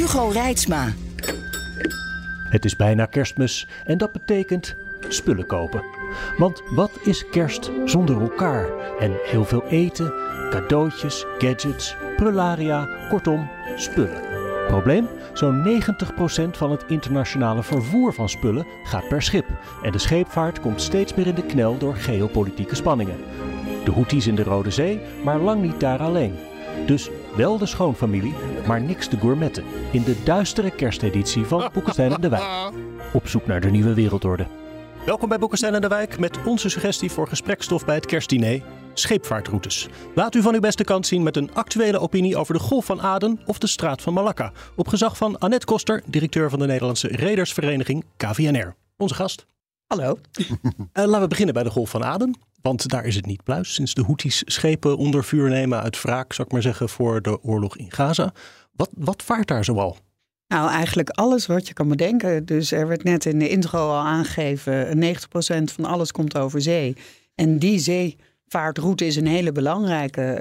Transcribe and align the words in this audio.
Hugo 0.00 0.28
Reitsma. 0.28 0.92
Het 2.48 2.64
is 2.64 2.76
bijna 2.76 3.06
kerstmis 3.06 3.68
en 3.84 3.98
dat 3.98 4.12
betekent 4.12 4.76
spullen 5.08 5.46
kopen. 5.46 5.84
Want 6.36 6.62
wat 6.74 6.90
is 7.02 7.28
kerst 7.28 7.70
zonder 7.84 8.20
elkaar? 8.20 8.68
En 8.98 9.12
heel 9.24 9.44
veel 9.44 9.64
eten, 9.64 10.12
cadeautjes, 10.50 11.24
gadgets, 11.38 11.96
prularia, 12.16 12.88
kortom, 13.08 13.50
spullen. 13.76 14.22
Probleem? 14.66 15.08
Zo'n 15.32 15.82
90% 16.44 16.50
van 16.50 16.70
het 16.70 16.84
internationale 16.88 17.62
vervoer 17.62 18.14
van 18.14 18.28
spullen 18.28 18.66
gaat 18.84 19.08
per 19.08 19.22
schip. 19.22 19.46
En 19.82 19.92
de 19.92 19.98
scheepvaart 19.98 20.60
komt 20.60 20.82
steeds 20.82 21.14
meer 21.14 21.26
in 21.26 21.34
de 21.34 21.46
knel 21.46 21.78
door 21.78 21.94
geopolitieke 21.96 22.74
spanningen. 22.74 23.16
De 23.84 23.92
Houthis 23.92 24.26
in 24.26 24.34
de 24.34 24.42
Rode 24.42 24.70
Zee, 24.70 25.00
maar 25.24 25.38
lang 25.38 25.62
niet 25.62 25.80
daar 25.80 25.98
alleen. 25.98 26.38
Dus 26.86 27.10
wel 27.36 27.58
de 27.58 27.66
schoonfamilie, 27.66 28.34
maar 28.66 28.80
niks 28.80 29.08
de 29.08 29.16
gourmetten. 29.16 29.64
In 29.92 30.02
de 30.02 30.22
duistere 30.24 30.70
kersteditie 30.70 31.44
van 31.44 31.68
Boekenstein 31.72 32.12
en 32.12 32.20
de 32.20 32.28
Wijk. 32.28 32.72
Op 33.12 33.28
zoek 33.28 33.46
naar 33.46 33.60
de 33.60 33.70
nieuwe 33.70 33.94
wereldorde. 33.94 34.46
Welkom 35.06 35.28
bij 35.28 35.38
Boekenstein 35.38 35.74
en 35.74 35.80
de 35.80 35.88
Wijk 35.88 36.18
met 36.18 36.38
onze 36.44 36.68
suggestie 36.68 37.10
voor 37.10 37.28
gesprekstof 37.28 37.84
bij 37.84 37.94
het 37.94 38.06
kerstdiner. 38.06 38.62
Scheepvaartroutes. 38.94 39.88
Laat 40.14 40.34
u 40.34 40.42
van 40.42 40.54
uw 40.54 40.60
beste 40.60 40.84
kant 40.84 41.06
zien 41.06 41.22
met 41.22 41.36
een 41.36 41.54
actuele 41.54 41.98
opinie 41.98 42.36
over 42.36 42.54
de 42.54 42.60
Golf 42.60 42.84
van 42.84 43.02
Aden 43.02 43.40
of 43.46 43.58
de 43.58 43.66
Straat 43.66 44.02
van 44.02 44.12
Malakka. 44.12 44.52
Op 44.76 44.88
gezag 44.88 45.16
van 45.16 45.38
Annette 45.38 45.66
Koster, 45.66 46.02
directeur 46.06 46.50
van 46.50 46.58
de 46.58 46.66
Nederlandse 46.66 47.08
Redersvereniging 47.08 48.04
KVNR. 48.16 48.74
Onze 48.96 49.14
gast. 49.14 49.46
Hallo. 49.86 50.18
Uh, 50.38 50.54
laten 50.92 51.20
we 51.20 51.26
beginnen 51.26 51.54
bij 51.54 51.62
de 51.62 51.70
Golf 51.70 51.90
van 51.90 52.04
Aden. 52.04 52.38
Want 52.62 52.88
daar 52.88 53.04
is 53.04 53.14
het 53.14 53.26
niet 53.26 53.42
pluis 53.42 53.74
sinds 53.74 53.94
de 53.94 54.02
Houthis 54.02 54.42
schepen 54.44 54.96
onder 54.96 55.24
vuur 55.24 55.48
nemen 55.48 55.80
uit 55.80 56.02
wraak, 56.02 56.32
zou 56.32 56.46
ik 56.46 56.52
maar 56.52 56.62
zeggen, 56.62 56.88
voor 56.88 57.22
de 57.22 57.42
oorlog 57.42 57.76
in 57.76 57.90
Gaza. 57.92 58.32
Wat, 58.72 58.90
wat 58.96 59.22
vaart 59.22 59.48
daar 59.48 59.64
zoal? 59.64 59.96
Nou, 60.48 60.70
eigenlijk 60.70 61.08
alles 61.08 61.46
wat 61.46 61.68
je 61.68 61.74
kan 61.74 61.88
bedenken. 61.88 62.44
Dus 62.44 62.72
er 62.72 62.88
werd 62.88 63.04
net 63.04 63.24
in 63.24 63.38
de 63.38 63.48
intro 63.48 63.78
al 63.78 64.06
aangegeven, 64.06 65.02
90% 65.02 65.72
van 65.74 65.84
alles 65.84 66.12
komt 66.12 66.36
over 66.36 66.62
zee. 66.62 66.96
En 67.34 67.58
die 67.58 67.78
zeevaartroute 67.78 69.06
is 69.06 69.16
een 69.16 69.26
hele 69.26 69.52
belangrijke. 69.52 70.38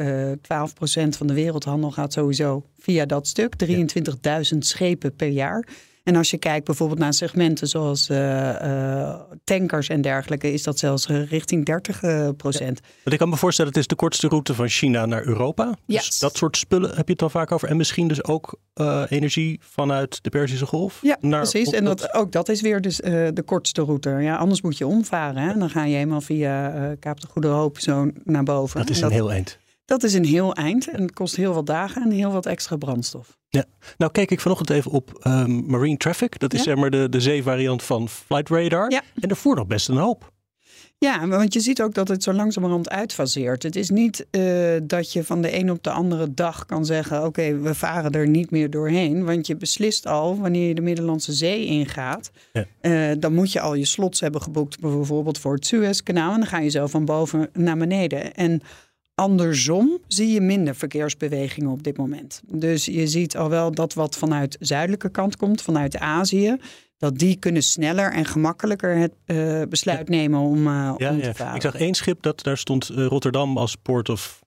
Uh, 0.52 0.67
12% 1.08 1.09
van 1.09 1.28
de 1.28 1.34
wereldhandel 1.34 1.92
gaat 1.92 2.14
sowieso 2.14 2.66
via 2.80 3.06
dat 3.06 3.28
stuk. 3.28 3.53
23.000 3.66 4.58
schepen 4.58 5.16
per 5.16 5.28
jaar. 5.28 5.67
En 6.09 6.15
als 6.15 6.29
je 6.29 6.38
kijkt 6.38 6.65
bijvoorbeeld 6.65 6.99
naar 6.99 7.13
segmenten 7.13 7.67
zoals 7.67 8.09
uh, 8.09 8.17
uh, 8.17 9.15
tankers 9.43 9.88
en 9.89 10.02
dergelijke, 10.02 10.53
is 10.53 10.63
dat 10.63 10.79
zelfs 10.79 11.07
richting 11.07 11.66
30 11.66 12.03
uh, 12.03 12.29
procent. 12.38 12.79
Ja, 13.03 13.11
ik 13.11 13.17
kan 13.17 13.29
me 13.29 13.38
voorstellen, 13.38 13.71
het 13.71 13.79
is 13.79 13.88
de 13.88 13.95
kortste 13.95 14.27
route 14.27 14.53
van 14.53 14.67
China 14.67 15.05
naar 15.05 15.25
Europa. 15.25 15.77
Yes. 15.85 16.05
Dus 16.05 16.19
dat 16.19 16.38
soort 16.38 16.57
spullen 16.57 16.95
heb 16.95 17.07
je 17.07 17.13
het 17.13 17.21
al 17.21 17.29
vaak 17.29 17.51
over. 17.51 17.69
En 17.69 17.77
misschien 17.77 18.07
dus 18.07 18.23
ook 18.23 18.59
energie 19.09 19.59
vanuit 19.63 20.23
de 20.23 20.29
Perzische 20.29 20.66
Golf. 20.66 20.99
Ja, 21.01 21.17
naar, 21.21 21.41
precies. 21.41 21.69
En 21.69 21.83
dat, 21.83 22.13
ook 22.13 22.31
dat 22.31 22.49
is 22.49 22.61
weer 22.61 22.81
dus, 22.81 22.95
de 22.97 23.44
kortste 23.45 23.81
route. 23.81 24.09
Ja, 24.09 24.35
anders 24.35 24.61
moet 24.61 24.77
je 24.77 24.88
omvaren. 24.88 25.41
Hè? 25.41 25.57
Dan 25.57 25.69
ga 25.69 25.84
je 25.84 25.95
helemaal 25.95 26.22
via 26.22 26.95
Kaap 27.00 27.22
de 27.22 27.28
Goede 27.28 27.47
Hoop 27.47 27.79
zo 27.79 28.11
naar 28.23 28.44
boven. 28.44 28.79
Dat 28.79 28.89
is 28.89 28.95
een 28.95 29.03
dat, 29.03 29.11
heel 29.11 29.31
eind. 29.31 29.57
Dat 29.85 30.03
is 30.03 30.13
een 30.13 30.25
heel 30.25 30.53
eind 30.53 30.89
en 30.89 31.01
het 31.01 31.13
kost 31.13 31.35
heel 31.35 31.53
wat 31.53 31.66
dagen 31.66 32.01
en 32.01 32.11
heel 32.11 32.31
wat 32.31 32.45
extra 32.45 32.75
brandstof. 32.75 33.38
Ja, 33.49 33.65
nou 33.97 34.11
keek 34.11 34.31
ik 34.31 34.39
vanochtend 34.39 34.69
even 34.69 34.91
op 34.91 35.25
um, 35.27 35.65
Marine 35.67 35.97
Traffic. 35.97 36.39
Dat 36.39 36.53
is 36.53 36.59
ja? 36.59 36.65
zeg 36.65 36.75
maar 36.75 36.89
de, 36.89 37.09
de 37.09 37.21
zeevariant 37.21 37.83
van 37.83 38.09
Flight 38.09 38.49
Radar. 38.49 38.91
Ja. 38.91 39.01
En 39.21 39.27
daarvoor 39.27 39.55
nog 39.55 39.67
best 39.67 39.89
een 39.89 39.97
hoop. 39.97 40.31
Ja, 40.97 41.27
want 41.27 41.53
je 41.53 41.59
ziet 41.59 41.81
ook 41.81 41.93
dat 41.93 42.07
het 42.07 42.23
zo 42.23 42.33
langzamerhand 42.33 42.89
uitfaseert. 42.89 43.63
Het 43.63 43.75
is 43.75 43.89
niet 43.89 44.27
uh, 44.31 44.77
dat 44.83 45.13
je 45.13 45.23
van 45.23 45.41
de 45.41 45.55
een 45.55 45.71
op 45.71 45.83
de 45.83 45.89
andere 45.89 46.33
dag 46.33 46.65
kan 46.65 46.85
zeggen: 46.85 47.17
oké, 47.17 47.27
okay, 47.27 47.59
we 47.59 47.75
varen 47.75 48.11
er 48.11 48.27
niet 48.27 48.51
meer 48.51 48.69
doorheen. 48.69 49.25
Want 49.25 49.47
je 49.47 49.55
beslist 49.55 50.07
al 50.07 50.39
wanneer 50.39 50.67
je 50.67 50.75
de 50.75 50.81
Middellandse 50.81 51.33
Zee 51.33 51.66
ingaat. 51.66 52.31
Ja. 52.53 52.66
Uh, 52.81 53.16
dan 53.19 53.33
moet 53.33 53.51
je 53.51 53.59
al 53.59 53.73
je 53.73 53.85
slots 53.85 54.19
hebben 54.19 54.41
geboekt, 54.41 54.79
bijvoorbeeld 54.79 55.37
voor 55.37 55.53
het 55.53 55.66
Suezkanaal. 55.66 56.33
En 56.33 56.39
dan 56.39 56.47
ga 56.47 56.59
je 56.59 56.69
zo 56.69 56.87
van 56.87 57.05
boven 57.05 57.49
naar 57.53 57.77
beneden. 57.77 58.33
En 58.33 58.61
Andersom 59.19 59.97
zie 60.07 60.31
je 60.31 60.41
minder 60.41 60.75
verkeersbewegingen 60.75 61.69
op 61.69 61.84
dit 61.84 61.97
moment. 61.97 62.41
Dus 62.47 62.85
je 62.85 63.07
ziet 63.07 63.38
al 63.38 63.50
wel 63.50 63.72
dat 63.72 63.94
wat 63.94 64.18
vanuit 64.18 64.52
de 64.59 64.66
zuidelijke 64.66 65.09
kant 65.09 65.38
komt, 65.38 65.62
vanuit 65.62 65.97
Azië, 65.97 66.57
dat 66.97 67.18
die 67.18 67.35
kunnen 67.35 67.63
sneller 67.63 68.12
en 68.12 68.25
gemakkelijker 68.25 68.97
het 68.97 69.13
uh, 69.25 69.62
besluit 69.69 70.09
nemen 70.09 70.40
om, 70.40 70.58
uh, 70.68 70.94
ja, 70.97 71.09
om 71.09 71.18
ja. 71.18 71.22
te 71.22 71.34
varen. 71.34 71.56
Ik 71.56 71.62
zag 71.62 71.75
één 71.75 71.94
schip, 71.94 72.22
dat, 72.22 72.44
daar 72.44 72.58
stond 72.58 72.91
uh, 72.91 73.06
Rotterdam 73.06 73.58
als 73.58 73.75
port 73.75 74.09
of 74.09 74.40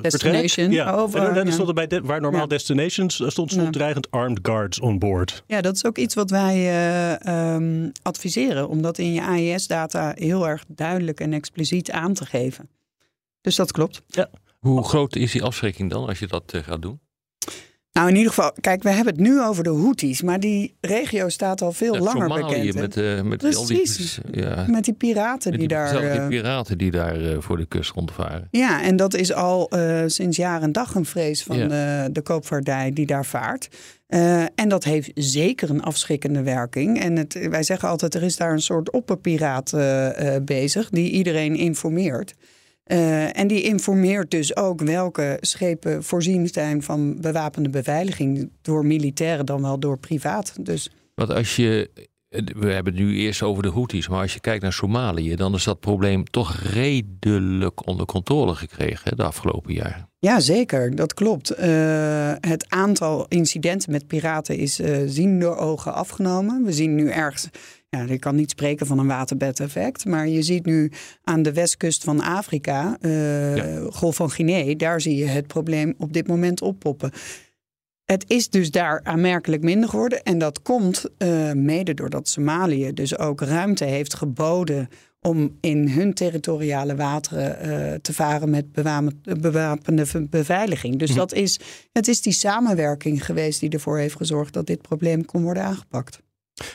Destination. 0.00 0.70
Ja. 0.70 0.92
Over, 0.92 1.20
en 1.28 1.34
dan 1.34 1.46
ja. 1.46 1.52
stond 1.52 1.68
er 1.68 1.74
bij 1.74 1.86
de, 1.86 2.00
waar 2.00 2.20
normaal 2.20 2.40
Ja. 2.40 2.46
destinations 2.46 3.14
stond, 3.14 3.32
stond 3.32 3.52
Ja. 3.52 3.70
dreigend 3.70 4.10
armed 4.10 4.38
guards 4.42 4.80
on 4.80 4.98
board. 4.98 5.42
Ja, 5.46 5.60
dat 5.60 5.74
is 5.74 5.84
ook 5.84 5.98
iets 5.98 6.14
wat 6.14 6.30
wij 6.30 6.54
eh, 6.54 7.26
ehm, 7.54 7.90
adviseren, 8.02 8.68
om 8.68 8.82
dat 8.82 8.98
in 8.98 9.12
je 9.12 9.22
AIS-data 9.22 10.12
heel 10.14 10.48
erg 10.48 10.64
duidelijk 10.68 11.20
en 11.20 11.32
expliciet 11.32 11.90
aan 11.90 12.14
te 12.14 12.26
geven. 12.26 12.68
Dus 13.40 13.56
dat 13.56 13.72
klopt. 13.72 14.02
Hoe 14.58 14.84
groot 14.84 15.16
is 15.16 15.32
die 15.32 15.42
afschrikking 15.42 15.90
dan 15.90 16.06
als 16.06 16.18
je 16.18 16.26
dat 16.26 16.52
eh, 16.52 16.62
gaat 16.62 16.82
doen? 16.82 17.00
Nou, 17.92 18.10
in 18.10 18.16
ieder 18.16 18.32
geval, 18.32 18.52
kijk, 18.60 18.82
we 18.82 18.88
hebben 18.90 19.12
het 19.14 19.22
nu 19.22 19.40
over 19.42 19.64
de 19.64 19.70
Houthis, 19.70 20.22
maar 20.22 20.40
die 20.40 20.76
regio 20.80 21.28
staat 21.28 21.62
al 21.62 21.72
veel 21.72 21.94
Ja, 21.94 22.00
langer 22.00 22.22
Somalië 22.22 22.66
bekend. 22.66 22.74
met, 22.74 22.96
eh, 22.96 23.22
met 23.22 23.56
al 23.56 23.66
die, 23.66 23.76
Precies. 23.76 24.18
ja, 24.30 24.64
Met 24.68 24.84
die 24.84 24.94
piraten 24.94 25.50
met 25.50 25.58
die, 25.60 25.68
die, 25.68 25.76
daar. 25.76 25.88
zelfs 25.88 26.06
die 26.12 26.20
eh, 26.20 26.28
piraten 26.28 26.78
die 26.78 26.90
daar 26.90 27.42
voor 27.42 27.56
de 27.56 27.66
kust 27.66 27.90
rondvaren. 27.90 28.48
Ja, 28.50 28.82
en 28.82 28.96
dat 28.96 29.14
is 29.14 29.32
al 29.32 29.70
sinds 30.06 30.36
jaar 30.36 30.62
en 30.62 30.72
dag 30.72 30.94
een 30.94 31.04
vrees 31.04 31.42
van 31.42 31.56
Ja. 31.58 31.66
de, 31.68 32.12
de 32.12 32.22
koopvaardij 32.22 32.92
die 32.92 33.06
daar 33.06 33.26
vaart. 33.26 33.68
En 34.54 34.68
dat 34.68 34.84
heeft 34.84 35.10
zeker 35.14 35.70
een 35.70 35.82
afschrikkende 35.82 36.42
werking. 36.42 37.00
En 37.00 37.16
het, 37.16 37.48
wij 37.48 37.62
zeggen 37.62 37.88
altijd, 37.88 38.14
er 38.14 38.22
is 38.22 38.36
daar 38.36 38.52
een 38.52 38.62
soort 38.62 38.90
opperpiraat 38.90 39.72
bezig 40.44 40.90
die 40.90 41.10
iedereen 41.10 41.54
informeert. 41.56 42.34
Eh, 42.88 43.38
en 43.38 43.46
die 43.46 43.62
informeert 43.62 44.30
dus 44.30 44.56
ook 44.56 44.80
welke 44.80 45.36
schepen 45.40 46.04
voorzien 46.04 46.48
zijn 46.48 46.82
van 46.82 47.20
bewapende 47.20 47.68
beveiliging 47.68 48.50
door 48.62 48.86
militairen 48.86 49.46
dan 49.46 49.62
wel 49.62 49.78
door 49.78 49.98
privaat. 49.98 50.54
Dus 50.60 50.90
Want 51.14 51.32
als 51.32 51.56
je, 51.56 51.90
we 52.28 52.72
hebben 52.72 52.94
het 52.94 53.02
nu 53.02 53.16
eerst 53.16 53.42
over 53.42 53.62
de 53.62 53.70
Houthis, 53.70 54.08
maar 54.08 54.20
als 54.20 54.34
je 54.34 54.40
kijkt 54.40 54.62
naar 54.62 54.72
Somalië, 54.72 55.36
dan 55.36 55.54
is 55.54 55.64
dat 55.64 55.80
probleem 55.80 56.24
toch 56.24 56.60
redelijk 56.60 57.86
onder 57.86 58.06
controle 58.06 58.54
gekregen 58.54 59.10
hè, 59.10 59.16
de 59.16 59.22
afgelopen 59.22 59.74
jaren. 59.74 60.08
Ja, 60.18 60.40
zeker, 60.40 60.94
dat 60.94 61.14
klopt. 61.14 61.50
Eh, 61.50 62.32
het 62.40 62.64
aantal 62.68 63.26
incidenten 63.28 63.92
met 63.92 64.06
piraten 64.06 64.56
is 64.56 64.80
eh 64.80 64.96
zien 65.06 65.40
door 65.40 65.56
ogen 65.56 65.94
afgenomen. 65.94 66.64
We 66.64 66.72
zien 66.72 66.94
nu 66.94 67.10
ergens, 67.10 67.48
ja, 67.88 68.02
ik 68.02 68.20
kan 68.20 68.34
niet 68.34 68.50
spreken 68.50 68.86
van 68.86 68.98
een 68.98 69.06
waterbedeffect, 69.06 70.04
maar 70.04 70.28
je 70.28 70.42
ziet 70.42 70.64
nu 70.64 70.92
aan 71.24 71.42
de 71.42 71.52
westkust 71.52 72.04
van 72.04 72.20
Afrika, 72.20 72.96
Ja. 73.00 73.80
Golf 73.90 74.16
van 74.16 74.30
Guinea, 74.30 74.74
daar 74.74 75.00
zie 75.00 75.16
je 75.16 75.26
het 75.26 75.46
probleem 75.46 75.94
op 75.98 76.12
dit 76.12 76.26
moment 76.26 76.62
oppoppen. 76.62 77.10
Het 78.04 78.24
is 78.26 78.50
dus 78.50 78.70
daar 78.70 79.00
aanmerkelijk 79.02 79.62
minder 79.62 79.88
geworden. 79.88 80.22
En 80.22 80.38
dat 80.38 80.62
komt 80.62 81.04
eh, 81.18 81.52
mede 81.52 81.94
doordat 81.94 82.28
Somalië 82.28 82.92
dus 82.92 83.18
ook 83.18 83.40
ruimte 83.40 83.84
heeft 83.84 84.14
geboden 84.14 84.88
om 85.20 85.56
in 85.60 85.88
hun 85.88 86.14
territoriale 86.14 86.96
wateren 86.96 87.60
eh, 87.60 87.94
te 87.94 88.12
varen 88.12 88.50
met 88.50 88.72
bewapen- 88.72 89.40
bewapende 89.40 90.26
beveiliging. 90.30 90.98
Dus 90.98 91.14
dat 91.14 91.32
is, 91.32 91.60
het 91.92 92.08
is 92.08 92.20
die 92.20 92.32
samenwerking 92.32 93.24
geweest 93.24 93.60
die 93.60 93.70
ervoor 93.70 93.98
heeft 93.98 94.16
gezorgd 94.16 94.52
dat 94.52 94.66
dit 94.66 94.82
probleem 94.82 95.24
kon 95.24 95.42
worden 95.42 95.62
aangepakt. 95.62 96.20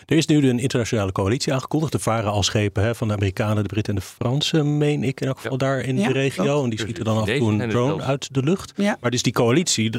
Er 0.05 0.17
is 0.17 0.25
nu 0.25 0.49
een 0.49 0.59
internationale 0.59 1.11
coalitie 1.11 1.53
aangekondigd. 1.53 1.93
Er 1.93 1.99
varen 1.99 2.31
al 2.31 2.43
schepen 2.43 2.83
hè, 2.83 2.95
van 2.95 3.07
de 3.07 3.13
Amerikanen, 3.13 3.63
de 3.63 3.69
Britten 3.69 3.93
en 3.93 3.99
de 3.99 4.05
Fransen, 4.05 4.77
meen 4.77 5.03
ik 5.03 5.21
in 5.21 5.27
elk 5.27 5.39
geval 5.39 5.57
daar 5.57 5.79
in 5.79 5.97
Ja, 5.97 6.07
de 6.07 6.13
regio. 6.13 6.43
klopt. 6.43 6.63
En 6.63 6.69
die 6.69 6.79
schieten 6.79 7.03
dan 7.03 7.17
af 7.17 7.27
en 7.27 7.37
toe 7.37 7.51
een 7.51 7.69
drone 7.69 8.03
uit 8.03 8.33
de 8.33 8.43
lucht. 8.43 8.73
Ja. 8.75 8.97
Maar 9.01 9.11
dus 9.11 9.21
die 9.21 9.33
coalitie, 9.33 9.89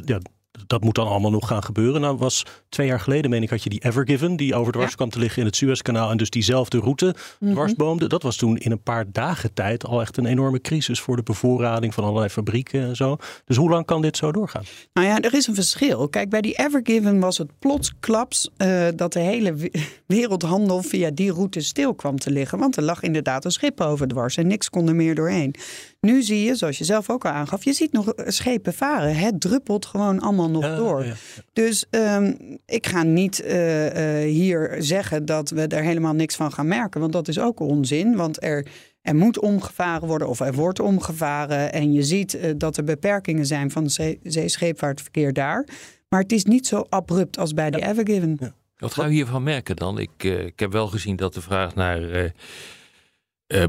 dat- 0.66 0.82
moet 0.82 0.94
dan 0.94 1.06
allemaal 1.06 1.30
nog 1.30 1.46
gaan 1.48 1.62
gebeuren. 1.64 2.00
Nou 2.00 2.16
was 2.16 2.42
twee 2.68 2.86
jaar 2.86 3.00
geleden, 3.00 3.30
meen 3.30 3.42
ik, 3.42 3.50
had 3.50 3.62
je 3.62 3.70
die 3.70 3.84
Evergiven, 3.84 4.36
die 4.36 4.54
overdwars 4.54 4.90
Ja. 4.90 4.96
kwam 4.96 5.10
te 5.10 5.18
liggen 5.18 5.38
in 5.40 5.46
het 5.46 5.56
Suezkanaal 5.56 6.10
en 6.10 6.16
dus 6.16 6.30
diezelfde 6.30 6.78
route 6.78 7.14
Mhm. 7.40 7.52
dwarsboomde. 7.52 8.08
Dat 8.08 8.22
was 8.22 8.36
toen 8.36 8.56
in 8.56 8.70
een 8.70 8.82
paar 8.82 9.04
dagen 9.12 9.54
tijd 9.54 9.84
al 9.86 10.00
echt 10.00 10.16
een 10.16 10.26
enorme 10.26 10.60
crisis 10.60 11.00
voor 11.00 11.16
de 11.16 11.22
bevoorrading 11.22 11.94
van 11.94 12.04
allerlei 12.04 12.28
fabrieken 12.28 12.82
en 12.82 12.96
zo. 12.96 13.16
Dus 13.44 13.56
hoe 13.56 13.70
lang 13.70 13.86
kan 13.86 14.02
dit 14.02 14.16
zo 14.16 14.32
doorgaan? 14.32 14.62
Nou 14.92 15.06
ja, 15.06 15.20
er 15.20 15.34
is 15.34 15.46
een 15.46 15.54
verschil. 15.54 16.08
Kijk, 16.08 16.28
bij 16.28 16.40
die 16.40 16.54
Evergiven 16.58 17.20
was 17.20 17.38
het 17.38 17.58
plotsklaps 17.58 18.50
eh 18.56 18.86
dat 18.96 19.12
de 19.12 19.20
hele 19.20 19.54
we- 19.54 19.72
wereldhandel 20.06 20.82
via 20.82 21.10
die 21.10 21.32
route 21.32 21.60
stil 21.60 21.94
kwam 21.94 22.18
te 22.18 22.30
liggen. 22.30 22.58
Want 22.58 22.76
er 22.76 22.82
lag 22.82 23.02
inderdaad 23.02 23.44
een 23.44 23.50
schip 23.50 23.80
overdwars 23.80 24.36
en 24.36 24.46
niks 24.46 24.70
kon 24.70 24.88
er 24.88 24.94
meer 24.94 25.14
doorheen. 25.14 25.54
Nu 26.04 26.22
zie 26.22 26.44
je, 26.44 26.54
zoals 26.54 26.78
je 26.78 26.84
zelf 26.84 27.10
ook 27.10 27.24
al 27.24 27.30
aangaf, 27.30 27.64
je 27.64 27.72
ziet 27.72 27.92
nog 27.92 28.12
schepen 28.16 28.74
varen. 28.74 29.16
Het 29.16 29.40
druppelt 29.40 29.86
gewoon 29.86 30.20
allemaal 30.20 30.50
nog 30.50 30.62
Ja, 30.64 30.76
door. 30.76 31.04
ja. 31.04 31.14
Dus 31.52 31.84
ehm, 31.90 32.32
ik 32.66 32.86
ga 32.86 33.02
niet 33.02 33.40
eh, 33.42 34.22
eh, 34.22 34.30
hier 34.30 34.76
zeggen 34.78 35.24
dat 35.24 35.50
we 35.50 35.66
er 35.66 35.82
helemaal 35.82 36.12
niks 36.14 36.34
van 36.36 36.52
gaan 36.52 36.68
merken. 36.68 37.00
Want 37.00 37.12
dat 37.12 37.28
is 37.28 37.38
ook 37.38 37.60
onzin. 37.60 38.16
Want 38.16 38.42
er, 38.42 38.66
er 39.02 39.14
moet 39.14 39.40
omgevaren 39.40 40.08
worden 40.08 40.28
of 40.28 40.40
er 40.40 40.52
wordt 40.54 40.80
omgevaren. 40.80 41.72
En 41.72 41.92
je 41.92 42.02
ziet 42.02 42.34
eh, 42.34 42.50
dat 42.56 42.76
er 42.76 42.84
beperkingen 42.84 43.46
zijn 43.46 43.70
van 43.70 43.82
het 43.82 43.92
zee- 43.92 44.20
zeescheepvaartverkeer 44.22 45.32
daar. 45.32 45.68
Maar 46.08 46.20
het 46.20 46.32
is 46.32 46.44
niet 46.44 46.66
zo 46.66 46.86
abrupt 46.88 47.38
als 47.38 47.52
bij 47.54 47.70
de 47.70 47.86
Evergiven. 47.86 48.54
Wat 48.76 48.94
gaan 48.94 49.06
we 49.08 49.12
hiervan 49.12 49.42
merken 49.42 49.76
dan? 49.76 49.98
Ik, 49.98 50.22
ik 50.24 50.60
heb 50.60 50.72
wel 50.72 50.86
gezien 50.86 51.16
dat 51.16 51.34
de 51.34 51.40
vraag 51.40 51.74
naar 51.74 52.32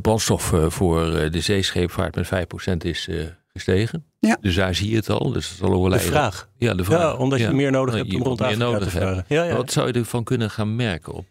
brandstof 0.01 0.53
eh, 0.53 0.69
voor 0.69 1.13
eh, 1.15 1.31
de 1.31 1.39
zeescheepvaart 1.41 2.15
met 2.15 2.27
5% 2.73 2.77
is 2.77 3.07
eh, 3.07 3.17
gestegen. 3.47 4.05
Ja. 4.19 4.37
Dus 4.41 4.55
daar 4.55 4.75
zie 4.75 4.89
je 4.89 4.95
het 4.95 5.09
al. 5.09 5.31
Dus 5.31 5.57
dat 5.57 5.69
zal 5.69 5.89
De 5.89 5.99
vraag. 5.99 6.49
Ja, 6.57 6.73
de 6.73 6.83
vraag. 6.83 6.99
Ja, 6.99 7.13
omdat 7.15 7.39
je 7.39 7.45
Ja. 7.45 7.51
meer 7.51 7.71
nodig 7.71 7.95
hebt 7.95 8.11
je 8.11 8.17
om 8.17 8.23
rond 8.23 8.39
meer 8.39 8.57
nodig 8.57 8.89
te 8.91 8.97
hebt. 8.97 9.03
varen. 9.05 9.25
Ja, 9.27 9.43
ja. 9.43 9.55
Wat 9.55 9.71
zou 9.71 9.87
je 9.87 9.93
ervan 9.93 10.23
kunnen 10.23 10.49
gaan 10.51 10.75
merken 10.75 11.13
op? 11.13 11.25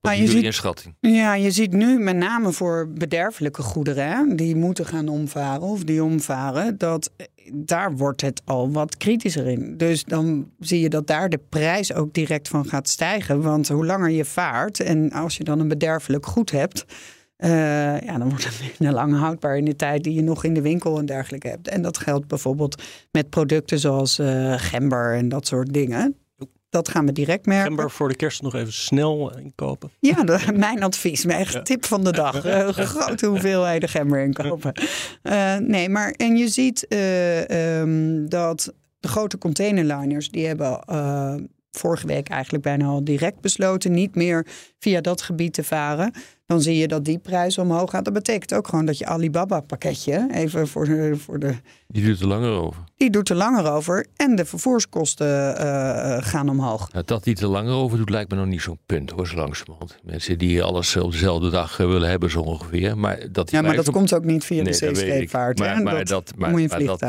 Wat 0.00 0.10
Nou, 0.12 0.22
je 0.24 0.30
ziet- 0.30 0.42
inschatting? 0.42 0.94
Ja, 1.00 1.34
je 1.34 1.50
ziet 1.50 1.72
nu 1.72 1.98
met 1.98 2.16
name 2.16 2.52
voor 2.52 2.88
bederfelijke 2.94 3.62
goederen, 3.62 4.06
hè, 4.08 4.34
die 4.34 4.56
moeten 4.56 4.86
gaan 4.86 5.08
omvaren 5.08 5.60
of 5.62 5.84
die 5.84 6.04
omvaren, 6.04 6.78
dat 6.78 7.10
eh, 7.16 7.26
daar 7.52 7.96
wordt 7.96 8.20
het 8.20 8.42
al 8.44 8.70
wat 8.72 8.96
kritischer 8.96 9.46
in. 9.46 9.76
Dus 9.76 10.04
dan 10.04 10.50
zie 10.58 10.80
je 10.80 10.88
dat 10.88 11.06
daar 11.06 11.28
de 11.28 11.40
prijs 11.48 11.92
ook 11.94 12.12
direct 12.14 12.48
van 12.48 12.66
gaat 12.68 12.88
stijgen. 12.88 13.40
Want 13.42 13.68
hoe 13.68 13.86
langer 13.86 14.10
je 14.10 14.24
vaart 14.24 14.80
en 14.80 15.10
als 15.12 15.36
je 15.36 15.44
dan 15.44 15.60
een 15.60 15.68
bederfelijk 15.68 16.26
goed 16.26 16.50
hebt, 16.50 16.84
eh, 17.40 18.00
ja, 18.00 18.18
dan 18.18 18.28
wordt 18.28 18.44
het 18.44 18.60
minder 18.78 18.96
lang 18.96 19.18
houdbaar 19.18 19.56
in 19.56 19.64
de 19.64 19.76
tijd 19.76 20.04
die 20.04 20.14
je 20.14 20.22
nog 20.22 20.44
in 20.44 20.54
de 20.54 20.62
winkel 20.62 20.98
en 20.98 21.06
dergelijke 21.06 21.48
hebt. 21.48 21.68
En 21.68 21.82
dat 21.82 21.98
geldt 21.98 22.26
bijvoorbeeld 22.26 22.82
met 23.10 23.30
producten 23.30 23.78
zoals 23.78 24.18
eh, 24.18 24.54
gember 24.56 25.14
en 25.14 25.28
dat 25.28 25.46
soort 25.46 25.72
dingen. 25.72 26.16
Dat 26.70 26.88
gaan 26.88 27.06
we 27.06 27.12
direct 27.12 27.46
merken. 27.46 27.66
Gember 27.66 27.90
voor 27.90 28.08
de 28.08 28.16
kerst 28.16 28.42
nog 28.42 28.54
even 28.54 28.72
snel 28.72 29.38
inkopen. 29.38 29.90
Ja, 30.00 30.24
dat, 30.24 30.56
mijn 30.56 30.82
advies. 30.82 31.24
Mijn 31.24 31.46
tip 31.62 31.84
van 31.84 32.04
de 32.04 32.12
dag. 32.12 32.44
Eh, 32.50 32.68
grote 32.68 33.26
hoeveelheden 33.26 33.88
gember 33.88 34.20
inkopen. 34.22 34.72
Eh, 35.22 35.56
nee, 35.56 35.88
maar 35.88 36.10
en 36.10 36.36
je 36.36 36.48
ziet 36.48 36.86
eh, 36.86 37.80
ehm, 37.80 38.26
dat 38.28 38.72
de 39.00 39.08
grote 39.08 39.38
containerliners... 39.38 40.30
die 40.30 40.46
hebben 40.46 40.80
eh, 40.80 41.34
vorige 41.70 42.06
week 42.06 42.28
eigenlijk 42.28 42.64
bijna 42.64 42.86
al 42.86 43.04
direct 43.04 43.40
besloten... 43.40 43.92
niet 43.92 44.14
meer 44.14 44.46
via 44.78 45.00
dat 45.00 45.22
gebied 45.22 45.52
te 45.52 45.64
varen. 45.64 46.12
Dan 46.50 46.60
zie 46.62 46.76
je 46.76 46.88
dat 46.88 47.04
die 47.04 47.18
prijs 47.18 47.58
omhoog 47.58 47.90
gaat. 47.90 48.04
Dat 48.04 48.12
betekent 48.14 48.54
ook 48.54 48.68
gewoon 48.68 48.84
dat 48.84 48.98
je 48.98 49.06
Alibaba-pakketje... 49.06 50.26
even 50.32 50.68
voor 50.68 50.84
de, 50.84 51.16
voor 51.16 51.38
de 51.38 51.54
Die 51.86 52.02
duurt 52.02 52.20
er 52.20 52.26
langer 52.26 52.50
over. 52.50 52.82
die 52.96 53.10
doet 53.10 53.28
er 53.28 53.36
langer 53.36 53.72
over 53.72 54.06
en 54.16 54.36
de 54.36 54.44
vervoerskosten 54.44 55.56
eh, 55.56 56.16
eh, 56.16 56.22
gaan 56.24 56.48
omhoog. 56.48 56.92
Nou, 56.92 57.04
dat 57.04 57.24
die 57.24 57.36
er 57.40 57.46
langer 57.46 57.72
over 57.74 57.98
doet, 57.98 58.10
lijkt 58.10 58.30
me 58.30 58.36
nog 58.36 58.46
niet 58.46 58.60
zo'n 58.60 58.78
punt 58.86 59.10
hoor, 59.10 59.26
zo 59.26 59.36
langzamerhand. 59.36 59.96
Mensen 60.04 60.38
die 60.38 60.62
alles 60.62 60.96
op 60.96 61.12
dezelfde 61.12 61.50
dag 61.50 61.80
eh, 61.80 61.86
willen 61.86 62.08
hebben, 62.08 62.30
zo 62.30 62.40
ongeveer. 62.40 62.98
Maar 62.98 63.18
dat 63.32 63.50
Ja, 63.50 63.62
maar 63.62 63.76
dat 63.76 63.86
om- 63.88 63.94
komt 63.94 64.14
ook 64.14 64.24
niet 64.24 64.44
via 64.44 64.62
Nee, 64.62 64.72
de 64.72 64.78
zeescheepvaart. 64.78 65.58
Maar, 65.58 65.82
maar, 65.82 66.04
dat, 66.04 66.32
maar, 66.36 66.50
moet 66.50 66.60
je 66.60 66.68
maar 66.68 66.84
dat. 66.84 67.00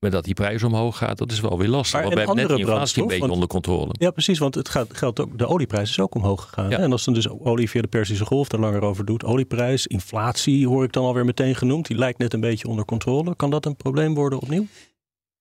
Maar 0.00 0.10
dat 0.10 0.24
die 0.24 0.34
prijs 0.34 0.62
omhoog 0.62 0.96
gaat, 0.96 1.18
dat 1.18 1.32
is 1.32 1.40
wel 1.40 1.58
weer 1.58 1.68
lastig. 1.68 1.92
Maar 1.92 2.02
Want 2.02 2.14
we 2.14 2.20
en 2.20 2.26
hebben 2.28 2.46
net 2.46 2.56
die 2.56 2.66
inflatie 2.66 3.02
een 3.02 3.08
beetje 3.08 3.30
onder 3.30 3.48
controle. 3.48 3.90
Ja, 3.92 4.10
precies, 4.10 4.38
want 4.38 4.54
het 4.54 4.68
gaat, 4.68 4.96
geldt 4.96 5.20
ook, 5.20 5.38
de 5.38 5.46
olieprijs 5.46 5.90
is 5.90 6.00
ook 6.00 6.14
omhoog 6.14 6.42
gegaan. 6.42 6.70
Ja. 6.70 6.78
En 6.78 6.92
als 6.92 7.04
dan 7.04 7.14
dus 7.14 7.28
olie 7.28 7.70
via 7.70 7.80
de 7.80 7.88
Persische 7.88 8.24
Golf 8.24 8.52
er 8.52 8.60
langer 8.60 8.82
over 8.82 9.04
doet, 9.04 9.24
olieprijs, 9.24 9.86
inflatie 9.86 10.68
hoor 10.68 10.84
ik 10.84 10.92
dan 10.92 11.04
alweer 11.04 11.24
meteen 11.24 11.54
genoemd, 11.54 11.86
die 11.86 11.96
lijkt 11.96 12.18
net 12.18 12.32
een 12.32 12.40
beetje 12.40 12.68
onder 12.68 12.84
controle. 12.84 13.36
Kan 13.36 13.50
dat 13.50 13.66
een 13.66 13.76
probleem 13.76 14.14
worden 14.14 14.40
opnieuw? 14.40 14.66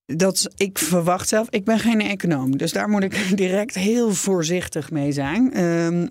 Dat, 0.06 0.50
ik 0.56 0.78
verwacht 0.78 1.28
zelf, 1.28 1.50
ik 1.50 1.66
ben 1.66 1.80
geen 1.80 2.02
econoom, 2.02 2.58
dus 2.58 2.72
daar 2.72 2.90
moet 2.90 3.04
ik 3.04 3.32
direct 3.38 3.76
heel 3.76 4.14
voorzichtig 4.14 4.92
mee 4.92 5.12
zijn. 5.12 5.54
Ehm, 5.54 6.08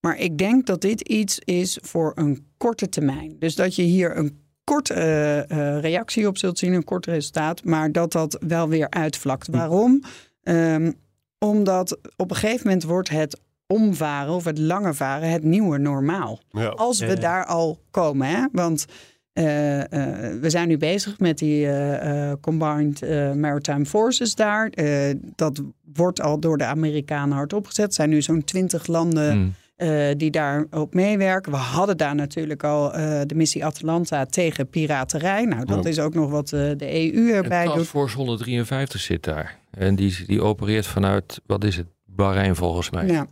maar 0.00 0.18
ik 0.18 0.38
denk 0.38 0.66
dat 0.66 0.80
dit 0.80 1.00
iets 1.00 1.38
is 1.38 1.78
voor 1.82 2.12
een 2.14 2.46
korte 2.56 2.88
termijn. 2.88 3.36
Dus 3.38 3.54
dat 3.54 3.74
je 3.74 3.82
hier 3.82 4.16
een 4.16 4.46
korte 4.78 4.94
eh, 4.94 5.50
eh, 5.76 5.80
reactie 5.82 6.26
op 6.26 6.38
zult 6.38 6.58
zien, 6.58 6.72
een 6.72 6.84
kort 6.84 7.06
resultaat, 7.06 7.64
maar 7.64 7.92
dat 7.92 8.12
dat 8.12 8.38
wel 8.46 8.68
weer 8.68 8.90
uitvlakt. 8.90 9.48
Waarom? 9.48 10.02
Ehm, 10.42 10.92
omdat 11.38 11.98
op 12.16 12.30
een 12.30 12.36
gegeven 12.36 12.66
moment 12.66 12.84
wordt 12.84 13.08
het 13.08 13.40
omvaren 13.66 14.32
of 14.32 14.44
het 14.44 14.58
lange 14.58 14.94
varen 14.94 15.30
het 15.30 15.42
nieuwe 15.42 15.78
normaal. 15.78 16.40
Ja. 16.50 16.66
Als 16.68 17.00
we 17.00 17.18
daar 17.18 17.44
al 17.44 17.78
komen. 17.90 18.26
Hè? 18.28 18.46
Want 18.52 18.86
eh, 19.32 19.80
eh, 19.80 20.40
we 20.40 20.50
zijn 20.50 20.68
nu 20.68 20.76
bezig 20.76 21.18
met 21.18 21.38
die 21.38 21.66
eh, 21.66 22.30
eh, 22.30 22.36
Combined 22.40 23.00
Maritime 23.36 23.84
Forces 23.86 24.34
daar. 24.34 24.68
Eh, 24.68 25.14
dat 25.34 25.62
wordt 25.92 26.20
al 26.20 26.40
door 26.40 26.58
de 26.58 26.64
Amerikanen 26.64 27.36
hard 27.36 27.52
opgezet. 27.52 27.86
Er 27.86 27.92
zijn 27.92 28.10
nu 28.10 28.22
zo'n 28.22 28.44
twintig 28.44 28.86
landen 28.86 29.32
Hmm. 29.32 29.54
Eh, 29.78 30.08
die 30.16 30.30
daarop 30.30 30.94
meewerken. 30.94 31.52
We 31.52 31.58
hadden 31.58 31.96
daar 31.96 32.14
natuurlijk 32.14 32.64
al 32.64 32.92
eh, 32.92 33.20
de 33.26 33.34
missie 33.34 33.64
Atalanta 33.64 34.26
tegen 34.26 34.68
piraterij. 34.68 35.44
Nou, 35.44 35.64
dat 35.64 35.84
is 35.84 35.98
ook 35.98 36.14
nog 36.14 36.30
wat 36.30 36.52
eh, 36.52 36.70
de 36.76 37.14
EU 37.14 37.32
erbij 37.32 37.64
doet. 37.64 37.74
Taskforce 37.74 38.16
153 38.16 39.00
zit 39.00 39.22
daar. 39.22 39.58
En 39.70 39.94
die, 39.94 40.24
die 40.26 40.42
opereert 40.42 40.86
vanuit, 40.86 41.40
wat 41.46 41.64
is 41.64 41.76
het, 41.76 41.86
Bahrein 42.04 42.56
volgens 42.56 42.90
mij. 42.90 43.06
Ja. 43.06 43.26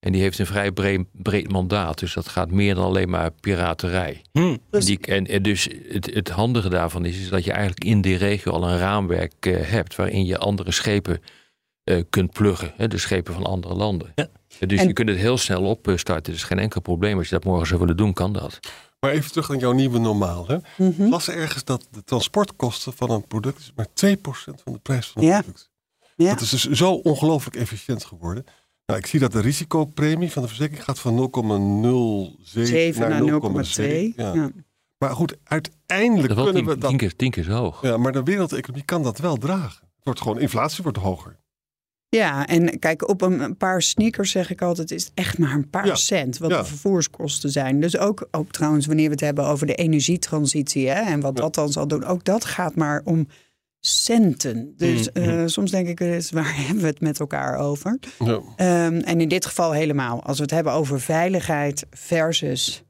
En 0.00 0.12
die 0.12 0.20
heeft 0.20 0.38
een 0.38 0.46
vrij 0.46 0.72
breed, 0.72 1.06
breed 1.12 1.52
mandaat. 1.52 1.98
Dus 1.98 2.14
dat 2.14 2.28
gaat 2.28 2.50
meer 2.50 2.74
dan 2.74 2.84
alleen 2.84 3.10
maar 3.10 3.30
piraterij. 3.40 4.22
Hm. 4.32 4.38
En, 4.38 4.60
Dus- 4.70 4.84
die, 4.84 4.98
en, 5.00 5.26
en 5.26 5.42
dus 5.42 5.68
het, 5.88 6.14
het 6.14 6.28
handige 6.28 6.68
daarvan 6.68 7.04
is, 7.04 7.18
is 7.20 7.28
dat 7.28 7.44
je 7.44 7.52
eigenlijk 7.52 7.84
in 7.84 8.00
die 8.00 8.16
regio 8.16 8.52
al 8.52 8.68
een 8.68 8.78
raamwerk 8.78 9.34
eh, 9.40 9.56
hebt... 9.60 9.96
waarin 9.96 10.26
je 10.26 10.38
andere 10.38 10.72
schepen 10.72 11.20
eh, 11.86 12.02
kunt 12.10 12.30
pluggen. 12.32 12.72
Hè, 12.76 12.88
de 12.88 12.98
schepen 12.98 13.34
van 13.34 13.44
andere 13.44 13.74
landen. 13.74 14.12
Ja. 14.14 14.28
Dus 14.66 14.80
En- 14.80 14.86
je 14.86 14.92
kunt 14.92 15.08
het 15.08 15.18
heel 15.18 15.38
snel 15.38 15.62
opstarten. 15.64 16.32
Het 16.32 16.40
is 16.40 16.44
geen 16.44 16.58
enkel 16.58 16.80
probleem. 16.80 17.18
Als 17.18 17.28
je 17.28 17.34
dat 17.34 17.44
morgen 17.44 17.66
zou 17.66 17.80
willen 17.80 17.96
doen, 17.96 18.12
kan 18.12 18.32
dat. 18.32 18.58
Maar 19.00 19.10
even 19.10 19.30
terug 19.30 19.48
naar 19.48 19.58
jouw 19.58 19.72
nieuwe 19.72 19.98
normaal. 19.98 20.46
Hè? 20.48 20.56
Las 21.08 21.28
ergens 21.28 21.64
dat 21.64 21.88
de 21.90 22.04
transportkosten 22.04 22.92
van 22.92 23.10
een 23.10 23.26
product 23.26 23.58
is 23.58 23.72
maar 23.76 23.86
2% 23.92 24.62
van 24.64 24.72
de 24.72 24.78
prijs 24.78 25.06
van 25.06 25.22
een 25.22 25.28
Ja. 25.28 25.40
product. 25.40 25.70
Ja. 26.16 26.30
Dat 26.30 26.40
is 26.40 26.50
dus 26.50 26.62
zo 26.70 26.92
ongelooflijk 26.92 27.56
efficiënt 27.56 28.04
geworden. 28.04 28.44
Nou, 28.86 28.98
ik 28.98 29.06
zie 29.06 29.20
dat 29.20 29.32
de 29.32 29.40
risicopremie 29.40 30.32
van 30.32 30.42
de 30.42 30.48
verzekering 30.48 30.84
gaat 30.84 30.98
van 30.98 31.14
0,07 31.14 32.66
7 32.66 33.00
naar 33.00 33.10
naar 33.10 33.22
0,2. 33.22 34.12
0,2. 34.12 34.12
Ja. 34.16 34.34
Ja. 34.34 34.50
Maar 34.98 35.10
goed, 35.10 35.36
uiteindelijk 35.44 36.34
kunnen 36.34 36.54
tien, 36.54 36.64
we 36.64 36.78
dat... 36.78 36.88
tien, 36.88 36.98
keer, 36.98 37.16
tien 37.16 37.30
keer 37.30 37.44
zo 37.44 37.52
hoog. 37.52 37.82
Ja, 37.82 37.96
maar 37.96 38.12
de 38.12 38.22
wereldeconomie 38.22 38.84
kan 38.84 39.02
dat 39.02 39.18
wel 39.18 39.36
dragen. 39.36 39.80
Het 39.96 40.04
wordt 40.04 40.20
gewoon, 40.20 40.38
inflatie 40.40 40.82
wordt 40.82 40.98
hoger. 40.98 41.36
Ja, 42.08 42.46
en 42.46 42.78
kijk, 42.78 43.08
op 43.08 43.22
een, 43.22 43.56
paar 43.56 43.82
sneakers 43.82 44.30
zeg 44.30 44.50
ik 44.50 44.62
altijd, 44.62 44.90
is 44.90 45.04
het 45.04 45.12
echt 45.14 45.38
maar 45.38 45.52
een 45.54 45.70
paar 45.70 45.86
Ja. 45.86 45.94
cent 45.94 46.38
wat 46.38 46.50
Ja. 46.50 46.58
de 46.58 46.64
vervoerskosten 46.64 47.50
zijn. 47.50 47.80
Dus 47.80 47.98
ook, 47.98 48.28
ook 48.30 48.52
trouwens, 48.52 48.86
wanneer 48.86 49.04
we 49.06 49.10
het 49.12 49.20
hebben 49.20 49.44
over 49.46 49.66
de 49.66 49.74
energietransitie 49.74 50.88
hè, 50.88 51.00
en 51.00 51.20
wat 51.20 51.36
dat 51.36 51.54
dan 51.54 51.72
zal 51.72 51.88
doen, 51.88 52.04
ook 52.04 52.24
dat 52.24 52.44
gaat 52.44 52.74
maar 52.74 53.00
om 53.04 53.26
centen. 53.80 54.72
Dus 54.76 55.10
Mhm. 55.12 55.28
eh, 55.28 55.42
soms 55.46 55.70
denk 55.70 55.88
ik, 55.88 56.00
eens, 56.00 56.30
waar 56.30 56.56
hebben 56.66 56.80
we 56.82 56.86
het 56.88 57.00
met 57.00 57.20
elkaar 57.20 57.56
over? 57.58 57.98
Ja. 58.18 58.40
Ehm, 58.56 58.94
en 59.00 59.20
in 59.20 59.28
dit 59.28 59.46
geval 59.46 59.72
helemaal. 59.72 60.22
Als 60.22 60.36
we 60.36 60.42
het 60.42 60.52
hebben 60.52 60.72
over 60.72 61.00
veiligheid 61.00 61.86
versus 61.90 62.80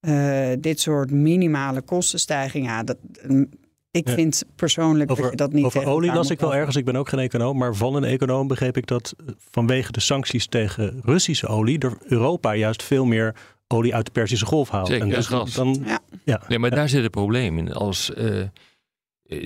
eh, 0.00 0.48
dit 0.60 0.80
soort 0.80 1.10
minimale 1.10 1.80
kostenstijging. 1.82 2.66
Ja, 2.66 2.82
dat, 2.82 2.96
mm, 3.28 3.48
ik 3.90 4.08
Ja. 4.08 4.14
vind 4.14 4.42
persoonlijk 4.56 5.08
dat 5.08 5.16
je 5.18 5.36
dat 5.36 5.52
niet 5.52 5.64
over 5.64 5.86
olie 5.86 6.12
las 6.12 6.30
ik 6.30 6.40
wel 6.40 6.54
ergens, 6.54 6.76
ik 6.76 6.84
ben 6.84 6.96
ook 6.96 7.08
geen 7.08 7.20
econoom, 7.20 7.56
maar 7.58 7.74
van 7.74 7.94
een 7.94 8.04
econoom 8.04 8.46
begreep 8.48 8.76
ik 8.76 8.86
dat 8.86 9.14
eh, 9.18 9.32
vanwege 9.50 9.92
de 9.92 10.00
sancties 10.00 10.46
tegen 10.46 11.00
Russische 11.04 11.46
olie, 11.46 11.78
er 11.78 11.96
Europa 12.00 12.54
juist 12.54 12.82
veel 12.82 13.04
meer 13.04 13.34
olie 13.66 13.94
uit 13.94 14.04
de 14.06 14.12
Persische 14.12 14.46
Golf 14.46 14.68
haalt. 14.70 14.86
Zeker, 14.86 15.02
en 15.06 15.10
dus 15.10 15.26
gas. 15.26 15.54
dan, 15.54 15.82
Ja. 15.84 15.98
ja. 16.24 16.42
Nee, 16.48 16.58
maar 16.58 16.70
daar 16.70 16.88
zit 16.88 17.02
het 17.02 17.10
probleem 17.10 17.58
in. 17.58 17.72
Als 17.72 18.14
eh, 18.14 18.40
eh, 18.40 18.48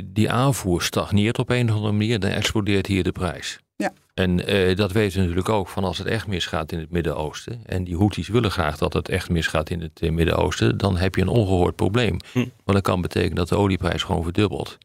die 0.04 0.30
aanvoer 0.30 0.82
stagneert 0.82 1.38
op 1.38 1.50
een 1.50 1.68
of 1.68 1.74
andere 1.74 1.92
manier, 1.92 2.18
dan 2.18 2.30
explodeert 2.30 2.86
hier 2.86 3.02
de 3.02 3.12
prijs. 3.12 3.58
Ja. 3.76 3.92
En 4.14 4.46
eh, 4.46 4.76
dat 4.76 4.92
weten 4.92 5.14
we 5.14 5.20
natuurlijk 5.20 5.48
ook 5.48 5.68
van 5.68 5.84
als 5.84 5.98
het 5.98 6.06
echt 6.06 6.26
misgaat 6.26 6.72
in 6.72 6.78
het 6.78 6.90
Midden-Oosten. 6.90 7.60
En 7.66 7.84
die 7.84 7.96
Houthis 7.96 8.28
willen 8.28 8.50
graag 8.50 8.78
dat 8.78 8.92
het 8.92 9.08
echt 9.08 9.28
misgaat 9.28 9.70
in 9.70 9.80
het 9.80 10.00
eh, 10.00 10.10
Midden-Oosten. 10.10 10.78
Dan 10.78 10.96
heb 10.96 11.14
je 11.14 11.22
een 11.22 11.28
ongehoord 11.28 11.76
probleem. 11.76 12.16
Hm. 12.32 12.38
Want 12.38 12.48
dat 12.64 12.82
kan 12.82 13.00
betekenen 13.00 13.36
dat 13.36 13.48
de 13.48 13.56
olieprijs 13.56 14.02
gewoon 14.02 14.22
verdubbelt. 14.22 14.78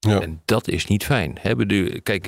Ja. 0.00 0.20
En 0.20 0.42
dat 0.44 0.68
is 0.68 0.86
niet 0.86 1.04
fijn. 1.04 1.38
Hebben 1.40 1.68
de, 1.68 2.00
kijk, 2.02 2.26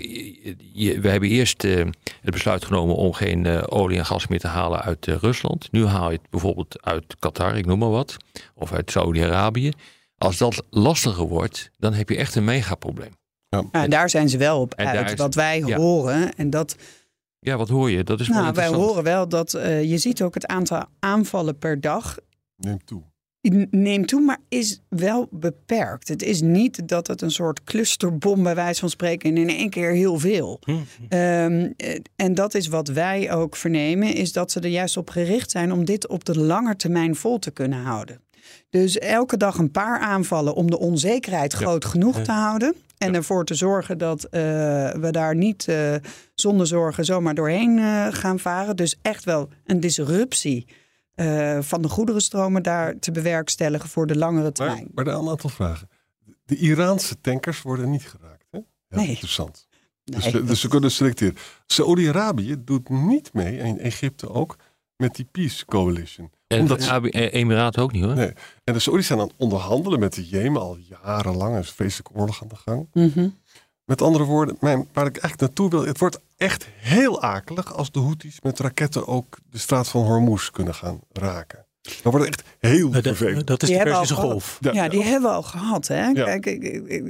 je, 0.72 1.00
we 1.00 1.08
hebben 1.08 1.28
eerst 1.28 1.64
eh, 1.64 1.84
het 2.20 2.32
besluit 2.32 2.64
genomen 2.64 2.96
om 2.96 3.12
geen 3.12 3.46
eh, 3.46 3.62
olie 3.66 3.98
en 3.98 4.06
gas 4.06 4.26
meer 4.26 4.38
te 4.38 4.46
halen 4.46 4.80
uit 4.82 5.08
eh, 5.08 5.14
Rusland. 5.14 5.72
Nu 5.72 5.86
haal 5.86 6.10
je 6.10 6.16
het 6.16 6.30
bijvoorbeeld 6.30 6.82
uit 6.82 7.16
Qatar, 7.18 7.56
ik 7.56 7.66
noem 7.66 7.78
maar 7.78 7.90
wat, 7.90 8.16
of 8.54 8.72
uit 8.72 8.90
Saudi-Arabië. 8.90 9.72
Als 10.18 10.38
dat 10.38 10.62
lastiger 10.70 11.26
wordt, 11.26 11.70
dan 11.78 11.92
heb 11.92 12.08
je 12.08 12.16
echt 12.16 12.34
een 12.34 12.44
megaprobleem. 12.44 13.12
Ja, 13.50 13.64
en 13.72 13.90
daar 13.90 14.10
zijn 14.10 14.28
ze 14.28 14.38
wel 14.38 14.60
op 14.60 14.74
En 14.74 14.86
uit. 14.86 15.10
is- 15.10 15.14
Wat 15.18 15.34
wij 15.34 15.62
ja. 15.66 15.76
horen, 15.76 16.34
en 16.36 16.50
dat 16.50 16.76
Ja, 17.38 17.56
wat 17.56 17.68
hoor 17.68 17.90
je? 17.90 18.04
Dat 18.04 18.20
is 18.20 18.28
Nou, 18.28 18.52
wij 18.54 18.68
horen 18.68 19.02
wel 19.02 19.28
dat 19.28 19.54
eh, 19.54 19.82
je 19.90 19.98
ziet 19.98 20.22
ook 20.22 20.34
het 20.34 20.46
aantal 20.46 20.84
aanvallen 20.98 21.58
per 21.58 21.80
dag 21.80 22.18
Neemt 22.56 22.86
toe. 22.86 23.02
neemt 23.70 24.08
toe, 24.08 24.20
maar 24.20 24.38
is 24.48 24.80
wel 24.88 25.28
beperkt. 25.30 26.08
Het 26.08 26.22
is 26.22 26.40
niet 26.40 26.88
dat 26.88 27.06
het 27.06 27.22
een 27.22 27.30
soort 27.30 27.64
clusterbom 27.64 28.42
bij 28.42 28.54
wijze 28.54 28.80
van 28.80 28.90
spreken 28.90 29.30
en 29.30 29.36
in 29.36 29.48
één 29.48 29.70
keer 29.70 29.90
heel 29.90 30.18
veel. 30.18 30.58
Hm. 30.64 30.72
Ehm, 31.08 31.70
eh, 31.76 31.98
en 32.16 32.34
dat 32.34 32.54
is 32.54 32.66
wat 32.66 32.88
wij 32.88 33.32
ook 33.32 33.56
vernemen, 33.56 34.14
is 34.14 34.32
dat 34.32 34.50
ze 34.52 34.60
er 34.60 34.66
juist 34.68 34.96
op 34.96 35.10
gericht 35.10 35.50
zijn 35.50 35.72
om 35.72 35.84
dit 35.84 36.08
op 36.08 36.24
de 36.24 36.38
lange 36.38 36.76
termijn 36.76 37.14
vol 37.16 37.38
te 37.38 37.50
kunnen 37.50 37.78
houden. 37.82 38.20
Dus 38.70 38.98
elke 38.98 39.36
dag 39.36 39.58
een 39.58 39.70
paar 39.70 39.98
aanvallen 39.98 40.54
om 40.54 40.70
de 40.70 40.78
onzekerheid 40.78 41.52
groot 41.52 41.84
genoeg 41.84 42.20
te 42.22 42.32
houden. 42.32 42.74
En 42.98 43.14
ervoor 43.14 43.44
te 43.44 43.54
zorgen 43.54 43.98
dat 43.98 44.24
eh, 44.24 44.40
we 44.92 45.08
daar 45.10 45.36
niet 45.36 45.68
eh, 45.68 45.94
zonder 46.34 46.66
zorgen 46.66 47.04
zomaar 47.04 47.34
doorheen 47.34 47.78
eh, 47.78 48.06
gaan 48.10 48.38
varen. 48.38 48.76
Dus 48.76 48.98
echt 49.02 49.24
wel 49.24 49.48
een 49.64 49.80
disruptie 49.80 50.66
van 51.60 51.82
de 51.82 51.88
goederenstromen 51.88 52.62
daar 52.62 52.98
te 52.98 53.10
bewerkstelligen 53.10 53.88
voor 53.88 54.06
de 54.06 54.16
langere 54.16 54.42
Maar, 54.42 54.52
termijn. 54.52 54.88
maar 54.94 55.04
dan 55.04 55.22
een 55.24 55.30
aantal 55.30 55.50
vragen. 55.50 55.88
De 56.44 56.56
Iraanse 56.56 57.20
tankers 57.20 57.62
worden 57.62 57.90
niet 57.90 58.02
geraakt. 58.08 58.44
Hè? 58.50 58.58
Heel 58.88 58.98
Nee. 58.98 59.08
interessant. 59.08 59.68
Dus, 60.04 60.30
dus 60.32 60.60
ze 60.60 60.68
kunnen 60.68 60.90
selecteren. 60.90 61.36
Saudi-Arabië 61.66 62.56
doet 62.64 62.88
niet 62.88 63.32
mee, 63.32 63.58
en 63.58 63.78
Egypte 63.78 64.28
ook, 64.28 64.56
met 64.96 65.14
die 65.14 65.28
Peace 65.32 65.64
Coalition. 65.64 66.30
En 66.50 66.60
Omdat 66.60 66.80
de 66.80 67.10
eh, 67.10 67.40
Emiraten 67.40 67.82
ook 67.82 67.92
niet 67.92 68.04
hoor. 68.04 68.14
Nee. 68.14 68.32
En 68.64 68.72
de 68.74 68.78
Saudis 68.78 69.06
zijn 69.06 69.18
aan 69.20 69.26
het 69.26 69.34
onderhandelen 69.36 70.00
met 70.00 70.14
de 70.14 70.28
Jemen 70.28 70.60
al 70.60 70.76
jarenlang. 71.02 71.54
Er 71.54 71.60
is 71.60 71.68
een 71.68 71.74
vreselijke 71.74 72.12
oorlog 72.14 72.42
aan 72.42 72.48
de 72.48 72.56
gang. 72.56 72.88
Mhm. 72.92 73.28
Met 73.84 74.02
andere 74.02 74.24
woorden, 74.24 74.56
mijn, 74.60 74.76
waar 74.92 75.06
ik 75.06 75.12
eigenlijk 75.16 75.40
naartoe 75.40 75.70
wil, 75.70 75.86
het 75.86 75.98
wordt 75.98 76.18
echt 76.36 76.66
heel 76.76 77.22
akelig 77.22 77.74
als 77.74 77.90
de 77.90 78.00
Houthis 78.00 78.40
met 78.40 78.58
raketten 78.58 79.06
ook 79.06 79.38
de 79.50 79.58
straat 79.58 79.88
van 79.88 80.02
Hormuz 80.04 80.48
kunnen 80.50 80.74
gaan 80.74 81.00
raken. 81.12 81.66
Dan 82.02 82.12
wordt 82.12 82.26
het 82.26 82.36
echt 82.36 82.44
heel 82.58 82.90
dat- 82.90 83.02
vervelend. 83.02 83.46
Dat 83.46 83.62
is 83.62 83.68
Die 83.68 83.78
de 83.78 83.84
Persische 83.84 84.14
golf. 84.14 84.58
Ja, 84.60 84.88
die 84.88 85.02
hebben 85.02 85.30
we 85.30 85.36
al 85.36 85.42
gehad. 85.42 85.86
Hè? 85.86 86.06
Ja. 86.08 86.38
Kijk, 86.38 86.46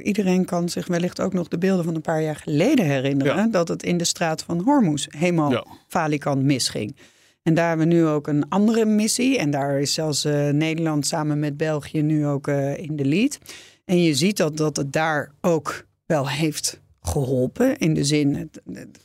iedereen 0.03 0.45
kan 0.45 0.69
zich 0.69 0.87
wellicht 0.87 1.21
ook 1.21 1.33
nog 1.33 1.47
de 1.47 1.57
beelden 1.57 1.85
van 1.85 1.95
een 1.95 2.01
paar 2.01 2.21
jaar 2.21 2.35
geleden 2.35 2.85
herinneren. 2.85 3.35
Ja. 3.35 3.47
Dat 3.47 3.67
het 3.67 3.83
in 3.83 3.97
de 3.97 4.03
straat 4.03 4.43
van 4.43 4.59
Hormuz 4.61 5.05
helemaal 5.09 5.51
Ja. 5.51 5.65
falikant 5.87 6.43
misging. 6.43 6.95
En 7.43 7.53
daar 7.53 7.67
hebben 7.67 7.87
we 7.87 7.93
nu 7.93 8.05
ook 8.05 8.27
een 8.27 8.49
andere 8.49 8.85
missie. 8.85 9.37
En 9.37 9.51
daar 9.51 9.79
is 9.79 9.93
zelfs 9.93 10.25
eh, 10.25 10.49
Nederland 10.49 11.07
samen 11.07 11.39
met 11.39 11.57
België 11.57 12.01
nu 12.01 12.27
ook 12.27 12.47
eh, 12.47 12.77
in 12.77 12.95
de 12.95 13.05
lead. 13.05 13.37
En 13.85 14.03
je 14.03 14.13
ziet 14.15 14.37
dat, 14.37 14.57
dat 14.57 14.77
het 14.77 14.93
daar 14.93 15.31
ook 15.41 15.85
wel 16.05 16.29
heeft 16.29 16.81
geholpen. 17.01 17.77
In 17.77 17.93
de 17.93 18.03
zin, 18.03 18.35
het, 18.35 18.61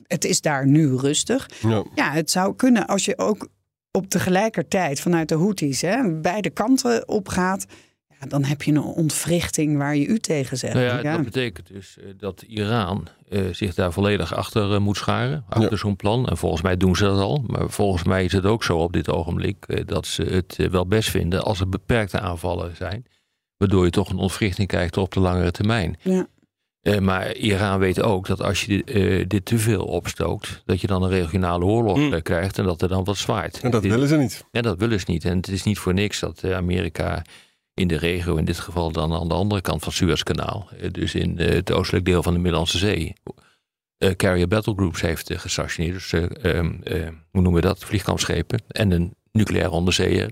het 0.07 0.25
is 0.25 0.41
daar 0.41 0.67
nu 0.67 0.97
rustig. 0.97 1.51
Ja. 1.63 1.85
Ja, 1.95 2.11
het 2.11 2.31
zou 2.31 2.57
kunnen 2.57 2.87
als 2.87 3.05
je 3.05 3.19
ook 3.19 3.49
op 3.91 4.09
tegelijkertijd 4.09 5.01
vanuit 5.01 5.29
de 5.29 5.35
Houthis 5.35 5.81
hè, 5.81 6.13
beide 6.13 6.51
kanten 6.51 7.09
opgaat. 7.09 7.67
Ja, 8.21 8.27
dan 8.27 8.45
heb 8.45 8.63
je 8.63 8.71
een 8.73 8.83
ontwrichting 8.83 9.77
waar 9.77 9.97
je 9.97 10.07
u 10.07 10.19
tegen 10.19 10.57
zegt. 10.59 10.75
Nou 10.75 10.87
ja, 10.87 11.01
Ja. 11.03 11.17
dat 11.17 11.25
betekent 11.25 11.67
dus 11.67 11.97
eh, 11.99 12.05
dat 12.19 12.43
Iran 12.43 13.07
eh, 13.29 13.41
zich 13.53 13.75
daar 13.75 13.93
volledig 13.93 14.35
achter 14.35 14.73
eh, 14.75 14.79
moet 14.81 14.97
scharen. 14.97 15.45
Achter 15.49 15.71
Ja. 15.71 15.77
zo'n 15.77 15.97
plan. 15.97 16.29
En 16.29 16.37
volgens 16.37 16.63
mij 16.63 16.77
doen 16.77 16.97
ze 16.97 17.05
dat 17.05 17.19
al. 17.21 17.45
Maar 17.47 17.71
volgens 17.71 18.03
mij 18.05 18.25
is 18.25 18.33
het 18.33 18.45
ook 18.45 18.65
zo 18.65 18.79
op 18.79 18.93
dit 18.93 19.11
ogenblik 19.11 19.87
dat 19.89 20.07
ze 20.07 20.23
het 20.23 20.57
wel 20.71 20.87
best 20.87 21.11
vinden 21.11 21.43
als 21.45 21.61
er 21.61 21.69
beperkte 21.69 22.21
aanvallen 22.21 22.77
zijn. 22.77 23.05
Waardoor 23.57 23.85
je 23.85 23.91
toch 23.91 24.11
een 24.11 24.17
ontwrichting 24.19 24.69
krijgt 24.69 24.97
op 24.97 25.13
de 25.13 25.21
langere 25.21 25.51
termijn. 25.51 25.97
Ja. 26.03 26.27
Eh, 26.81 26.99
maar 26.99 27.35
Iran 27.37 27.79
weet 27.79 28.03
ook 28.03 28.27
dat 28.27 28.43
als 28.43 28.65
je 28.65 28.67
dit, 28.69 28.91
eh, 28.91 29.25
dit 29.29 29.45
te 29.45 29.59
veel 29.59 29.85
opstookt, 29.85 30.63
dat 30.65 30.81
je 30.81 30.87
dan 30.87 31.03
een 31.03 31.09
regionale 31.11 31.65
oorlog 31.65 31.99
eh, 32.13 32.23
krijgt 32.23 32.59
en 32.59 32.65
dat 32.65 32.83
er 32.83 32.89
dan 32.89 33.05
wat 33.05 33.17
zwaait. 33.17 33.61
En 33.61 33.71
dat 33.71 33.83
Dit- 33.83 33.91
willen 33.93 34.09
ze 34.09 34.17
niet. 34.17 34.45
ja, 34.51 34.61
dat 34.61 34.79
willen 34.79 35.01
ze 35.01 35.07
niet. 35.09 35.25
En 35.25 35.37
het 35.37 35.49
is 35.49 35.63
niet 35.63 35.79
voor 35.79 35.95
niks 35.95 36.21
dat 36.21 36.43
eh, 36.43 36.55
Amerika 36.57 37.23
in 37.77 37.89
de 37.89 37.97
regio, 37.97 38.37
in 38.37 38.45
dit 38.45 38.59
geval 38.59 38.93
dan 38.93 39.13
aan 39.13 39.29
de 39.29 39.35
andere 39.35 39.61
kant 39.61 39.79
van 39.79 39.89
het 39.89 39.97
Suezkanaal, 39.97 40.69
eh, 40.81 40.91
dus 40.91 41.15
in 41.15 41.39
eh, 41.39 41.49
het 41.49 41.73
oostelijk 41.73 42.05
deel 42.05 42.23
van 42.23 42.33
de 42.33 42.39
Middellandse 42.39 42.79
Zee, 42.79 43.15
eh, 43.99 44.11
carrier 44.11 44.49
battle 44.49 44.75
groups 44.75 45.01
heeft 45.01 45.31
eh, 45.31 45.39
gestationeerd. 45.39 45.95
Dus, 45.95 46.13
eh, 46.13 46.55
ehm, 46.55 46.73
eh, 46.83 47.09
hoe 47.31 47.43
noemen 47.43 47.53
we 47.53 47.61
dat? 47.61 47.85
Vliegkampschepen 47.85 48.63
en 48.69 48.91
een 48.91 49.15
nucleaire 49.33 49.71
onderzeeër. 49.71 50.31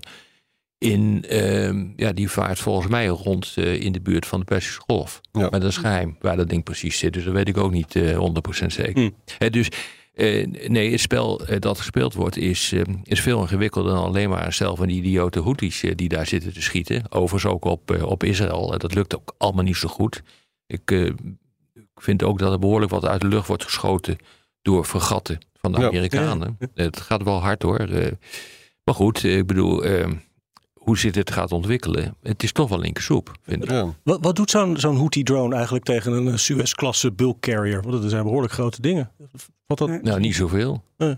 In, 0.77 1.25
ehm, 1.27 1.87
ja, 1.95 2.11
die 2.11 2.29
vaart 2.29 2.59
volgens 2.59 2.87
mij 2.87 3.07
rond 3.07 3.57
in 3.57 3.91
de 3.91 4.01
buurt 4.01 4.25
van 4.25 4.39
de 4.39 4.45
Persische 4.45 4.81
Golf. 4.81 5.21
Ja. 5.31 5.49
Maar 5.49 5.59
dat 5.59 5.69
is 5.69 5.77
geheim 5.77 6.17
waar 6.19 6.37
dat 6.37 6.49
ding 6.49 6.63
precies 6.63 6.97
zit. 6.97 7.13
Dus 7.13 7.23
dat 7.23 7.33
weet 7.33 7.47
ik 7.47 7.57
ook 7.57 7.71
niet 7.71 7.95
eh 7.95 8.17
100% 8.17 8.73
zeker. 8.73 9.11
Hè, 9.37 9.49
dus 9.49 9.69
eh, 10.15 10.47
nee, 10.67 10.91
het 10.91 10.99
spel 10.99 11.45
eh, 11.45 11.59
dat 11.59 11.77
gespeeld 11.77 12.13
wordt 12.13 12.37
is, 12.37 12.71
eh, 12.71 12.81
is 13.03 13.21
veel 13.21 13.41
ingewikkelder 13.41 13.93
dan 13.93 14.03
alleen 14.03 14.29
maar 14.29 14.45
een 14.45 14.53
stel 14.53 14.75
van 14.75 14.87
die 14.87 14.97
idiote 14.97 15.41
Houthis 15.41 15.83
die 15.95 16.09
daar 16.09 16.27
zitten 16.27 16.53
te 16.53 16.61
schieten. 16.61 17.11
Overigens 17.11 17.53
ook 17.53 17.65
op, 17.65 18.03
op 18.03 18.23
Israël. 18.23 18.77
Dat 18.77 18.93
lukt 18.93 19.15
ook 19.15 19.33
allemaal 19.37 19.63
niet 19.63 19.75
zo 19.75 19.87
goed. 19.87 20.21
Ik, 20.67 20.91
ik 21.73 22.01
vind 22.01 22.23
ook 22.23 22.39
dat 22.39 22.51
er 22.51 22.59
behoorlijk 22.59 22.91
wat 22.91 23.05
uit 23.05 23.21
de 23.21 23.27
lucht 23.27 23.47
wordt 23.47 23.63
geschoten 23.63 24.17
door 24.61 24.85
fregatten 24.85 25.37
van 25.65 25.71
de 25.71 25.79
Ja. 25.79 25.87
Amerikanen. 25.87 26.57
Het 26.73 26.99
gaat 26.99 27.23
wel 27.23 27.41
hard 27.41 27.61
hoor. 27.61 27.79
Eh, 27.79 28.11
maar 28.83 28.95
goed, 28.95 29.23
ik 29.23 29.45
bedoel, 29.45 29.83
eh, 29.83 30.11
hoe 30.73 30.97
zit 30.97 31.15
het 31.15 31.31
gaat 31.31 31.51
ontwikkelen? 31.51 32.15
Het 32.21 32.43
is 32.43 32.51
toch 32.51 32.69
wel 32.69 32.79
linkersoep, 32.79 33.31
vind 33.41 33.63
ik. 33.63 33.69
Ja. 33.69 33.93
Wat, 34.03 34.19
wat 34.21 34.35
doet 34.35 34.49
zo'n 34.49 34.77
zo'n 34.77 34.97
Houthi-drone 34.97 35.55
eigenlijk 35.55 35.85
tegen 35.85 36.13
een 36.13 36.39
Suez-klasse 36.39 37.11
bulk 37.11 37.39
carrier? 37.39 37.81
Want 37.81 38.01
dat 38.01 38.09
zijn 38.11 38.23
behoorlijk 38.23 38.53
grote 38.53 38.81
dingen. 38.81 39.11
Wat 39.65 39.77
dat, 39.77 39.89
Ja. 39.89 39.99
Nou, 40.01 40.19
niet 40.19 40.35
zoveel. 40.35 40.83
Nee. 40.97 41.17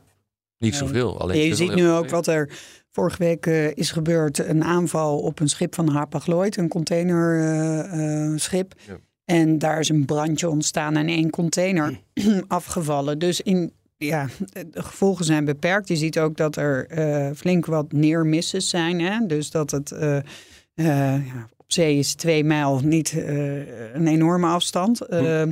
Niet 0.58 0.76
zoveel. 0.76 1.20
Alleen 1.20 1.42
En 1.42 1.48
je 1.48 1.56
ziet 1.56 1.76
nu 1.76 1.90
ook 1.90 2.10
wat 2.10 2.28
er 2.28 2.50
vorige 2.92 3.18
week 3.18 3.46
eh, 3.46 3.76
is 3.76 3.92
gebeurd. 3.92 4.38
Een 4.38 4.64
aanval 4.64 5.20
op 5.20 5.40
een 5.40 5.50
schip 5.50 5.76
van 5.76 5.88
Hapag-Lloyd, 5.88 6.58
een 6.58 6.68
containerschip. 6.68 8.74
Ja. 8.88 8.98
En 9.26 9.58
daar 9.60 9.80
is 9.80 9.90
een 9.90 10.06
brandje 10.06 10.50
ontstaan 10.50 10.96
en 10.96 11.08
één 11.08 11.30
container 11.30 12.00
afgevallen. 12.48 13.20
Dus 13.20 13.42
in, 13.42 13.72
ja, 13.98 14.28
de 14.54 14.84
gevolgen 14.84 15.26
zijn 15.26 15.46
beperkt. 15.46 15.88
Je 15.88 15.96
ziet 15.96 16.20
ook 16.20 16.38
dat 16.38 16.56
er 16.56 16.88
eh, 16.88 17.30
flink 17.36 17.66
wat 17.66 17.92
neermisses 17.92 18.70
zijn. 18.70 19.02
Hè? 19.02 19.26
Dus 19.26 19.52
dat 19.52 19.72
het 19.72 19.92
eh, 19.92 20.18
eh, 20.18 20.24
ja, 21.28 21.50
op 21.58 21.72
zee 21.72 21.98
is 21.98 22.16
twee 22.16 22.44
mijl 22.44 22.80
niet 22.84 23.12
eh, 23.12 23.94
een 23.96 24.08
enorme 24.08 24.48
afstand. 24.48 25.02
Ehm, 25.02 25.52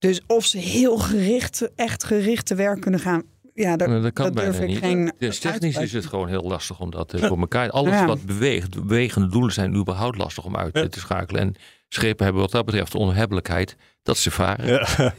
dus 0.00 0.20
of 0.26 0.44
ze 0.46 0.58
heel 0.58 0.98
gericht, 0.98 1.68
echt 1.76 2.04
gericht 2.04 2.46
te 2.46 2.54
werk 2.54 2.80
kunnen 2.80 3.00
gaan. 3.00 3.22
Ja, 3.54 3.76
daar, 3.76 3.88
Nou, 3.88 4.02
dat 4.02 4.12
kan 4.12 4.24
dat 4.24 4.34
bijna 4.34 4.50
durf 4.50 4.62
ik 4.62 4.68
niet. 4.68 4.78
geen 4.78 5.12
Dus 5.18 5.38
technisch 5.38 5.76
is 5.76 5.92
het 5.92 6.06
gewoon 6.06 6.28
heel 6.28 6.42
lastig 6.42 6.80
om 6.80 6.90
dat 6.90 7.12
eh, 7.14 7.24
voor 7.24 7.38
elkaar. 7.38 7.70
Alles 7.70 7.92
Ja. 7.92 8.06
wat 8.06 8.22
beweegt, 8.24 8.86
bewegende 8.86 9.28
doelen 9.28 9.52
zijn 9.52 9.74
überhaupt 9.74 10.18
lastig 10.18 10.44
om 10.44 10.56
uit 10.56 10.78
Ja. 10.78 10.88
te 10.88 10.98
schakelen. 11.00 11.40
En 11.42 11.54
schepen 11.88 12.24
hebben 12.24 12.42
wat 12.42 12.50
dat 12.50 12.64
betreft 12.64 12.92
de 12.92 12.98
onhebbelijkheid 12.98 13.76
dat 14.02 14.16
ze 14.18 14.30
varen. 14.30 14.66
Ja. 14.66 14.86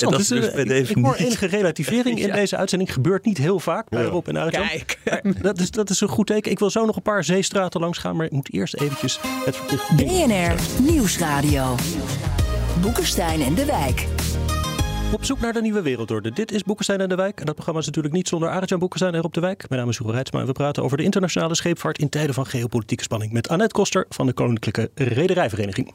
Dat 0.00 0.18
is 0.20 0.28
Dus, 0.28 0.30
eh, 0.50 0.78
ik- 0.80 0.88
ik 0.88 0.96
hoor 1.04 1.14
enige 1.14 1.46
relativering 1.46 2.18
in 2.20 2.26
Ja. 2.26 2.34
deze 2.34 2.56
uitzending. 2.56 2.92
Gebeurt 2.92 3.24
niet 3.24 3.38
heel 3.38 3.58
vaak 3.60 3.88
bij 3.88 4.02
Ja. 4.02 4.08
Rob 4.08 4.28
en 4.28 4.36
Arjan. 4.36 4.66
Kijk. 4.68 4.98
Maar 5.04 5.22
Dat 5.42 5.60
is, 5.60 5.70
dat 5.70 5.90
is 5.90 6.00
een 6.00 6.08
goed 6.08 6.26
teken. 6.26 6.50
Ik 6.50 6.58
wil 6.58 6.70
zo 6.70 6.84
nog 6.84 6.96
een 6.96 7.02
paar 7.02 7.24
zeestraten 7.24 7.80
langs 7.80 7.98
gaan, 7.98 8.16
maar 8.16 8.26
ik 8.26 8.32
moet 8.32 8.52
eerst 8.52 8.74
eventjes 8.74 9.18
het. 9.44 9.58
BNR 9.96 10.54
Nieuwsradio. 10.82 11.74
Boekenstein 12.80 13.40
en 13.40 13.54
de 13.54 13.64
Wijk. 13.64 14.06
Op 15.12 15.24
zoek 15.24 15.40
naar 15.40 15.52
de 15.52 15.60
nieuwe 15.60 15.82
wereldorde. 15.82 16.30
Dit 16.30 16.52
is 16.52 16.62
Boekenstein 16.62 17.00
en 17.00 17.08
de 17.08 17.14
Wijk. 17.14 17.38
En 17.38 17.44
dat 17.44 17.54
programma 17.54 17.80
is 17.80 17.86
natuurlijk 17.86 18.14
niet 18.14 18.28
zonder 18.28 18.48
Arjan 18.48 18.78
Boekenstein 18.78 19.14
en 19.14 19.20
Rob 19.20 19.32
de 19.32 19.40
Wijk. 19.40 19.68
Mijn 19.68 19.80
naam 19.80 19.90
is 19.90 19.98
Hugo 19.98 20.10
Reitsma 20.10 20.40
en 20.40 20.46
we 20.46 20.52
praten 20.52 20.82
over 20.82 20.96
de 20.96 21.02
internationale 21.02 21.54
scheepvaart 21.54 21.98
in 21.98 22.08
tijden 22.08 22.34
van 22.34 22.46
geopolitieke 22.46 23.02
spanning. 23.02 23.32
Met 23.32 23.48
Annette 23.48 23.74
Koster 23.74 24.06
van 24.08 24.26
de 24.26 24.32
Koninklijke 24.32 24.90
Rederijvereniging. 24.94 25.94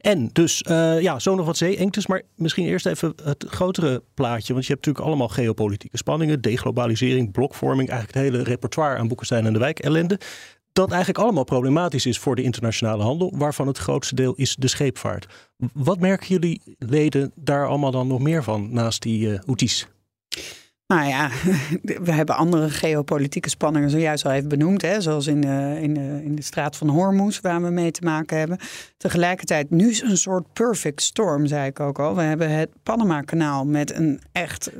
En 0.00 0.28
dus, 0.32 0.62
eh, 0.62 1.00
ja, 1.00 1.18
zo 1.18 1.34
nog 1.34 1.46
wat 1.46 1.56
zeeengtes. 1.56 2.06
Maar 2.06 2.22
misschien 2.36 2.66
eerst 2.66 2.86
even 2.86 3.12
het 3.24 3.44
grotere 3.48 4.02
plaatje. 4.14 4.52
Want 4.52 4.66
je 4.66 4.72
hebt 4.72 4.86
natuurlijk 4.86 5.06
allemaal 5.06 5.28
geopolitieke 5.28 5.96
spanningen. 5.96 6.40
Deglobalisering, 6.40 7.32
blokvorming. 7.32 7.88
Eigenlijk 7.88 8.18
het 8.18 8.32
hele 8.32 8.44
repertoire 8.44 8.98
aan 8.98 9.08
Boekenstein 9.08 9.46
en 9.46 9.52
de 9.52 9.58
Wijk 9.58 9.78
ellende. 9.78 10.18
Dat 10.72 10.90
eigenlijk 10.90 11.18
allemaal 11.24 11.44
problematisch 11.44 12.06
is 12.06 12.18
voor 12.18 12.36
de 12.36 12.42
internationale 12.42 13.02
handel. 13.02 13.32
Waarvan 13.36 13.66
het 13.66 13.78
grootste 13.78 14.14
deel 14.14 14.34
is 14.34 14.56
de 14.56 14.68
scheepvaart. 14.68 15.26
Wat 15.72 15.98
merken 15.98 16.26
jullie 16.26 16.76
leden 16.78 17.32
daar 17.34 17.68
allemaal 17.68 17.90
dan 17.90 18.06
nog 18.06 18.20
meer 18.20 18.42
van 18.42 18.72
naast 18.72 19.02
die 19.02 19.38
Houthis? 19.44 19.86
Nou 20.86 21.06
ja, 21.06 21.30
we 22.08 22.12
hebben 22.12 22.36
andere 22.36 22.70
geopolitieke 22.70 23.48
spanningen 23.48 23.90
zojuist 23.90 24.24
al 24.24 24.32
even 24.32 24.48
benoemd. 24.48 24.82
Hè, 24.82 25.00
zoals 25.00 25.26
in, 25.26 25.46
uh, 25.46 25.82
in, 25.82 25.98
uh, 25.98 26.24
in 26.24 26.34
de 26.34 26.42
straat 26.42 26.76
van 26.76 26.88
Hormuz, 26.88 27.40
waar 27.40 27.62
we 27.62 27.70
mee 27.70 27.90
te 27.90 28.02
maken 28.04 28.38
hebben. 28.38 28.58
Tegelijkertijd, 28.96 29.70
nu 29.70 29.90
is 29.90 30.00
een 30.00 30.16
soort 30.16 30.52
perfect 30.52 31.02
storm, 31.02 31.46
zei 31.46 31.66
ik 31.66 31.80
ook 31.80 31.98
al. 31.98 32.14
We 32.14 32.22
hebben 32.22 32.50
het 32.50 32.70
Panama-kanaal 32.82 33.64
met 33.64 33.94
een 33.94 34.20
echt 34.32 34.70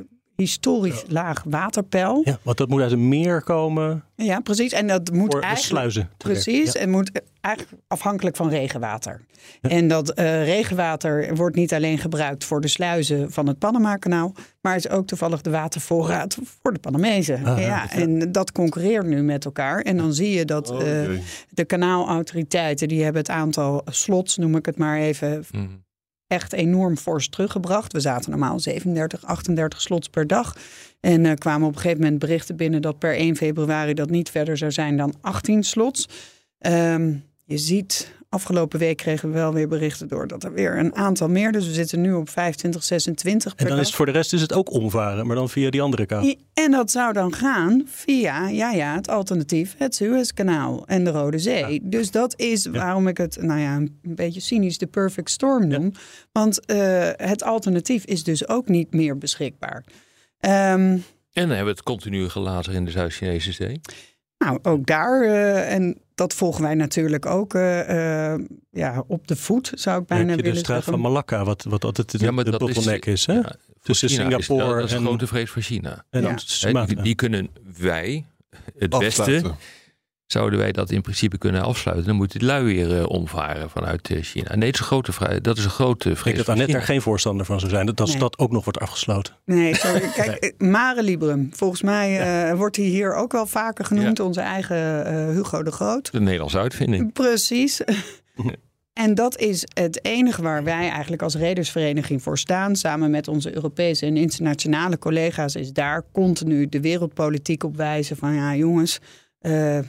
historisch 0.43 1.03
laag 1.07 1.43
waterpeil. 1.45 2.21
Ja, 2.23 2.39
want 2.41 2.57
dat 2.57 2.69
moet 2.69 2.81
uit 2.81 2.91
een 2.91 3.07
meer 3.07 3.43
komen. 3.43 4.03
Ja, 4.15 4.39
precies. 4.39 4.71
En 4.71 4.87
dat 4.87 5.11
moet 5.11 5.31
voor 5.31 5.41
eigenlijk. 5.41 5.69
sluizen. 5.69 6.09
Precies. 6.17 6.73
Ja. 6.73 6.79
En 6.79 6.89
moet 6.89 7.11
eigenlijk 7.41 7.81
afhankelijk 7.87 8.35
van 8.35 8.49
regenwater. 8.49 9.21
Ja. 9.61 9.69
En 9.69 9.87
dat 9.87 10.19
uh, 10.19 10.45
regenwater 10.45 11.35
wordt 11.35 11.55
niet 11.55 11.73
alleen 11.73 11.97
gebruikt 11.97 12.43
voor 12.43 12.61
de 12.61 12.67
sluizen 12.67 13.31
van 13.31 13.47
het 13.47 13.59
Panama-kanaal, 13.59 14.33
maar 14.61 14.75
is 14.75 14.89
ook 14.89 15.07
toevallig 15.07 15.41
de 15.41 15.49
watervoorraad 15.49 16.37
voor 16.61 16.73
de 16.73 16.79
Panamezen. 16.79 17.45
Ah, 17.45 17.61
ja, 17.61 17.91
En 17.91 18.31
dat 18.31 18.51
concurreert 18.51 19.05
nu 19.05 19.21
met 19.21 19.45
elkaar. 19.45 19.81
En 19.81 19.97
dan 19.97 20.13
zie 20.13 20.31
je 20.31 20.45
dat 20.45 20.71
uh, 20.71 20.77
okay. 20.77 21.21
de 21.49 21.65
kanaalautoriteiten 21.65 22.87
die 22.87 23.03
hebben 23.03 23.21
het 23.21 23.31
aantal 23.31 23.81
slots, 23.85 24.37
noem 24.37 24.55
ik 24.55 24.65
het 24.65 24.77
maar 24.77 24.97
even. 24.97 25.43
Mm 25.51 25.83
echt 26.33 26.53
enorm 26.53 26.97
fors 26.97 27.29
teruggebracht. 27.29 27.93
We 27.93 27.99
zaten 27.99 28.29
normaal 28.29 28.59
37, 28.59 29.25
38 29.25 29.81
slots 29.81 30.07
per 30.09 30.27
dag. 30.27 30.55
En 30.99 31.25
uh, 31.25 31.33
kwamen 31.33 31.67
op 31.67 31.73
een 31.73 31.81
gegeven 31.81 32.01
moment 32.01 32.19
berichten 32.19 32.55
binnen 32.55 32.81
dat 32.81 32.99
per 32.99 33.15
1 33.15 33.35
februari 33.35 33.93
dat 33.93 34.09
niet 34.09 34.29
verder 34.29 34.57
zou 34.57 34.71
zijn 34.71 34.97
dan 34.97 35.13
18 35.21 35.63
slots. 35.63 36.09
Um, 36.59 37.23
je 37.43 37.57
ziet, 37.57 38.13
afgelopen 38.33 38.79
week 38.79 38.97
kregen 38.97 39.29
we 39.29 39.35
wel 39.35 39.53
weer 39.53 39.67
berichten 39.67 40.07
door 40.07 40.27
dat 40.27 40.43
er 40.43 40.53
weer 40.53 40.77
een 40.77 40.95
aantal 40.95 41.29
meer. 41.29 41.51
Dus 41.51 41.65
we 41.65 41.73
zitten 41.73 42.01
nu 42.01 42.13
op 42.13 42.29
25, 42.29 42.83
26 42.83 43.55
per 43.55 43.61
En 43.61 43.67
dan 43.67 43.77
dag. 43.77 43.87
is 43.87 43.95
voor 43.95 44.05
de 44.05 44.11
rest 44.11 44.33
is 44.33 44.41
het 44.41 44.53
ook 44.53 44.71
omvaren, 44.71 45.27
maar 45.27 45.35
dan 45.35 45.49
via 45.49 45.69
die 45.69 45.81
andere 45.81 46.05
kant. 46.05 46.35
En 46.53 46.71
dat 46.71 46.91
zou 46.91 47.13
dan 47.13 47.33
gaan 47.33 47.83
via, 47.87 48.47
ja 48.47 48.71
ja, 48.71 48.95
het 48.95 49.09
alternatief, 49.09 49.75
het 49.77 49.95
Suezkanaal 49.95 50.87
en 50.87 51.03
de 51.03 51.09
Rode 51.09 51.39
Zee. 51.39 51.73
Ja. 51.73 51.79
Dus 51.83 52.11
dat 52.11 52.39
is 52.39 52.65
waarom 52.65 53.07
ik 53.07 53.17
het, 53.17 53.37
nou 53.41 53.59
ja, 53.59 53.75
een 53.75 53.99
beetje 54.01 54.39
cynisch 54.39 54.77
de 54.77 54.87
perfect 54.87 55.29
storm 55.29 55.67
noem. 55.67 55.91
Ja. 55.93 55.99
Want 56.31 56.59
uh, 56.71 57.09
het 57.15 57.43
alternatief 57.43 58.05
is 58.05 58.23
dus 58.23 58.47
ook 58.47 58.67
niet 58.67 58.93
meer 58.93 59.17
beschikbaar. 59.17 59.83
Um, 60.39 60.49
en 61.33 61.47
dan 61.47 61.47
hebben 61.47 61.65
we 61.65 61.79
het 61.79 61.83
continu 61.83 62.29
gelaten 62.29 62.73
in 62.73 62.85
de 62.85 62.91
Zuid-Chinese 62.91 63.51
Zee. 63.51 63.81
Nou, 64.37 64.59
ook 64.61 64.85
daar. 64.85 65.23
Uh, 65.23 65.73
en 65.73 65.97
dat 66.15 66.33
volgen 66.33 66.61
wij 66.61 66.75
natuurlijk 66.75 67.25
ook 67.25 67.53
uh, 67.53 67.89
uh, 67.89 68.33
ja, 68.71 69.03
op 69.07 69.27
de 69.27 69.35
voet, 69.35 69.71
zou 69.75 70.01
ik 70.01 70.07
bijna 70.07 70.25
Heb 70.25 70.35
je 70.35 70.41
willen 70.41 70.57
de 70.57 70.63
straat 70.63 70.83
zeggen. 70.83 70.93
van 70.93 71.11
Malakka, 71.11 71.43
wat, 71.43 71.63
wat 71.63 71.83
altijd 71.83 72.11
de, 72.11 72.25
ja, 72.25 72.31
maar 72.31 72.43
de 72.43 72.51
dat 72.51 72.59
bottleneck 72.59 73.05
is, 73.05 73.25
hè? 73.25 73.33
Ja, 73.33 73.55
Tussen 73.81 74.09
China 74.09 74.23
Singapore 74.23 74.63
is, 74.63 74.67
dat, 74.67 74.75
dat 74.75 74.85
is 74.85 74.91
en... 74.91 74.97
een 74.97 75.05
grote 75.05 75.27
vrees 75.27 75.49
voor 75.49 75.61
China. 75.61 76.05
En 76.09 76.21
Ja. 76.21 76.35
ja. 76.45 76.71
Hè, 76.71 76.85
die, 76.85 77.01
die 77.01 77.15
kunnen 77.15 77.49
wij, 77.77 78.25
het 78.77 78.93
Afsluiten. 78.93 79.33
Westen, 79.33 79.55
zouden 80.33 80.59
wij 80.59 80.71
dat 80.71 80.91
in 80.91 81.01
principe 81.01 81.37
kunnen 81.37 81.61
afsluiten. 81.63 82.05
Dan 82.07 82.15
moet 82.15 82.31
die 82.31 82.43
lui 82.45 82.63
weer 82.63 82.97
uh, 82.99 83.09
omvaren 83.09 83.69
vanuit 83.69 84.09
uh, 84.09 84.21
China. 84.21 84.55
Nee, 84.55 84.65
het 84.65 84.73
is 84.73 84.79
een 84.79 84.85
grote 84.85 85.11
vraag. 85.11 85.41
Dat 85.41 85.57
is 85.57 85.63
een 85.63 85.69
grote 85.69 86.09
Ik 86.09 86.17
vrees. 86.17 86.23
denk 86.33 86.37
dat 86.37 86.47
Annette 86.47 86.71
China. 86.71 86.77
daar 86.85 86.87
geen 86.93 87.01
voorstander 87.01 87.45
van 87.45 87.59
zou 87.59 87.71
zijn. 87.71 87.85
Dat, 87.85 87.97
dat 87.97 88.07
Nee. 88.07 88.17
dat 88.17 88.37
ook 88.37 88.51
nog 88.51 88.63
wordt 88.63 88.79
afgesloten. 88.79 89.33
Nee, 89.45 89.75
sorry. 89.75 89.99
Kijk, 90.15 90.35
eh, 90.43 90.67
Mare 90.67 91.03
Liberum. 91.03 91.49
Volgens 91.53 91.81
mij 91.81 92.19
eh, 92.49 92.57
wordt 92.57 92.75
hij 92.75 92.85
hier 92.85 93.13
ook 93.15 93.31
wel 93.31 93.45
vaker 93.47 93.85
genoemd. 93.85 94.19
Onze 94.19 94.41
eigen 94.41 95.05
eh, 95.05 95.27
Hugo 95.35 95.63
de 95.63 95.71
Groot. 95.71 96.11
De 96.11 96.19
Nederlandse 96.21 96.59
uitvinding. 96.59 97.13
Precies. 97.13 97.81
En 98.93 99.15
dat 99.15 99.37
is 99.37 99.65
het 99.73 100.05
enige 100.05 100.41
waar 100.41 100.63
wij 100.63 100.89
eigenlijk 100.89 101.21
als 101.21 101.35
redersvereniging 101.35 102.21
voor 102.23 102.37
staan. 102.37 102.75
Samen 102.75 103.11
met 103.11 103.27
onze 103.27 103.55
Europese 103.55 104.05
en 104.05 104.17
internationale 104.17 104.97
collega's. 104.99 105.55
Is 105.55 105.71
daar 105.71 106.03
continu 106.11 106.69
de 106.69 106.79
wereldpolitiek 106.81 107.63
op 107.63 107.75
wijzen 107.77 108.17
van 108.17 108.33
ja 108.33 108.55
jongens. 108.55 108.99
eh, 109.39 109.79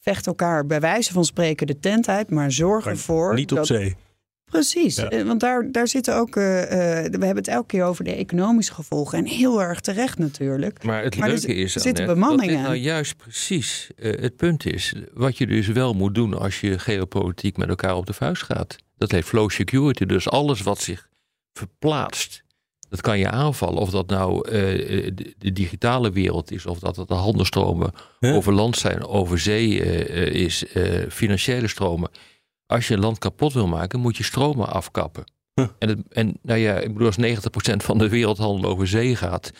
vecht 0.00 0.26
elkaar 0.26 0.66
bij 0.66 0.80
wijze 0.80 1.12
van 1.12 1.24
spreken 1.24 1.66
de 1.66 1.78
tent 1.78 2.08
uit. 2.08 2.30
Maar 2.30 2.52
zorg 2.52 2.84
Maar 2.84 2.92
ervoor 2.94 3.34
Niet 3.34 3.50
op 3.50 3.56
dat 3.56 3.66
zee. 3.66 3.96
Precies, 4.44 4.96
Ja. 4.96 5.08
eh, 5.08 5.22
want 5.26 5.40
daar, 5.40 5.72
daar 5.72 5.88
zitten 5.88 6.14
ook, 6.16 6.36
eh, 6.36 6.62
eh, 6.62 7.04
we 7.04 7.24
hebben 7.24 7.36
het 7.36 7.48
elke 7.48 7.66
keer 7.66 7.84
over 7.84 8.04
de 8.04 8.14
economische 8.14 8.74
gevolgen. 8.74 9.18
En 9.18 9.24
heel 9.26 9.62
erg 9.62 9.80
terecht 9.80 10.18
natuurlijk. 10.18 10.82
Maar 10.84 11.02
het 11.02 11.16
Maar 11.16 11.28
er 11.28 11.34
leuke 11.34 11.54
is 11.54 11.72
zit- 11.72 11.82
zitten 11.82 12.04
Annette, 12.04 12.06
dat 12.06 12.14
bemanningen 12.14 12.54
dit 12.54 12.62
nou 12.62 12.74
aan. 12.74 12.80
juist 12.80 13.16
precies 13.16 13.90
eh, 13.96 14.20
het 14.20 14.36
punt 14.36 14.66
is. 14.66 14.94
Wat 15.14 15.38
je 15.38 15.46
dus 15.46 15.66
wel 15.66 15.92
moet 15.94 16.14
doen 16.14 16.38
als 16.38 16.60
je 16.60 16.78
geopolitiek 16.78 17.56
met 17.56 17.68
elkaar 17.68 17.96
op 17.96 18.06
de 18.06 18.12
vuist 18.12 18.42
gaat. 18.42 18.76
Dat 18.96 19.10
heet 19.10 19.24
flow 19.24 19.50
security. 19.50 20.04
Dus 20.04 20.28
alles 20.28 20.60
wat 20.60 20.80
zich 20.80 21.08
verplaatst, 21.52 22.42
dat 22.90 23.00
kan 23.00 23.18
je 23.18 23.30
aanvallen. 23.30 23.80
Of 23.80 23.90
dat 23.90 24.06
nou 24.06 24.48
eh, 24.48 25.10
de, 25.38 25.52
digitale 25.52 26.10
wereld 26.10 26.50
is, 26.50 26.66
of 26.66 26.78
dat 26.78 26.96
het 26.96 27.08
de 27.08 27.14
handelstromen 27.14 27.92
over 28.20 28.52
land 28.52 28.76
zijn, 28.76 29.06
over 29.06 29.38
zee 29.38 29.82
eh, 29.82 30.26
eh, 30.26 30.34
is, 30.34 30.64
financiële 31.08 31.68
stromen. 31.68 32.10
Als 32.66 32.88
je 32.88 32.94
een 32.94 33.00
land 33.00 33.18
kapot 33.18 33.52
wil 33.52 33.66
maken, 33.66 34.00
moet 34.00 34.16
je 34.16 34.22
stromen 34.24 34.68
afkappen. 34.68 35.24
Huh. 35.54 35.66
En, 35.78 35.88
het, 35.88 35.98
en 36.08 36.38
nou 36.42 36.58
ja, 36.58 36.78
ik 36.78 36.92
bedoel, 36.92 37.06
als 37.06 37.18
90% 37.18 37.76
van 37.76 37.98
de 37.98 38.08
wereldhandel 38.08 38.70
over 38.70 38.88
zee 38.88 39.16
gaat, 39.16 39.50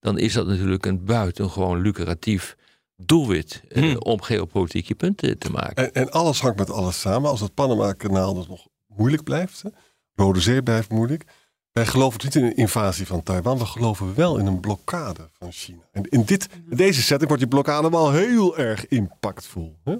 dan 0.00 0.18
is 0.18 0.32
dat 0.32 0.46
natuurlijk 0.46 0.86
een 0.86 1.04
buitengewoon 1.04 1.80
lucratief 1.80 2.56
doelwit 2.96 3.62
Hmm. 3.72 3.96
om 3.98 4.22
geopolitieke 4.22 4.94
punten 4.94 5.38
te 5.38 5.50
maken. 5.50 5.84
En, 5.84 5.92
en 5.92 6.10
alles 6.10 6.40
hangt 6.40 6.58
met 6.58 6.70
alles 6.70 7.00
samen. 7.00 7.30
Als 7.30 7.40
het 7.40 7.54
Panama-kanaal 7.54 8.34
dus 8.34 8.48
nog 8.48 8.66
moeilijk 8.86 9.24
blijft, 9.24 9.62
hè? 9.62 9.68
Rode 10.14 10.40
Zee 10.40 10.62
blijft 10.62 10.90
moeilijk. 10.90 11.24
Wij 11.80 11.88
geloven 11.88 12.20
niet 12.24 12.34
in 12.34 12.44
een 12.44 12.56
invasie 12.56 13.06
van 13.06 13.22
Taiwan. 13.22 13.58
We 13.58 13.64
geloven 13.64 14.14
wel 14.14 14.38
in 14.38 14.46
een 14.46 14.60
blokkade 14.60 15.28
van 15.38 15.52
China. 15.52 15.78
En 15.92 16.02
in, 16.02 16.22
dit, 16.24 16.48
in 16.70 16.76
deze 16.76 17.02
setting 17.02 17.28
wordt 17.28 17.42
die 17.42 17.52
blokkade 17.52 17.90
wel 17.90 18.12
heel 18.12 18.58
erg 18.58 18.88
impactvol. 18.88 19.76
Hè? 19.84 19.96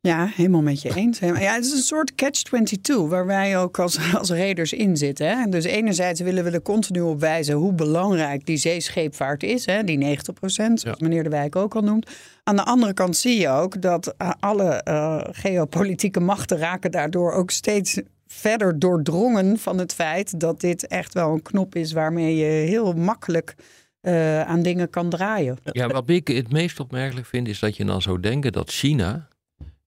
Ja, 0.00 0.26
helemaal 0.34 0.62
met 0.62 0.82
je 0.82 0.94
eens. 0.94 1.18
Ja, 1.18 1.34
het 1.34 1.64
is 1.64 1.72
een 1.72 1.78
soort 1.78 2.14
catch-22 2.14 2.94
waar 3.08 3.26
wij 3.26 3.58
ook 3.58 3.78
als, 3.78 3.98
als 4.18 4.30
reders 4.30 4.72
in 4.72 4.96
zitten. 4.96 5.38
Hè? 5.38 5.48
Dus 5.48 5.64
enerzijds 5.64 6.20
willen 6.20 6.44
we 6.44 6.50
er 6.50 6.62
continu 6.62 7.00
op 7.00 7.20
wijzen 7.20 7.54
hoe 7.54 7.72
belangrijk 7.72 8.46
die 8.46 8.56
zeescheepvaart 8.56 9.42
is. 9.42 9.66
Hè? 9.66 9.84
Die 9.84 9.98
90 9.98 10.34
procent, 10.34 10.80
zoals 10.80 10.98
meneer 10.98 11.22
De 11.22 11.28
Wijk 11.28 11.56
ook 11.56 11.74
al 11.74 11.82
noemt. 11.82 12.10
Aan 12.44 12.56
de 12.56 12.64
andere 12.64 12.94
kant 12.94 13.16
zie 13.16 13.40
je 13.40 13.48
ook 13.48 13.82
dat 13.82 14.14
eh, 14.16 14.30
alle 14.40 14.68
eh, 14.68 15.20
geopolitieke 15.30 16.20
machten 16.20 16.58
raken 16.58 16.90
daardoor 16.90 17.32
ook 17.32 17.50
steeds 17.50 18.00
verder 18.26 18.78
doordrongen 18.78 19.58
van 19.58 19.78
het 19.78 19.94
feit 19.94 20.40
dat 20.40 20.60
dit 20.60 20.86
echt 20.86 21.14
wel 21.14 21.32
een 21.32 21.42
knop 21.42 21.74
is 21.74 21.92
waarmee 21.92 22.36
je 22.36 22.44
heel 22.68 22.92
makkelijk 22.92 23.54
eh, 24.00 24.40
aan 24.42 24.62
dingen 24.62 24.90
kan 24.90 25.10
draaien. 25.10 25.58
Ja, 25.64 25.86
wat 25.86 26.08
ik 26.08 26.28
het 26.28 26.52
meest 26.52 26.80
opmerkelijk 26.80 27.26
vind, 27.26 27.48
is 27.48 27.58
dat 27.58 27.76
je 27.76 27.84
dan 27.84 28.02
zou 28.02 28.20
denken 28.20 28.52
dat 28.52 28.70
China 28.70 29.28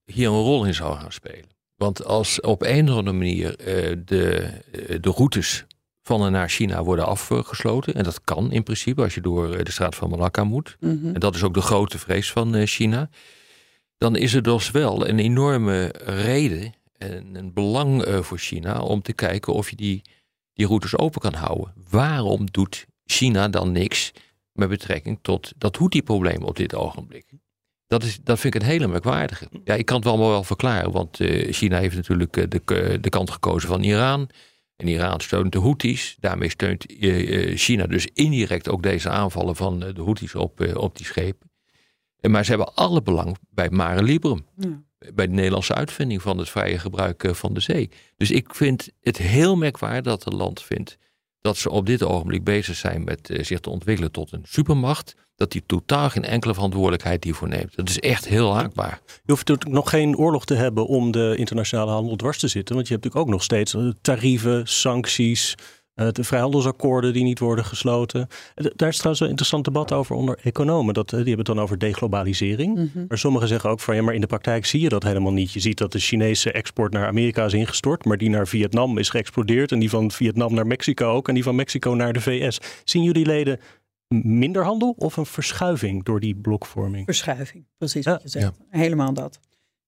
hier 0.06 0.28
een 0.28 0.34
rol 0.42 0.66
in 0.66 0.74
zou 0.74 0.96
gaan 0.98 1.12
spelen. 1.12 1.46
Want 1.76 2.06
als 2.06 2.42
op 2.42 2.62
een 2.62 2.90
of 2.90 2.98
andere 2.98 3.18
manier 3.18 3.56
eh, 3.60 3.96
de, 4.06 4.34
eh, 4.72 4.98
de 5.02 5.10
routes 5.10 5.66
van 6.04 6.26
en 6.26 6.32
naar 6.32 6.50
China 6.50 6.84
worden 6.84 7.06
afgesloten, 7.06 7.94
en 7.94 8.04
dat 8.04 8.22
kan 8.24 8.52
in 8.52 8.64
principe 8.64 9.02
als 9.02 9.14
je 9.16 9.22
door 9.22 9.64
de 9.64 9.72
straat 9.72 9.96
van 9.96 10.10
Malakka 10.10 10.44
moet, 10.44 10.78
Mhm. 10.80 11.08
en 11.14 11.20
dat 11.20 11.36
is 11.36 11.44
ook 11.44 11.54
de 11.54 11.62
grote 11.62 12.00
vrees 12.00 12.32
van 12.32 12.56
eh, 12.56 12.66
China, 12.68 13.10
dan 13.98 14.16
is 14.16 14.34
er 14.34 14.42
dus 14.42 14.72
wel 14.72 15.08
een 15.08 15.20
enorme 15.20 15.94
reden 16.06 16.74
en 16.98 17.36
een 17.36 17.54
belang 17.54 18.02
eh, 18.02 18.22
voor 18.22 18.38
China 18.38 18.82
om 18.82 19.02
te 19.02 19.14
kijken 19.14 19.54
of 19.54 19.70
je 19.70 19.76
die, 19.76 20.02
die 20.54 20.68
routes 20.68 20.98
open 20.98 21.22
kan 21.22 21.34
houden. 21.34 21.74
Waarom 21.90 22.52
doet 22.52 22.86
China 23.06 23.48
dan 23.48 23.72
niks 23.72 24.12
met 24.52 24.70
betrekking 24.70 25.20
tot 25.22 25.54
dat 25.58 25.76
Houthi-probleem 25.76 26.44
op 26.44 26.56
dit 26.56 26.76
ogenblik? 26.76 27.26
Dat, 27.88 28.04
is, 28.04 28.20
dat 28.24 28.40
vind 28.40 28.56
ik 28.56 28.62
een 28.62 28.68
hele 28.68 28.88
merkwaardige. 28.88 29.48
Ja, 29.64 29.74
ik 29.74 29.86
kan 29.86 29.98
het 29.98 30.08
allemaal 30.08 30.30
wel 30.30 30.44
verklaren, 30.44 30.92
want 30.92 31.20
eh, 31.20 31.54
China 31.54 31.78
heeft 31.80 31.96
natuurlijk 31.96 32.38
eh, 32.38 32.44
de, 32.48 32.98
de 33.02 33.10
kant 33.10 33.32
gekozen 33.32 33.70
van 33.70 33.84
Iran. 33.84 34.30
En 34.76 34.88
Iran 34.88 35.20
steunt 35.20 35.52
de 35.52 35.60
Houthis. 35.60 36.18
Daarmee 36.20 36.50
steunt 36.50 36.86
China 37.60 37.88
dus 37.88 38.08
indirect 38.14 38.70
ook 38.70 38.84
deze 38.84 39.10
aanvallen 39.10 39.56
van 39.56 39.80
de 39.80 40.02
Houthis 40.04 40.36
op, 40.36 40.76
op 40.76 40.98
die 40.98 41.06
schepen. 41.06 41.52
En 42.20 42.32
Maar 42.32 42.44
ze 42.44 42.50
hebben 42.50 42.76
alle 42.76 43.02
belang 43.02 43.38
bij 43.50 43.70
Mare 43.70 44.04
Liberum. 44.04 44.46
Ja. 44.56 44.86
Bij 45.14 45.28
de 45.28 45.34
Nederlandse 45.34 45.74
uitvinding 45.74 46.22
van 46.22 46.38
het 46.38 46.50
vrije 46.50 46.80
gebruik 46.80 47.24
eh, 47.24 47.34
van 47.34 47.54
de 47.54 47.60
zee. 47.60 47.90
Dus 48.18 48.32
ik 48.32 48.56
vind 48.56 48.90
het 49.02 49.18
heel 49.18 49.56
merkwaardig 49.56 50.04
dat 50.04 50.26
een 50.26 50.36
land 50.36 50.62
vindt 50.62 50.98
dat 51.48 51.58
ze 51.58 51.70
op 51.70 51.86
dit 51.86 52.04
ogenblik 52.04 52.44
bezig 52.44 52.76
zijn 52.76 53.04
met 53.04 53.30
eh, 53.30 53.44
zich 53.44 53.60
te 53.60 53.70
ontwikkelen 53.70 54.12
tot 54.12 54.32
een 54.32 54.46
supermacht. 54.48 55.16
Dat 55.36 55.52
die 55.52 55.64
totaal 55.66 56.10
geen 56.10 56.24
enkele 56.24 56.54
verantwoordelijkheid 56.54 57.24
hiervoor 57.24 57.48
neemt. 57.48 57.76
Dat 57.76 57.90
is 57.90 58.00
echt 58.00 58.28
heel 58.28 58.56
haakbaar. 58.56 59.02
Je 59.06 59.32
hoeft 59.32 59.48
natuurlijk 59.48 59.76
nog 59.76 59.90
geen 59.90 60.18
oorlog 60.18 60.46
te 60.46 60.54
hebben 60.54 60.88
om 60.88 61.12
de 61.12 61.36
internationale 61.38 61.92
handel 61.92 62.16
dwars 62.16 62.40
te 62.40 62.48
zitten. 62.48 62.76
Want 62.76 62.88
je 62.88 62.94
hebt 62.94 63.06
natuurlijk 63.06 63.30
ook 63.30 63.34
nog 63.36 63.44
steeds 63.44 63.74
eh, 63.74 63.90
tarieven, 64.02 64.68
sancties, 64.68 65.56
de 66.12 66.24
vrijhandelsakkoorden 66.24 67.14
die 67.14 67.24
niet 67.24 67.40
worden 67.40 67.66
gesloten. 67.66 68.28
Eh, 68.56 68.66
Daar 68.76 68.90
is 68.90 68.96
trouwens 68.96 69.22
een 69.22 69.30
interessant 69.30 69.64
debat 69.66 69.92
over 69.92 70.16
onder 70.16 70.40
economen. 70.44 70.94
Dat, 70.94 71.06
eh, 71.06 71.18
die 71.18 71.28
hebben 71.28 71.46
het 71.46 71.56
dan 71.56 71.64
over 71.64 71.78
deglobalisering. 71.80 72.76
Mhm. 72.76 73.06
Maar 73.08 73.18
sommigen 73.18 73.48
zeggen 73.48 73.70
ook 73.70 73.80
van 73.80 73.96
ja, 73.96 74.02
maar 74.02 74.14
in 74.14 74.22
de 74.22 74.28
praktijk 74.28 74.66
zie 74.66 74.82
je 74.82 74.90
dat 74.90 75.04
helemaal 75.04 75.32
niet. 75.34 75.52
Je 75.52 75.60
ziet 75.60 75.78
dat 75.78 75.92
de 75.92 76.00
Chinese 76.00 76.52
export 76.52 76.94
naar 76.94 77.08
Amerika 77.08 77.46
is 77.46 77.54
ingestort, 77.54 78.06
maar 78.06 78.18
die 78.18 78.30
naar 78.30 78.48
Vietnam 78.48 78.98
is 78.98 79.10
geëxplodeerd. 79.10 79.72
En 79.72 79.80
die 79.80 79.90
van 79.90 80.12
Vietnam 80.12 80.54
naar 80.54 80.68
Mexico 80.68 81.08
ook. 81.12 81.28
En 81.28 81.34
die 81.34 81.44
van 81.44 81.56
Mexico 81.56 81.92
naar 81.92 82.14
de 82.14 82.22
VS. 82.22 82.60
Zien 82.84 83.04
jullie 83.04 83.26
leden 83.26 83.60
minder 84.24 84.64
handel 84.64 84.96
of 84.98 85.18
een 85.18 85.26
verschuiving 85.26 86.04
door 86.04 86.20
die 86.20 86.36
blokvorming? 86.36 87.06
Verschuiving, 87.06 87.66
precies 87.78 88.06
Ja. 88.06 88.12
wat 88.12 88.22
je 88.22 88.30
zegt. 88.30 88.52
Helemaal 88.70 89.14
dat. 89.14 89.40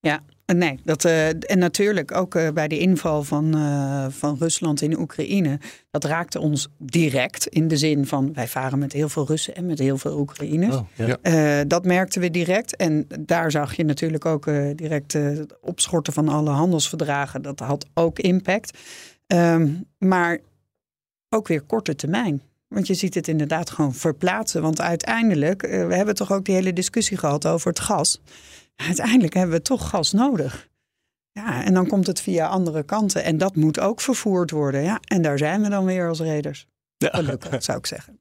Ja, 0.02 0.24
nee. 0.46 0.80
Dat, 0.84 1.06
eh, 1.06 1.28
en 1.28 1.60
natuurlijk 1.60 2.16
ook 2.16 2.36
eh, 2.36 2.50
bij 2.50 2.68
de 2.68 2.80
inval 2.80 3.24
van, 3.24 3.56
eh, 3.56 4.06
van 4.10 4.36
Rusland 4.40 4.82
in 4.82 5.00
Oekraïne. 5.00 5.60
Dat 5.92 6.04
raakte 6.04 6.40
ons 6.40 6.68
direct 6.78 7.48
in 7.48 7.68
de 7.68 7.78
zin 7.78 8.06
van 8.06 8.34
wij 8.34 8.48
varen 8.48 8.80
met 8.80 8.94
heel 8.94 9.10
veel 9.10 9.26
Russen 9.26 9.56
en 9.56 9.66
met 9.66 9.80
heel 9.80 9.98
veel 9.98 10.20
Oekraïners. 10.20 10.76
Oh, 10.76 10.88
ja. 10.96 11.18
Eh, 11.22 11.66
dat 11.68 11.86
merkten 11.86 12.22
we 12.22 12.32
direct. 12.32 12.76
En 12.76 13.08
daar 13.20 13.52
zag 13.52 13.76
je 13.76 13.84
natuurlijk 13.84 14.26
ook 14.26 14.48
eh, 14.48 14.70
direct 14.76 15.16
eh, 15.16 15.24
het 15.24 15.60
opschorten 15.62 16.14
van 16.14 16.30
alle 16.30 16.50
handelsverdragen. 16.50 17.42
Dat 17.42 17.60
had 17.60 17.86
ook 17.94 18.20
impact. 18.20 18.78
Ehm, 19.28 19.68
maar 19.98 20.40
ook 21.30 21.48
weer 21.48 21.62
korte 21.62 21.96
termijn. 21.96 22.42
Want 22.70 22.88
je 22.88 22.94
ziet 22.94 23.14
het 23.14 23.28
inderdaad 23.28 23.70
gewoon 23.70 23.94
verplaatsen. 23.94 24.62
Want 24.62 24.82
uiteindelijk, 24.82 25.64
eh, 25.64 25.88
we 25.88 25.96
hebben 25.96 26.16
toch 26.16 26.32
ook 26.32 26.46
die 26.46 26.56
hele 26.56 26.74
discussie 26.74 27.18
gehad 27.18 27.46
over 27.48 27.70
het 27.70 27.80
gas. 27.80 28.22
Uiteindelijk 28.88 29.34
hebben 29.34 29.56
we 29.56 29.62
toch 29.62 29.90
gas 29.90 30.12
nodig. 30.12 30.68
Ja, 31.32 31.64
en 31.64 31.74
dan 31.74 31.88
komt 31.88 32.08
het 32.08 32.22
via 32.22 32.48
andere 32.48 32.84
kanten. 32.84 33.24
En 33.24 33.38
dat 33.38 33.56
moet 33.56 33.80
ook 33.80 34.02
vervoerd 34.02 34.52
worden. 34.52 34.82
Ja, 34.82 35.00
en 35.08 35.22
daar 35.22 35.38
zijn 35.38 35.62
we 35.62 35.70
dan 35.70 35.86
weer 35.86 36.08
als 36.08 36.20
reders. 36.20 36.66
Ja. 36.98 37.10
Gelukkig, 37.14 37.64
zou 37.64 37.78
ik 37.78 37.86
zeggen. 37.86 38.18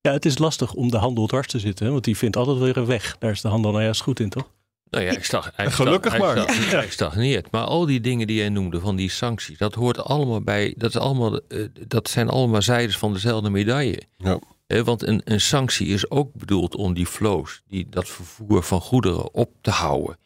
Ja, 0.00 0.12
het 0.12 0.24
is 0.24 0.38
lastig 0.38 0.74
om 0.74 0.90
de 0.90 0.96
handel 0.96 1.26
dwars 1.26 1.46
te 1.46 1.58
zitten, 1.58 1.90
want 1.92 2.04
die 2.04 2.16
vindt 2.16 2.36
altijd 2.36 2.58
weer 2.58 2.76
een 2.76 2.86
weg. 2.86 3.16
Daar 3.18 3.30
is 3.30 3.40
de 3.40 3.48
handel 3.48 3.70
nou 3.70 3.82
juist 3.82 4.00
goed 4.00 4.20
in, 4.20 4.28
toch? 4.28 4.50
Nou 4.90 5.04
ja, 5.04 5.10
ik 5.10 5.24
stag, 5.24 5.50
hij 5.56 5.70
Gelukkig 5.70 6.14
stag- 6.14 6.34
maar. 6.34 6.46
Hij, 6.46 6.54
stag- 6.54 6.70
hij 6.70 6.90
stagneert. 6.90 7.50
Maar 7.50 7.64
al 7.64 7.86
die 7.86 8.00
dingen 8.00 8.26
die 8.26 8.36
jij 8.36 8.48
noemde, 8.48 8.80
van 8.80 8.96
die 8.96 9.10
sancties, 9.10 9.58
dat 9.58 9.74
hoort 9.74 9.98
allemaal 9.98 10.40
bij. 10.40 10.74
Dat, 10.76 10.90
is 10.90 10.96
allemaal, 10.96 11.40
eh, 11.40 11.64
dat 11.86 12.08
zijn 12.08 12.28
allemaal 12.28 12.62
zijdes 12.62 12.98
van 12.98 13.12
dezelfde 13.12 13.50
medaille. 13.50 14.02
Ja. 14.16 14.38
Want 14.66 15.02
een, 15.02 15.20
een 15.24 15.40
sanctie 15.40 15.86
is 15.86 16.10
ook 16.10 16.34
bedoeld 16.34 16.74
om 16.74 16.94
die 16.94 17.06
flows, 17.06 17.62
die, 17.66 17.86
dat 17.88 18.08
vervoer 18.08 18.62
van 18.62 18.80
goederen 18.80 19.34
op 19.34 19.50
te 19.60 19.70
houden. 19.70 20.16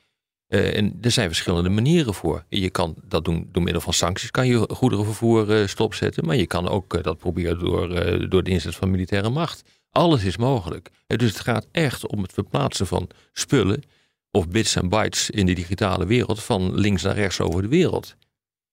Eh, 0.51 0.77
en 0.77 0.99
er 1.01 1.11
zijn 1.11 1.29
verschillende 1.29 1.69
manieren 1.69 2.15
voor. 2.15 2.45
Je 2.49 2.71
kan 2.71 2.95
dat 3.05 3.25
doen 3.25 3.49
door 3.53 3.63
middel 3.63 3.83
van 3.83 3.93
sancties, 3.93 4.31
kan 4.31 4.47
je 4.47 4.69
goederenvervoer 4.73 5.61
eh, 5.61 5.67
stopzetten. 5.67 6.27
Maar 6.27 6.37
je 6.37 6.47
kan 6.47 6.69
ook 6.69 6.95
eh, 6.95 7.03
dat 7.03 7.19
proberen 7.19 7.59
door, 7.59 7.89
door 8.29 8.43
de 8.43 8.51
inzet 8.51 8.75
van 8.75 8.91
militaire 8.91 9.31
macht. 9.31 9.63
Alles 9.91 10.25
is 10.25 10.37
mogelijk. 10.37 10.91
Dus 11.07 11.29
het 11.29 11.41
gaat 11.41 11.67
echt 11.73 12.07
om 12.07 12.23
het 12.23 12.33
verplaatsen 12.33 12.87
van 12.87 13.09
spullen 13.33 13.83
of 14.31 14.49
bits 14.49 14.77
en 14.77 14.89
bytes 14.89 15.31
in 15.31 15.47
de 15.47 15.53
digitale 15.53 16.07
wereld 16.07 16.43
van 16.43 16.75
links 16.75 17.03
naar 17.03 17.15
rechts 17.15 17.41
over 17.41 17.63
de 17.63 17.69
wereld. 17.69 18.17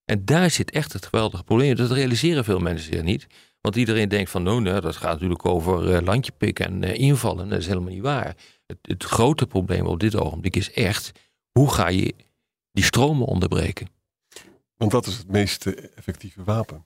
En 0.06 0.26
daar 0.26 0.50
zit 0.50 0.72
echt 0.72 0.94
het 0.94 1.06
geweldige 1.06 1.44
probleem. 1.44 1.76
Dat 1.76 1.92
realiseren 1.92 2.44
veel 2.44 2.60
mensen 2.60 2.94
zich 2.94 3.04
niet. 3.04 3.28
Want 3.68 3.80
iedereen 3.80 4.10
denkt 4.10 4.30
van, 4.30 4.44
nou, 4.44 4.62
nou 4.62 4.82
dat 4.82 4.96
gaat 4.96 5.12
natuurlijk 5.12 5.46
over 5.46 5.94
eh, 5.94 6.02
landje 6.02 6.32
pikken 6.32 6.66
en 6.66 6.84
eh, 6.84 7.00
invallen. 7.00 7.50
Dat 7.50 7.60
is 7.60 7.68
helemaal 7.68 7.94
niet 7.94 8.02
waar. 8.02 8.36
Het, 8.66 8.78
het 8.82 9.04
grote 9.04 9.48
probleem 9.48 9.86
op 9.86 10.00
dit 10.00 10.16
ogenblik 10.16 10.56
is 10.56 10.72
echt, 10.72 11.12
hoe 11.52 11.72
ga 11.72 11.88
je 11.88 12.16
die 12.72 12.84
stromen 12.84 13.28
onderbreken? 13.28 13.88
Want 14.76 14.92
dat 14.92 15.06
is 15.06 15.18
het 15.18 15.32
meest 15.32 15.66
eh, 15.66 15.84
effectieve 15.96 16.44
wapen. 16.44 16.86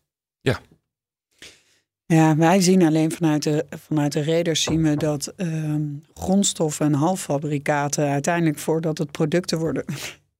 Ja, 2.05 2.35
wij 2.37 2.61
zien 2.61 2.83
alleen 2.83 3.11
vanuit 3.11 3.43
de, 3.43 3.65
vanuit 3.69 4.11
de 4.11 4.21
reders 4.21 4.63
zien 4.63 4.83
we 4.83 4.97
dat 4.97 5.27
ehm, 5.27 5.83
grondstoffen 6.13 6.85
en 6.85 6.93
halffabrikaten 6.93 8.07
uiteindelijk 8.07 8.57
voordat 8.57 8.97
het 8.97 9.11
producten 9.11 9.59
worden 9.59 9.85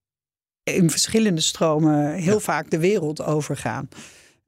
in 0.80 0.90
verschillende 0.90 1.42
stromen 1.42 2.14
heel 2.14 2.40
vaak 2.40 2.70
de 2.70 2.80
wereld 2.80 3.24
overgaan. 3.24 3.90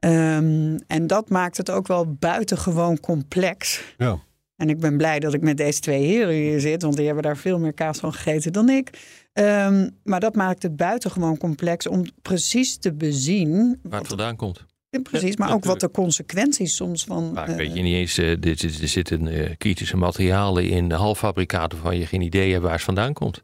Ehm, 0.04 0.78
en 0.88 1.08
dat 1.08 1.30
maakt 1.30 1.58
het 1.58 1.70
ook 1.72 1.88
wel 1.88 2.14
buitengewoon 2.14 3.00
complex. 3.00 3.82
Ja. 3.98 4.20
En 4.56 4.70
ik 4.70 4.80
ben 4.80 4.98
blij 4.98 5.20
dat 5.20 5.34
ik 5.34 5.42
met 5.42 5.58
deze 5.58 5.80
twee 5.80 6.04
heren 6.04 6.34
hier 6.34 6.60
zit, 6.60 6.82
want 6.82 6.96
die 6.96 7.06
hebben 7.06 7.24
daar 7.24 7.38
veel 7.38 7.60
meer 7.60 7.74
kaas 7.74 7.98
van 8.00 8.14
gegeten 8.14 8.54
dan 8.54 8.70
ik. 8.70 8.90
Ehm, 9.34 9.90
maar 10.04 10.20
dat 10.20 10.36
maakt 10.36 10.64
het 10.64 10.76
buitengewoon 10.76 11.38
complex 11.38 11.88
om 11.88 12.04
precies 12.22 12.78
te 12.78 12.94
bezien. 12.94 13.80
Waar 13.84 14.00
het 14.00 14.08
vandaan 14.08 14.36
komt. 14.36 14.66
Precies, 15.04 15.36
maar 15.38 15.54
ook 15.54 15.66
wat 15.66 15.80
de 15.80 15.92
consequenties 15.92 16.76
soms 16.76 17.04
van. 17.04 17.32
Vaak 17.34 17.48
eh, 17.48 17.56
weet 17.56 17.74
je 17.76 17.82
niet 17.82 17.96
eens, 17.96 18.18
eh, 18.18 18.30
er, 18.32 18.58
zit- 18.58 18.82
er 18.82 18.88
zitten 18.88 19.28
eh, 19.28 19.52
kritische 19.58 19.98
materialen 19.98 20.68
in 20.70 20.92
halffabrikaten 20.92 21.78
waarvan 21.82 22.00
je 22.00 22.06
geen 22.06 22.22
idee 22.22 22.52
hebt 22.52 22.64
waar 22.64 22.72
het 22.74 22.82
vandaan 22.82 23.14
komt. 23.14 23.42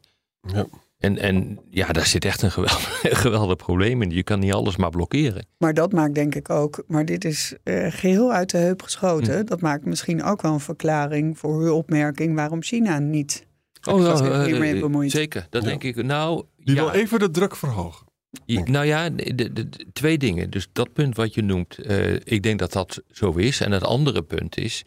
Ja. 0.52 0.66
En, 1.00 1.18
en 1.18 1.58
ja, 1.70 1.86
daar 1.92 2.06
zit 2.06 2.24
echt 2.24 2.42
een 2.42 2.50
geweldig, 2.50 3.00
geweldig 3.22 3.56
probleem 3.56 4.02
in. 4.02 4.10
Je 4.10 4.22
kan 4.22 4.38
niet 4.38 4.52
alles 4.52 4.76
maar 4.76 4.90
blokkeren. 4.90 5.46
Maar 5.58 5.74
dat 5.74 5.92
maakt 5.92 6.14
denk 6.14 6.34
ik 6.34 6.50
ook, 6.50 6.82
maar 6.86 7.04
dit 7.04 7.24
is 7.24 7.54
eh, 7.62 7.86
geheel 7.90 8.32
uit 8.32 8.50
de 8.50 8.58
heup 8.58 8.82
geschoten. 8.82 9.46
Dat 9.46 9.60
maakt 9.60 9.84
misschien 9.84 10.22
ook 10.22 10.42
wel 10.42 10.52
een 10.52 10.60
verklaring 10.60 11.38
voor 11.38 11.62
uw 11.62 11.72
opmerking 11.72 12.34
waarom 12.34 12.62
China 12.62 12.98
niet 12.98 13.46
Oh, 13.88 14.16
zich 14.16 14.28
eh, 14.28 14.44
hiermee 14.44 14.74
eh, 14.74 14.80
bemoeit. 14.80 15.10
Zeker, 15.10 15.46
dat 15.50 15.62
Ja. 15.62 15.68
denk 15.68 15.82
ik. 15.84 16.02
Nou, 16.04 16.44
Die 16.56 16.74
ja, 16.74 16.82
wil 16.84 16.90
even 17.00 17.18
de 17.18 17.30
druk 17.30 17.56
verhogen. 17.56 18.06
je- 18.44 18.62
nou 18.62 18.86
ja, 18.86 19.10
de, 19.10 19.34
de- 19.34 19.52
de- 19.52 19.86
twee 19.92 20.18
dingen. 20.18 20.50
Dus 20.50 20.68
dat 20.72 20.92
punt 20.92 21.16
wat 21.16 21.34
je 21.34 21.42
noemt, 21.42 21.78
eh, 21.78 22.14
ik 22.14 22.42
denk 22.42 22.58
dat 22.58 22.72
dat 22.72 23.02
zo 23.10 23.30
is. 23.32 23.60
En 23.60 23.72
het 23.72 23.84
andere 23.84 24.22
punt 24.22 24.56
is, 24.58 24.84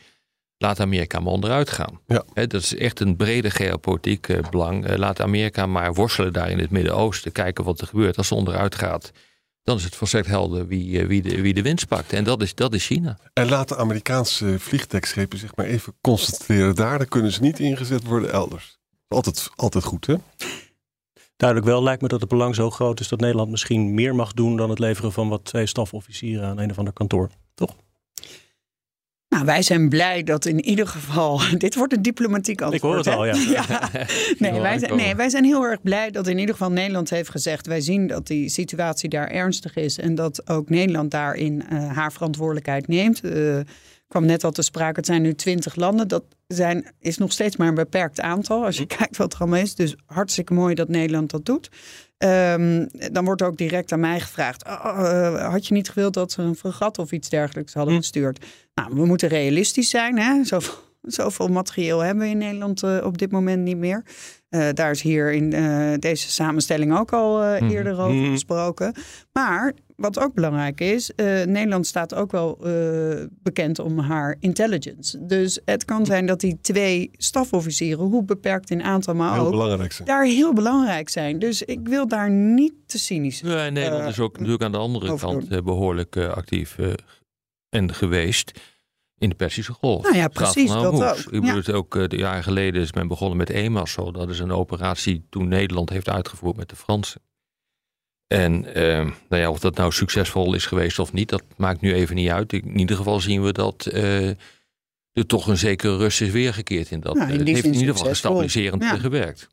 laat 0.63 0.79
Amerika 0.79 1.19
maar 1.19 1.33
onderuit 1.33 1.69
gaan. 1.69 1.99
Ja. 2.07 2.23
Hè, 2.33 2.47
dat 2.47 2.61
is 2.61 2.75
echt 2.75 2.99
een 2.99 3.15
brede 3.15 3.49
geopolitiek 3.49 4.27
eh, 4.27 4.49
belang. 4.49 4.85
Eh, 4.85 4.97
laat 4.97 5.21
Amerika 5.21 5.65
maar 5.65 5.93
worstelen 5.93 6.33
daar 6.33 6.49
in 6.49 6.59
het 6.59 6.69
Midden-Oosten. 6.69 7.31
Kijken 7.31 7.63
wat 7.63 7.81
er 7.81 7.87
gebeurt. 7.87 8.17
Als 8.17 8.27
ze 8.27 8.35
onderuit 8.35 8.75
gaat, 8.75 9.11
dan 9.63 9.77
is 9.77 9.83
het 9.83 9.95
volstrekt 9.95 10.27
helder 10.27 10.67
wie, 10.67 10.99
eh, 10.99 11.07
wie, 11.07 11.21
de, 11.21 11.41
wie 11.41 11.53
de 11.53 11.61
winst 11.61 11.87
pakt. 11.87 12.13
En 12.13 12.23
dat 12.23 12.41
is, 12.41 12.55
dat 12.55 12.73
is 12.73 12.85
China. 12.85 13.17
En 13.33 13.49
laat 13.49 13.69
de 13.69 13.77
Amerikaanse 13.77 14.59
vliegtuigschepen 14.59 15.37
zich 15.37 15.55
maar 15.55 15.65
even 15.65 15.93
concentreren 16.01 16.75
daar. 16.75 16.97
Dan 16.97 17.07
kunnen 17.07 17.31
ze 17.31 17.41
niet 17.41 17.59
ingezet 17.59 18.03
worden 18.03 18.31
elders. 18.31 18.77
Altijd, 19.07 19.49
altijd 19.55 19.83
goed, 19.83 20.05
hè? 20.05 20.15
Duidelijk 21.35 21.69
wel 21.71 21.83
lijkt 21.83 22.01
me 22.01 22.07
dat 22.07 22.19
het 22.19 22.29
belang 22.29 22.55
zo 22.55 22.69
groot 22.69 22.99
is 22.99 23.07
dat 23.07 23.19
Nederland 23.19 23.49
misschien 23.49 23.93
meer 23.93 24.15
mag 24.15 24.33
doen 24.33 24.57
dan 24.57 24.69
het 24.69 24.79
leveren 24.79 25.11
van 25.11 25.29
wat 25.29 25.45
twee 25.45 25.65
stafofficieren 25.65 26.47
aan 26.47 26.57
een 26.57 26.69
of 26.69 26.77
ander 26.77 26.93
kantoor. 26.93 27.29
Toch? 27.53 27.75
Nou, 29.33 29.45
wij 29.45 29.61
zijn 29.61 29.89
blij 29.89 30.23
dat 30.23 30.45
in 30.45 30.65
ieder 30.65 30.87
geval. 30.87 31.41
Dit 31.57 31.75
wordt 31.75 31.93
een 31.93 32.01
diplomatiek 32.01 32.61
antwoord. 32.61 32.81
hoor 32.81 32.95
het 32.95 33.05
hè? 33.05 33.11
al, 33.11 33.25
ja. 33.25 33.89
Nee, 34.39 34.61
wij 34.61 34.79
zijn, 34.79 34.95
nee, 34.95 35.15
wij 35.15 35.29
zijn 35.29 35.43
heel 35.43 35.63
erg 35.63 35.81
blij 35.81 36.11
dat 36.11 36.27
in 36.27 36.37
ieder 36.37 36.55
geval 36.55 36.71
Nederland 36.71 37.09
heeft 37.09 37.29
gezegd. 37.29 37.67
Wij 37.67 37.81
zien 37.81 38.07
dat 38.07 38.27
die 38.27 38.49
situatie 38.49 39.09
daar 39.09 39.27
ernstig 39.27 39.75
is. 39.75 39.99
En 39.99 40.15
dat 40.15 40.49
ook 40.49 40.69
Nederland 40.69 41.11
daarin 41.11 41.63
eh, 41.69 41.91
haar 41.91 42.11
verantwoordelijkheid 42.11 42.87
neemt. 42.87 43.21
Eh 43.23 43.59
kwam 44.13 44.25
net 44.25 44.43
al 44.43 44.51
te 44.51 44.61
sprake. 44.61 44.95
Het 44.95 45.05
zijn 45.05 45.21
nu 45.21 45.35
twintig 45.35 45.75
landen. 45.75 46.07
Dat 46.07 46.23
zijn, 46.47 46.85
is 46.99 47.17
nog 47.17 47.31
steeds 47.31 47.55
maar 47.57 47.67
een 47.67 47.73
beperkt 47.75 48.21
aantal. 48.21 48.65
Als 48.65 48.77
je 48.77 48.85
kijkt 48.97 49.17
wat 49.17 49.33
er 49.33 49.39
allemaal 49.39 49.59
is. 49.59 49.75
Dus 49.75 49.95
hartstikke 50.05 50.53
mooi 50.53 50.75
dat 50.75 50.87
Nederland 50.87 51.31
dat 51.31 51.45
doet. 51.45 51.69
Ehm, 52.17 52.85
dan 53.11 53.25
wordt 53.25 53.41
ook 53.41 53.57
direct 53.57 53.91
aan 53.91 53.99
mij 53.99 54.19
gevraagd: 54.19 54.65
"Oh, 54.65 54.99
eh, 54.99 55.51
had 55.51 55.67
je 55.67 55.73
niet 55.73 55.89
gewild 55.89 56.13
dat 56.13 56.31
ze 56.31 56.41
een 56.41 56.55
fregat 56.55 56.97
of 56.99 57.11
iets 57.11 57.29
dergelijks 57.29 57.73
hadden 57.73 57.93
Hm. 57.93 57.99
gestuurd? 57.99 58.45
Nou, 58.73 58.93
we 58.95 59.05
moeten 59.05 59.29
realistisch 59.29 59.89
zijn. 59.89 60.17
Hè? 60.19 60.43
Zoveel, 60.43 60.73
zoveel 61.03 61.47
materieel 61.47 61.99
hebben 61.99 62.23
we 62.23 62.29
in 62.29 62.37
Nederland 62.37 62.83
eh, 62.83 62.97
op 63.03 63.17
dit 63.17 63.31
moment 63.31 63.63
niet 63.63 63.77
meer. 63.77 64.03
Eh, 64.49 64.69
daar 64.73 64.91
is 64.91 65.01
hier 65.01 65.31
in 65.33 65.53
eh, 65.53 65.93
deze 65.99 66.31
samenstelling 66.31 66.97
ook 66.97 67.13
al 67.13 67.41
eh, 67.43 67.61
Mhm. 67.61 67.71
eerder 67.71 67.99
over 67.99 68.15
Mhm. 68.15 68.31
gesproken. 68.31 68.93
Maar 69.31 69.73
wat 69.95 70.19
ook 70.19 70.33
belangrijk 70.33 70.79
is, 70.81 71.13
eh, 71.15 71.25
Nederland 71.43 71.87
staat 71.87 72.13
ook 72.15 72.31
wel 72.31 72.57
eh, 72.65 73.25
bekend 73.43 73.79
om 73.79 73.99
haar 73.99 74.35
intelligence. 74.39 75.25
Dus 75.25 75.59
het 75.65 75.85
kan 75.85 76.05
zijn 76.05 76.25
dat 76.25 76.39
die 76.39 76.57
twee 76.61 77.11
stafofficieren, 77.17 78.03
hoe 78.05 78.23
beperkt 78.23 78.69
in 78.69 78.83
aantal, 78.83 79.15
maar 79.15 79.33
Heel 79.33 79.45
ook 79.45 79.51
belangrijk 79.51 79.99
daar 80.05 80.25
heel 80.25 80.53
belangrijk 80.53 81.09
zijn. 81.09 81.39
Dus 81.39 81.61
ik 81.63 81.79
wil 81.87 82.07
daar 82.07 82.29
niet 82.29 82.73
te 82.85 82.99
cynisch. 82.99 83.39
Ja, 83.39 83.69
Nederland 83.69 84.09
is 84.09 84.19
ook 84.19 84.33
natuurlijk 84.37 84.63
aan 84.63 84.71
de 84.71 84.77
andere 84.77 85.11
overdoen. 85.11 85.39
kant 85.39 85.51
eh, 85.51 85.61
behoorlijk 85.61 86.15
eh, 86.15 86.29
actief 86.29 86.77
en 87.69 87.93
geweest 87.93 88.51
in 89.23 89.29
de 89.29 89.35
Persische 89.35 89.73
Golf. 89.73 90.03
Nou 90.03 90.15
ja, 90.15 90.27
precies, 90.27 90.69
dat 90.69 90.85
ook. 90.85 91.17
Ik 91.17 91.25
bedoel, 91.29 91.45
Ja. 91.45 91.55
het 91.55 91.71
ook 91.71 91.95
eh, 91.95 92.07
de 92.07 92.17
jaren 92.17 92.43
geleden 92.43 92.81
is 92.81 92.93
men 92.93 93.07
begonnen 93.07 93.37
met 93.37 93.49
EMASO. 93.49 94.11
Dat 94.11 94.29
is 94.29 94.39
een 94.39 94.51
operatie 94.51 95.25
toen 95.29 95.47
Nederland 95.47 95.89
heeft 95.89 96.09
uitgevoerd 96.09 96.55
met 96.57 96.69
de 96.69 96.75
Fransen. 96.75 97.21
En 98.27 98.73
eh, 98.73 98.97
nou 99.29 99.41
ja, 99.41 99.49
of 99.49 99.59
dat 99.59 99.75
nou 99.75 99.91
succesvol 99.91 100.53
is 100.53 100.65
geweest 100.65 100.99
of 100.99 101.13
niet, 101.13 101.29
dat 101.29 101.43
maakt 101.57 101.81
nu 101.81 101.93
even 101.93 102.15
niet 102.15 102.29
uit. 102.29 102.53
In 102.53 102.79
ieder 102.79 102.95
geval 102.95 103.19
zien 103.19 103.43
we 103.43 103.51
dat 103.51 103.85
eh, 103.85 104.27
er 105.11 105.25
toch 105.27 105.47
een 105.47 105.57
zekere 105.57 105.97
rust 105.97 106.21
is 106.21 106.29
weergekeerd 106.31 106.91
in 106.91 106.99
dat. 106.99 107.15
Nou, 107.15 107.29
in 107.31 107.35
het 107.35 107.45
die 107.45 107.53
heeft 107.53 107.65
in 107.67 107.73
ieder 107.73 107.87
geval 107.87 108.05
succesvol. 108.05 108.31
stabiliserend 108.31 108.83
Ja. 108.83 108.93
eh, 108.93 108.99
gewerkt. 108.99 109.47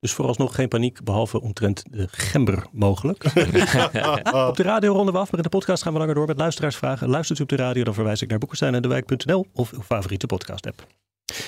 Dus 0.00 0.12
vooralsnog 0.12 0.54
geen 0.54 0.68
paniek, 0.68 1.04
behalve 1.04 1.40
omtrent 1.40 1.82
de 1.90 2.08
gember 2.10 2.66
mogelijk. 2.72 3.24
op 4.48 4.56
de 4.56 4.62
radio 4.62 4.92
ronden 4.92 5.14
we 5.14 5.20
af, 5.20 5.30
maar 5.30 5.40
in 5.40 5.42
de 5.42 5.56
podcast 5.56 5.82
gaan 5.82 5.92
we 5.92 5.98
langer 5.98 6.14
door 6.14 6.26
met 6.26 6.38
luisteraarsvragen. 6.38 7.08
Luistert 7.08 7.38
u 7.38 7.42
op 7.42 7.48
de 7.48 7.56
radio, 7.56 7.84
dan 7.84 7.94
verwijs 7.94 8.22
ik 8.22 8.28
naar 8.28 8.38
boekenstein 8.38 8.74
en 8.74 8.82
dewijk.nl 8.82 9.46
of 9.52 9.72
uw 9.72 9.82
favoriete 9.82 10.26
podcast 10.26 10.66
app. 10.66 10.86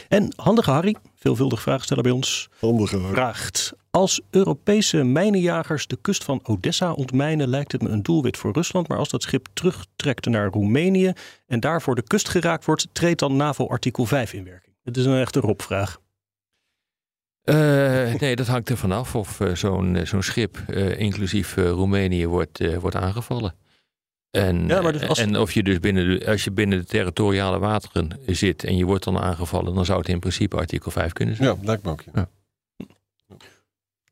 En 0.08 0.32
Handige 0.36 0.70
Harry, 0.70 0.96
veelvuldig 1.14 1.62
vraagsteller 1.62 2.02
bij 2.02 2.12
ons, 2.12 2.48
Handige 2.60 3.00
vraagt... 3.00 3.72
Als 3.90 4.20
Europese 4.30 5.04
mijnenjagers 5.04 5.86
de 5.86 5.98
kust 6.00 6.24
van 6.24 6.40
Odessa 6.42 6.92
ontmijnen... 6.92 7.48
lijkt 7.48 7.72
het 7.72 7.82
me 7.82 7.88
een 7.88 8.02
doelwit 8.02 8.36
voor 8.36 8.52
Rusland. 8.52 8.88
Maar 8.88 8.98
als 8.98 9.08
dat 9.08 9.22
schip 9.22 9.46
terugtrekt 9.52 10.26
naar 10.26 10.50
Roemenië... 10.50 11.12
en 11.46 11.60
daarvoor 11.60 11.94
de 11.94 12.02
kust 12.02 12.28
geraakt 12.28 12.64
wordt... 12.64 12.88
treedt 12.92 13.18
dan 13.18 13.36
NAVO-artikel 13.36 14.06
5 14.06 14.32
in 14.32 14.44
werking? 14.44 14.74
Het 14.82 14.96
is 14.96 15.04
een 15.04 15.20
echte 15.20 15.40
Rob-vraag. 15.40 15.98
Eh, 17.48 18.14
nee, 18.20 18.36
dat 18.36 18.46
hangt 18.46 18.68
er 18.68 18.76
vanaf 18.76 19.14
of 19.14 19.40
eh, 19.40 19.54
zo'n 19.54 19.96
eh, 19.96 20.06
zo'n 20.06 20.22
schip, 20.22 20.58
eh, 20.66 20.98
inclusief 21.00 21.56
Roemenië, 21.56 22.26
wordt, 22.26 22.60
eh, 22.60 22.76
wordt 22.76 22.96
aangevallen. 22.96 23.54
En, 24.30 24.66
Ja, 24.66 24.80
maar 24.82 24.92
dus 24.92 25.08
als- 25.08 25.18
en 25.18 25.38
of 25.38 25.52
je 25.52 25.62
dus 25.62 25.80
binnen 25.80 26.18
de, 26.18 26.26
als 26.26 26.44
je 26.44 26.50
binnen 26.50 26.78
de 26.78 26.84
territoriale 26.84 27.58
wateren 27.58 28.18
zit 28.26 28.64
en 28.64 28.76
je 28.76 28.84
wordt 28.84 29.04
dan 29.04 29.18
aangevallen, 29.18 29.74
dan 29.74 29.84
zou 29.84 29.98
het 29.98 30.08
in 30.08 30.18
principe 30.18 30.56
artikel 30.56 30.90
5 30.90 31.12
kunnen 31.12 31.36
zijn. 31.36 31.48
Ja, 31.48 31.56
lijkt 31.62 31.82
me 31.84 31.90
ook. 31.90 32.02
Ja. 32.14 32.28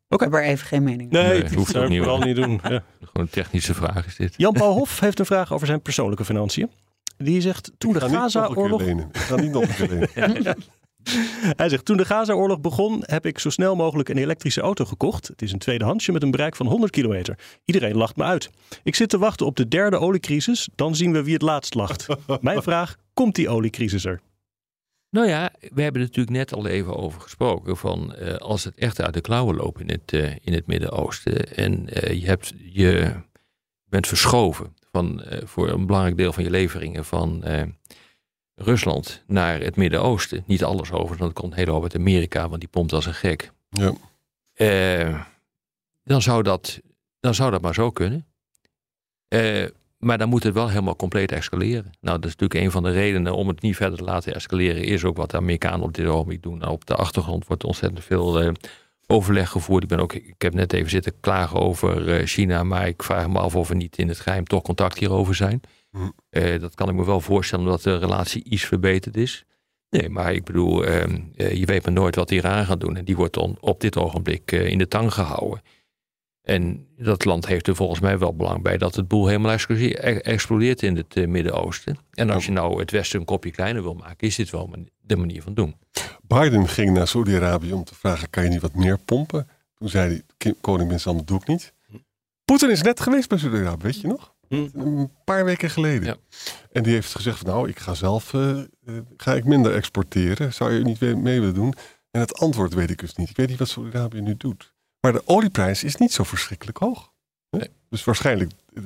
Ik 0.08 0.20
heb 0.20 0.34
er 0.34 0.42
even 0.44 0.66
geen 0.66 0.82
mening 0.82 1.10
Nee, 1.10 1.22
Nee, 1.28 1.40
hoeft 1.40 1.50
dat 1.50 1.58
ook 1.58 1.68
zou 1.68 1.84
ik 1.84 1.90
niet, 1.90 1.98
vooral 1.98 2.18
niet 2.20 2.36
doen. 2.36 2.60
Ja. 2.62 2.68
Gewoon 2.98 3.12
een 3.12 3.28
technische 3.28 3.74
vraag 3.74 4.06
is 4.06 4.16
dit. 4.16 4.34
Jan-Paul 4.36 4.72
Hof 4.78 5.00
heeft 5.00 5.18
een 5.18 5.26
vraag 5.26 5.52
over 5.52 5.66
zijn 5.66 5.80
persoonlijke 5.82 6.24
financiën. 6.24 6.70
Die 7.18 7.40
zegt, 7.40 7.72
toen 7.78 7.92
de 7.92 7.98
Ik 7.98 8.04
ga 8.04 8.10
niet 8.10 8.14
nog 8.16 8.24
een 8.24 8.30
keer 8.32 8.40
Gaza-oorlog... 8.42 8.80
lenen. 8.80 9.08
Ik 9.12 9.16
ga 9.20 9.36
niet 9.36 9.52
nog 9.52 9.62
een 9.62 9.74
keer 9.74 9.88
lenen. 9.88 10.56
Hij 11.60 11.68
zegt, 11.68 11.84
toen 11.84 11.96
de 11.96 12.04
Gaza-oorlog 12.04 12.60
begon, 12.60 13.02
heb 13.06 13.26
ik 13.26 13.38
zo 13.38 13.50
snel 13.50 13.76
mogelijk 13.76 14.08
een 14.08 14.18
elektrische 14.18 14.60
auto 14.60 14.84
gekocht. 14.84 15.28
Het 15.28 15.42
is 15.42 15.52
een 15.52 15.58
tweedehandsje 15.58 16.12
met 16.12 16.22
een 16.22 16.30
bereik 16.30 16.56
van 16.56 16.66
100 16.66 16.92
kilometer. 16.92 17.38
Iedereen 17.64 17.96
lacht 17.96 18.16
me 18.16 18.24
uit. 18.24 18.50
Ik 18.82 18.94
zit 18.94 19.08
te 19.08 19.18
wachten 19.18 19.46
op 19.46 19.56
de 19.56 19.68
derde 19.68 19.98
oliecrisis, 19.98 20.68
dan 20.74 20.94
zien 20.96 21.12
we 21.12 21.22
wie 21.22 21.32
het 21.32 21.42
laatst 21.42 21.74
lacht. 21.74 22.06
Mijn 22.40 22.62
vraag, 22.62 22.96
komt 23.14 23.34
die 23.34 23.48
oliecrisis 23.48 24.04
er? 24.04 24.20
Nou 25.10 25.28
ja, 25.28 25.52
we 25.60 25.82
hebben 25.82 26.00
er 26.00 26.06
natuurlijk 26.06 26.36
net 26.36 26.54
al 26.54 26.66
even 26.66 26.96
over 26.96 27.20
gesproken. 27.20 27.76
Van 27.76 28.14
eh, 28.14 28.36
als 28.36 28.64
het 28.64 28.74
echt 28.76 29.00
uit 29.00 29.14
de 29.14 29.20
klauwen 29.20 29.56
loopt 29.56 29.80
in 29.80 29.88
het, 29.88 30.12
eh, 30.12 30.32
in 30.40 30.52
het 30.52 30.66
Midden-Oosten. 30.66 31.56
En 31.56 31.88
eh, 31.88 32.20
je, 32.20 32.26
hebt, 32.26 32.52
je 32.58 33.12
bent 33.88 34.06
verschoven 34.06 34.74
van, 34.92 35.22
eh, 35.22 35.46
voor 35.46 35.68
een 35.68 35.86
belangrijk 35.86 36.16
deel 36.16 36.32
van 36.32 36.44
je 36.44 36.50
leveringen 36.50 37.04
van 37.04 37.44
Rusland 38.56 39.22
naar 39.26 39.60
het 39.60 39.76
Midden-Oosten. 39.76 40.42
Niet 40.46 40.64
alles 40.64 40.92
over, 40.92 41.16
want 41.16 41.30
het 41.30 41.40
komt 41.40 41.54
heel 41.54 41.72
hoop 41.72 41.82
uit 41.82 41.94
Amerika, 41.94 42.48
want 42.48 42.60
die 42.60 42.68
pompt 42.68 42.92
als 42.92 43.06
een 43.06 43.14
gek. 43.14 43.52
Ja. 43.68 43.92
Eh, 44.52 45.20
dan, 46.04 46.22
zou 46.22 46.42
dat, 46.42 46.80
dan 47.20 47.34
zou 47.34 47.50
dat 47.50 47.62
maar 47.62 47.74
zo 47.74 47.90
kunnen. 47.90 48.26
Eh, 49.28 49.64
maar 49.98 50.18
dan 50.18 50.28
moet 50.28 50.42
het 50.42 50.54
wel 50.54 50.68
helemaal 50.68 50.96
compleet 50.96 51.32
escaleren. 51.32 51.92
Nou, 52.00 52.16
dat 52.18 52.24
is 52.24 52.36
natuurlijk 52.36 52.60
een 52.60 52.70
van 52.70 52.82
de 52.82 52.90
redenen 52.90 53.34
om 53.34 53.48
het 53.48 53.62
niet 53.62 53.76
verder 53.76 53.98
te 53.98 54.04
laten 54.04 54.34
escaleren. 54.34 54.84
Is 54.84 55.04
ook 55.04 55.16
wat 55.16 55.30
de 55.30 55.36
Amerikanen 55.36 55.80
op 55.80 55.94
dit 55.94 56.06
ogenblik 56.06 56.42
doen. 56.42 56.58
Nou, 56.58 56.72
op 56.72 56.86
de 56.86 56.94
achtergrond 56.94 57.46
wordt 57.46 57.64
ontzettend 57.64 58.04
veel 58.04 58.40
eh, 58.40 58.52
overleg 59.06 59.50
gevoerd. 59.50 59.82
Ik, 59.82 59.88
ben 59.88 60.00
ook, 60.00 60.12
ik 60.12 60.42
heb 60.42 60.54
net 60.54 60.72
even 60.72 60.90
zitten 60.90 61.20
klagen 61.20 61.60
over 61.60 62.26
China. 62.26 62.64
Maar 62.64 62.86
ik 62.86 63.02
vraag 63.02 63.28
me 63.28 63.38
af 63.38 63.56
of 63.56 63.68
er 63.68 63.76
niet 63.76 63.98
in 63.98 64.08
het 64.08 64.20
geheim 64.20 64.44
toch 64.44 64.62
contact 64.62 64.98
hierover 64.98 65.34
zijn. 65.34 65.60
Eh, 66.30 66.60
dat 66.60 66.74
kan 66.74 66.88
ik 66.88 66.94
me 66.94 67.04
wel 67.04 67.20
voorstellen 67.20 67.64
omdat 67.64 67.82
de 67.82 67.98
relatie 67.98 68.44
iets 68.44 68.64
verbeterd 68.64 69.16
is. 69.16 69.44
Nee, 69.90 70.08
maar 70.08 70.32
ik 70.34 70.44
bedoel, 70.44 70.84
ehm, 70.84 71.20
eh, 71.36 71.52
je 71.52 71.66
weet 71.66 71.84
maar 71.84 71.92
nooit 71.92 72.14
wat 72.14 72.30
Iran 72.30 72.64
gaat 72.64 72.80
doen. 72.80 72.96
En 72.96 73.04
die 73.04 73.16
wordt 73.16 73.34
dan 73.34 73.56
op 73.60 73.80
dit 73.80 73.96
ogenblik 73.96 74.52
eh, 74.52 74.66
in 74.66 74.78
de 74.78 74.88
tang 74.88 75.12
gehouden. 75.12 75.62
En 76.42 76.86
dat 76.96 77.24
land 77.24 77.46
heeft 77.46 77.66
er 77.66 77.76
volgens 77.76 78.00
mij 78.00 78.18
wel 78.18 78.34
belang 78.36 78.62
bij 78.62 78.76
dat 78.78 78.94
het 78.94 79.08
boel 79.08 79.26
helemaal 79.26 79.56
e- 79.68 79.90
explodeert 80.18 80.82
in 80.82 80.96
het 80.96 81.26
Midden-Oosten. 81.28 81.98
En 82.12 82.30
als 82.30 82.46
je 82.46 82.52
nou 82.52 82.80
het 82.80 82.90
Westen 82.90 83.18
een 83.20 83.24
kopje 83.26 83.50
kleiner 83.50 83.82
wil 83.82 83.94
maken, 83.94 84.26
is 84.26 84.36
dit 84.36 84.50
wel 84.50 84.70
de 85.00 85.16
manier 85.16 85.42
van 85.42 85.54
doen. 85.54 85.74
Biden 86.22 86.68
ging 86.68 86.90
naar 86.94 87.08
Saudi-Arabië 87.08 87.72
om 87.72 87.84
te 87.84 87.94
vragen: 87.94 88.30
kan 88.30 88.42
je 88.42 88.48
niet 88.48 88.60
wat 88.60 88.74
meer 88.74 88.98
pompen? 88.98 89.48
Toen 89.74 89.88
zei 89.88 90.08
hij: 90.08 90.22
"Ki- 90.36 90.54
Koning 90.60 90.88
bin 90.88 91.00
Salman, 91.00 91.24
dat 91.24 91.28
doe 91.28 91.40
ik 91.40 91.46
niet. 91.46 91.72
Poetin 92.44 92.70
is 92.70 92.82
net 92.82 93.00
geweest 93.00 93.28
bij 93.28 93.38
Saudi-Arabië, 93.38 93.82
weet 93.82 94.00
je 94.00 94.06
nog? 94.08 94.34
Hm. 94.48 94.66
Een 94.74 95.10
paar 95.24 95.44
weken 95.44 95.70
geleden. 95.70 96.04
Ja. 96.06 96.16
En 96.72 96.82
die 96.82 96.92
heeft 96.92 97.14
gezegd: 97.14 97.38
van, 97.38 97.46
Nou, 97.48 97.68
ik 97.68 97.78
ga 97.78 97.94
zelf 97.94 98.34
eh, 98.34 98.58
eh, 98.58 98.64
ga 99.16 99.34
ik 99.34 99.44
minder 99.44 99.74
exporteren. 99.74 100.54
Zou 100.54 100.72
je 100.72 100.84
niet 100.84 101.00
mee 101.00 101.40
willen 101.40 101.54
doen? 101.54 101.74
En 102.10 102.20
het 102.20 102.38
antwoord 102.38 102.74
weet 102.74 102.90
ik 102.90 102.98
dus 102.98 103.14
niet. 103.14 103.30
Ik 103.30 103.36
weet 103.36 103.48
niet 103.48 103.58
wat 103.58 103.68
Saudi-Arabië 103.68 104.20
nu 104.20 104.36
doet. 104.36 104.74
Maar 105.00 105.12
de 105.12 105.22
olieprijs 105.24 105.84
is 105.84 105.96
niet 105.96 106.12
zo 106.12 106.22
verschrikkelijk 106.22 106.78
hoog. 106.78 107.12
Nee. 107.50 107.70
Dus 107.90 108.04
waarschijnlijk 108.04 108.50
eh, 108.74 108.82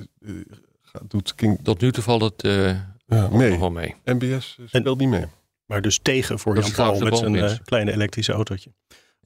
gaat- 0.82 1.10
doet 1.10 1.34
King 1.34 1.58
Tot 1.62 1.80
nu 1.80 1.92
toe 1.92 2.02
valt 2.02 2.22
het 2.22 2.42
eh, 2.42 2.66
ja, 2.66 2.84
nog 3.06 3.32
mee. 3.32 3.58
wel 3.58 3.70
mee. 3.70 3.94
MBS 4.04 4.58
speelt 4.66 4.98
niet 4.98 5.08
mee. 5.08 5.26
Maar 5.66 5.80
dus 5.82 5.98
tegen 5.98 6.38
voor 6.38 6.54
Dat 6.54 6.64
Jan 6.66 6.74
Paul 6.74 6.98
met 7.00 7.16
zijn 7.16 7.62
kleine 7.64 7.92
elektrische 7.92 8.32
autootje. 8.32 8.72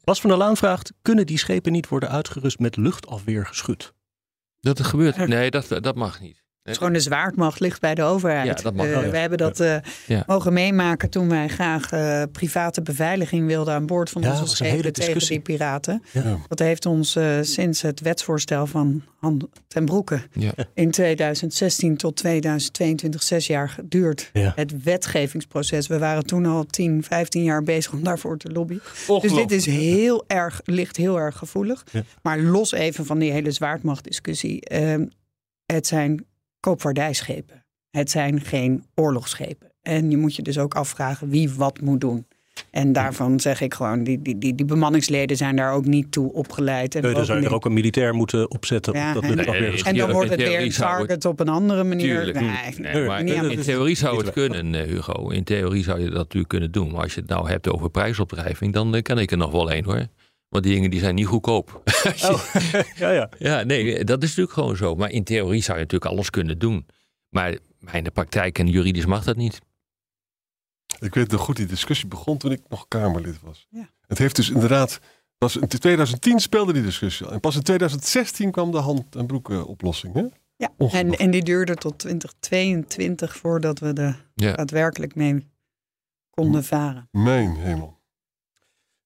Bas 0.05 0.21
van 0.21 0.31
der 0.31 0.39
Laan 0.39 0.57
vraagt, 0.57 0.93
kunnen 1.03 1.27
die 1.27 1.39
schepen 1.39 1.73
niet 1.73 1.89
worden 1.89 2.09
uitgerust 2.11 2.59
met 2.59 2.77
luchtafweergeschut? 2.77 3.93
Dat 4.65 4.79
het 4.79 4.87
gebeurt. 4.87 5.17
Nee, 5.27 5.51
dat, 5.51 5.69
dat 5.69 5.95
mag 5.95 6.21
niet. 6.21 6.44
Het 6.65 6.73
is 6.73 6.79
gewoon 6.79 6.93
de 6.93 7.01
zwaardmacht 7.01 7.61
ligt 7.61 7.81
bij 7.81 7.95
de 7.95 8.03
overheid. 8.03 8.47
Ja, 8.47 8.55
dat 8.63 8.75
mag 8.75 8.87
Eh, 8.87 8.93
ja. 8.93 9.11
We 9.11 9.17
hebben 9.17 9.39
dat 9.39 9.61
eh, 9.61 9.77
Ja. 10.07 10.25
mogen 10.27 10.53
meemaken 10.53 11.11
toen 11.11 11.29
wij 11.29 11.49
graag 11.49 11.91
eh, 11.93 12.23
private 12.33 12.83
beveiliging 12.83 13.47
wilden 13.47 13.75
aan 13.75 13.87
boord 13.87 14.11
van 14.11 14.23
Ja, 14.23 14.31
onze 14.31 14.47
schepen 14.57 14.93
tegen 14.93 15.29
die 15.29 15.41
piraten. 15.41 16.03
Ja. 16.13 16.39
Dat 16.49 16.59
heeft 16.59 16.87
ons 16.87 17.17
eh, 17.17 17.39
sinds 17.41 17.83
het 17.83 18.01
wetsvoorstel 18.01 18.67
van 18.67 19.03
Han 19.21 19.49
ten 19.69 19.85
Broeke 19.85 20.21
Ja. 20.33 20.53
in 20.75 20.91
2016 20.91 21.97
tot 21.97 22.17
2022 22.17 23.23
zes 23.23 23.47
jaar 23.47 23.69
geduurd. 23.69 24.31
Ja. 24.33 24.53
Het 24.57 24.83
wetgevingsproces. 24.83 25.87
We 25.87 25.99
waren 25.99 26.27
toen 26.27 26.47
al 26.47 26.65
10, 26.67 27.03
15 27.03 27.43
jaar 27.43 27.63
bezig 27.63 27.93
om 27.93 28.03
daarvoor 28.03 28.39
te 28.39 28.51
lobbyen. 28.53 28.81
Dus 29.21 29.35
dit 29.35 29.51
is 29.53 29.67
heel 29.67 30.25
erg, 30.27 30.61
ligt 30.65 30.97
heel 30.97 31.19
erg 31.19 31.37
gevoelig. 31.37 31.85
Ja. 31.91 32.03
Maar 32.23 32.39
los 32.41 32.73
even 32.73 33.07
van 33.07 33.19
die 33.19 33.31
hele 33.33 33.51
zwaardmachtdiscussie. 33.51 34.61
ehm, 34.61 35.07
het 35.67 35.87
zijn 35.87 36.25
koopvaardijschepen. 36.65 37.65
Het 37.91 38.11
zijn 38.11 38.41
geen 38.41 38.85
oorlogsschepen. 38.95 39.73
En 39.83 40.11
je 40.11 40.17
moet 40.17 40.37
je 40.37 40.43
dus 40.43 40.59
ook 40.59 40.75
afvragen 40.75 41.29
wie 41.29 41.51
wat 41.51 41.81
moet 41.81 42.01
doen. 42.01 42.27
En 42.71 42.93
daarvan 42.93 43.41
zeg 43.41 43.61
ik 43.61 43.75
gewoon, 43.75 44.05
die, 44.05 44.23
die, 44.23 44.39
die, 44.39 44.55
die 44.55 44.67
bemanningsleden 44.67 45.37
zijn 45.37 45.57
daar 45.57 45.73
ook 45.73 45.85
niet 45.85 46.13
toe 46.13 46.33
opgeleid. 46.33 46.95
En 46.95 47.03
Nee, 47.03 47.15
dan 47.15 47.25
zou 47.25 47.41
je 47.41 47.47
er 47.47 47.55
ook 47.55 47.65
een 47.65 47.73
militair 47.73 48.15
moeten 48.15 48.51
opzetten. 48.51 48.95
Ja, 48.95 49.13
dat 49.13 49.23
en- 49.23 49.97
dan 49.97 50.13
wordt 50.13 50.31
het 50.31 50.41
weer 50.41 50.61
een 50.61 50.71
target 50.71 51.25
op 51.25 51.41
een 51.41 51.49
andere 51.49 51.85
manier. 51.85 52.15
Tuurlijk. 52.15 52.41
Nee, 52.41 52.93
Nee, 52.93 53.07
maar 53.07 53.25
in 53.27 53.61
theorie 53.61 53.97
zou 53.97 54.25
het 54.25 54.33
kunnen, 54.33 54.75
eh, 54.75 54.83
Hugo. 54.83 55.29
In 55.29 55.45
theorie 55.45 55.83
zou 55.83 55.99
je 55.99 56.05
dat 56.05 56.15
natuurlijk 56.15 56.49
kunnen 56.49 56.73
doen. 56.73 56.91
Maar 56.91 57.03
als 57.03 57.15
je 57.15 57.21
het 57.21 57.31
nou 57.31 57.49
hebt 57.49 57.71
over 57.71 57.91
prijsopdrijving, 57.91 58.73
dan 58.73 58.95
eh, 58.95 59.03
ken 59.03 59.19
ik 59.19 59.31
er 59.31 59.37
nog 59.37 59.51
wel 59.51 59.71
één 59.71 59.85
hoor. 59.85 60.07
Want 60.55 60.67
die 60.67 60.75
dingen 60.75 60.91
die 60.91 61.01
zijn 61.01 61.15
niet 61.15 61.27
goedkoop. 61.27 61.83
Oh, 62.31 62.55
ja, 62.97 63.11
ja. 63.11 63.29
Ja, 63.39 63.63
nee, 63.63 64.05
dat 64.05 64.23
is 64.23 64.29
natuurlijk 64.29 64.53
gewoon 64.55 64.77
zo. 64.77 64.95
Maar 64.95 65.11
in 65.11 65.25
theorie 65.25 65.63
zou 65.63 65.79
je 65.79 65.83
natuurlijk 65.85 66.11
alles 66.13 66.31
kunnen 66.31 66.59
doen. 66.59 66.87
Maar, 67.29 67.59
maar 67.79 67.95
in 67.95 68.05
de 68.05 68.11
praktijk 68.11 68.59
en 68.59 68.67
juridisch 68.69 69.07
mag 69.07 69.25
dat 69.25 69.37
niet. 69.37 69.61
Ik 71.01 71.15
weet 71.15 71.31
nog 71.31 71.41
goed, 71.41 71.57
die 71.57 71.67
discussie 71.67 72.09
begon 72.09 72.39
toen 72.39 72.53
ik 72.53 72.61
nog 72.69 72.89
Kamerlid 72.89 73.41
was. 73.43 73.67
Ja. 73.71 73.91
Het 74.07 74.19
heeft 74.19 74.37
dus 74.37 74.51
inderdaad, 74.51 75.01
was 75.39 75.57
in 75.57 75.69
2010 75.69 76.41
speelde 76.41 76.73
die 76.73 76.83
discussie 76.83 77.27
al. 77.27 77.33
En 77.33 77.41
pas 77.41 77.57
in 77.57 77.63
2016 77.63 78.51
kwam 78.51 78.71
de 78.71 78.79
hand- 78.79 79.17
en 79.17 79.27
broeken 79.27 79.67
oplossing. 79.67 80.15
Hè? 80.15 80.25
Ja, 80.57 80.73
en, 80.91 81.13
en 81.13 81.31
die 81.31 81.43
duurde 81.43 81.75
tot 81.75 81.99
2022 81.99 83.37
voordat 83.37 83.79
we 83.79 83.93
er 83.93 84.31
Ja. 84.35 84.53
daadwerkelijk 84.53 85.15
mee 85.15 85.49
konden 86.31 86.65
varen. 86.65 87.09
Mijn 87.11 87.55
hemel. 87.57 88.03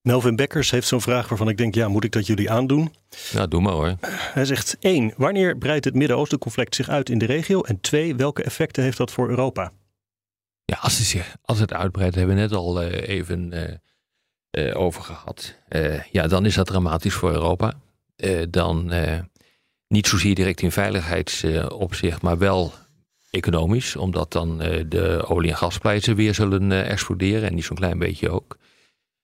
Melvin 0.03 0.37
Bekkers 0.37 0.71
heeft 0.71 0.87
zo'n 0.89 1.01
vraag 1.01 1.29
waarvan 1.29 1.49
ik 1.49 1.57
denk, 1.57 1.75
ja, 1.75 1.89
moet 1.89 2.05
ik 2.05 2.13
dat 2.13 2.27
jullie 2.27 2.51
aandoen? 2.51 2.95
Nou, 3.33 3.49
doe 3.49 3.61
maar 3.61 3.73
hoor. 3.73 3.95
Hij 4.07 4.45
zegt, 4.45 4.77
één, 4.81 5.13
wanneer 5.17 5.57
breidt 5.59 5.85
het 5.85 5.95
Midden-Oosten-conflict 5.95 6.75
zich 6.75 6.89
uit 6.89 7.09
in 7.11 7.19
de 7.19 7.27
regio? 7.27 7.63
En 7.63 7.81
twee, 7.81 8.17
welke 8.17 8.43
effecten 8.43 8.83
heeft 8.83 8.97
dat 8.97 9.11
voor 9.11 9.29
Europa? 9.29 9.73
Ja, 10.65 10.77
als 10.81 10.99
het, 10.99 11.07
zich- 11.07 11.37
als 11.43 11.59
het 11.59 11.73
uitbreidt, 11.73 12.15
hebben 12.15 12.35
we 12.35 12.41
net 12.41 12.53
al 12.53 12.83
eh, 12.83 13.09
even 13.17 13.53
eh, 13.53 13.75
eh, 14.69 14.81
over 14.81 15.03
gehad. 15.03 15.55
Eh, 15.69 16.03
ja, 16.05 16.27
dan 16.27 16.47
is 16.47 16.55
dat 16.55 16.67
dramatisch 16.67 17.15
voor 17.15 17.33
Europa. 17.33 17.75
Dan 18.51 18.93
niet 19.89 20.07
zozeer 20.07 20.35
direct 20.35 20.61
in 20.61 20.73
veiligheidsopzicht, 20.73 22.23
maar 22.23 22.39
wel 22.39 22.73
economisch. 23.31 23.97
Omdat 23.97 24.33
dan 24.33 24.59
de 24.89 25.25
olie- 25.29 25.51
en 25.51 25.57
gasprijzen 25.57 26.17
weer 26.17 26.35
zullen 26.35 26.73
exploderen. 26.87 27.49
En 27.49 27.55
niet 27.55 27.65
zo'n 27.65 27.77
klein 27.77 27.99
beetje 27.99 28.31
ook. 28.31 28.48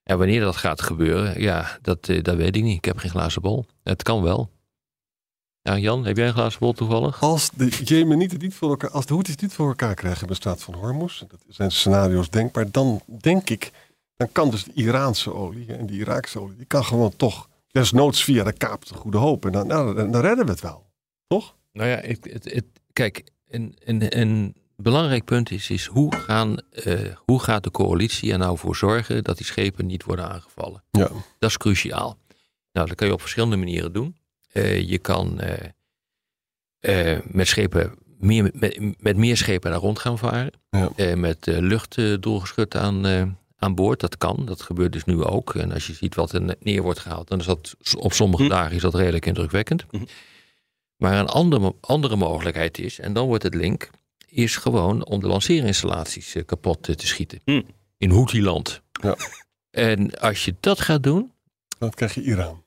En 0.04 0.18
wanneer 0.18 0.40
dat 0.40 0.56
gaat 0.56 0.82
gebeuren, 0.82 1.40
ja, 1.40 1.78
dat, 1.82 2.08
eh, 2.08 2.22
dat 2.22 2.36
weet 2.36 2.56
ik 2.56 2.62
niet. 2.62 2.76
Ik 2.76 2.84
heb 2.84 2.98
geen 2.98 3.10
glazen 3.10 3.42
bol. 3.42 3.66
Het 3.82 4.02
kan 4.02 4.22
wel. 4.22 4.50
Ja, 5.62 5.78
Jan, 5.78 6.04
heb 6.04 6.16
jij 6.16 6.26
een 6.26 6.32
glazen 6.32 6.60
bol 6.60 6.72
toevallig? 6.72 7.22
Als 7.22 7.50
de 7.50 7.68
Jemenieten 7.68 8.38
niet 8.38 8.54
voor 8.54 8.70
elkaar, 8.70 8.90
als 8.90 9.06
de 9.06 9.12
Houthis 9.12 9.36
niet 9.36 9.52
voor 9.52 9.68
elkaar 9.68 9.94
krijgen 9.94 10.22
in 10.22 10.28
de 10.28 10.34
straat 10.34 10.62
van 10.62 10.74
Hormuz, 10.74 11.22
dat 11.28 11.40
zijn 11.48 11.70
scenario's 11.70 12.30
denkbaar, 12.30 12.70
dan 12.70 13.00
denk 13.06 13.50
ik, 13.50 13.70
dan 14.16 14.32
kan 14.32 14.50
dus 14.50 14.64
de 14.64 14.72
Iraanse 14.74 15.34
olie 15.34 15.74
en 15.74 15.86
die 15.86 15.98
Iraakse 15.98 16.40
olie, 16.40 16.56
die 16.56 16.66
kan 16.66 16.84
gewoon 16.84 17.16
toch, 17.16 17.48
desnoods 17.70 18.24
via 18.24 18.44
de 18.44 18.52
Kaap 18.52 18.86
de 18.86 18.94
Goede 18.94 19.18
Hoop, 19.18 19.44
en 19.44 19.52
dan, 19.52 19.66
nou, 19.66 19.94
dan, 19.94 20.10
dan 20.10 20.20
redden 20.20 20.44
we 20.44 20.50
het 20.50 20.60
wel. 20.60 20.86
Toch? 21.26 21.54
Nou 21.72 21.88
ja, 21.88 22.00
ik, 22.00 22.24
het, 22.24 22.44
het, 22.44 22.64
kijk, 22.92 23.24
een, 23.48 23.76
een 23.84 24.54
belangrijk 24.76 25.24
punt 25.24 25.50
is, 25.50 25.70
is 25.70 25.86
hoe, 25.86 26.14
gaan, 26.16 26.56
eh, 26.70 27.16
hoe 27.24 27.42
gaat 27.42 27.64
de 27.64 27.70
coalitie 27.70 28.32
er 28.32 28.38
nou 28.38 28.58
voor 28.58 28.76
zorgen 28.76 29.24
dat 29.24 29.36
die 29.36 29.46
schepen 29.46 29.86
niet 29.86 30.04
worden 30.04 30.28
aangevallen? 30.30 30.82
Ja. 30.90 31.08
Dat 31.38 31.50
is 31.50 31.56
cruciaal. 31.56 32.18
Nou, 32.72 32.86
dat 32.86 32.96
kan 32.96 33.06
je 33.06 33.12
op 33.12 33.20
verschillende 33.20 33.56
manieren 33.56 33.92
doen. 33.92 34.16
Eh, 34.52 34.88
je 34.88 34.98
kan 34.98 35.40
eh, 36.80 37.18
met 37.24 37.48
schepen 37.48 37.94
meer, 38.18 38.50
met, 38.54 39.02
met 39.02 39.16
meer 39.16 39.36
schepen 39.36 39.70
daar 39.70 39.80
rond 39.80 39.98
gaan 39.98 40.18
varen. 40.18 40.52
Ja. 40.70 41.16
Met 41.16 41.46
luchtdoelgeschut 41.46 42.76
aan, 42.76 43.06
aan 43.56 43.74
boord. 43.74 44.00
Dat 44.00 44.18
kan. 44.18 44.44
Dat 44.44 44.62
gebeurt 44.62 44.92
dus 44.92 45.04
nu 45.04 45.22
ook. 45.22 45.54
En 45.54 45.72
als 45.72 45.86
je 45.86 45.94
ziet 45.94 46.14
wat 46.14 46.32
er 46.32 46.56
neer 46.60 46.82
wordt 46.82 46.98
gehaald, 46.98 47.28
dan 47.28 47.38
is 47.38 47.46
dat 47.46 47.76
op 47.96 48.12
sommige 48.12 48.42
Hm. 48.42 48.48
dagen 48.48 48.76
is 48.76 48.82
dat 48.82 48.94
redelijk 48.94 49.26
indrukwekkend. 49.26 49.84
Hm. 49.90 50.04
Maar 50.96 51.18
een 51.18 51.26
andere, 51.26 51.74
andere 51.80 52.16
mogelijkheid 52.16 52.78
is, 52.78 52.98
en 52.98 53.12
dan 53.12 53.26
wordt 53.26 53.42
het 53.42 53.54
link, 53.54 53.90
is 54.34 54.56
gewoon 54.56 55.04
om 55.06 55.20
de 55.20 55.26
lanceerinstallaties 55.26 56.34
eh, 56.34 56.44
kapot 56.44 56.88
eh, 56.88 56.94
te 56.94 57.06
schieten. 57.06 57.40
Hm. 57.44 57.62
In 57.98 58.10
Houthi-land. 58.10 58.82
Ja. 59.02 59.16
En 59.70 60.18
als 60.20 60.44
je 60.44 60.54
dat 60.60 60.80
gaat 60.80 61.02
doen, 61.02 61.32
Dan 61.78 61.90
krijg 61.90 62.14
je 62.14 62.22
Iran. 62.22 62.64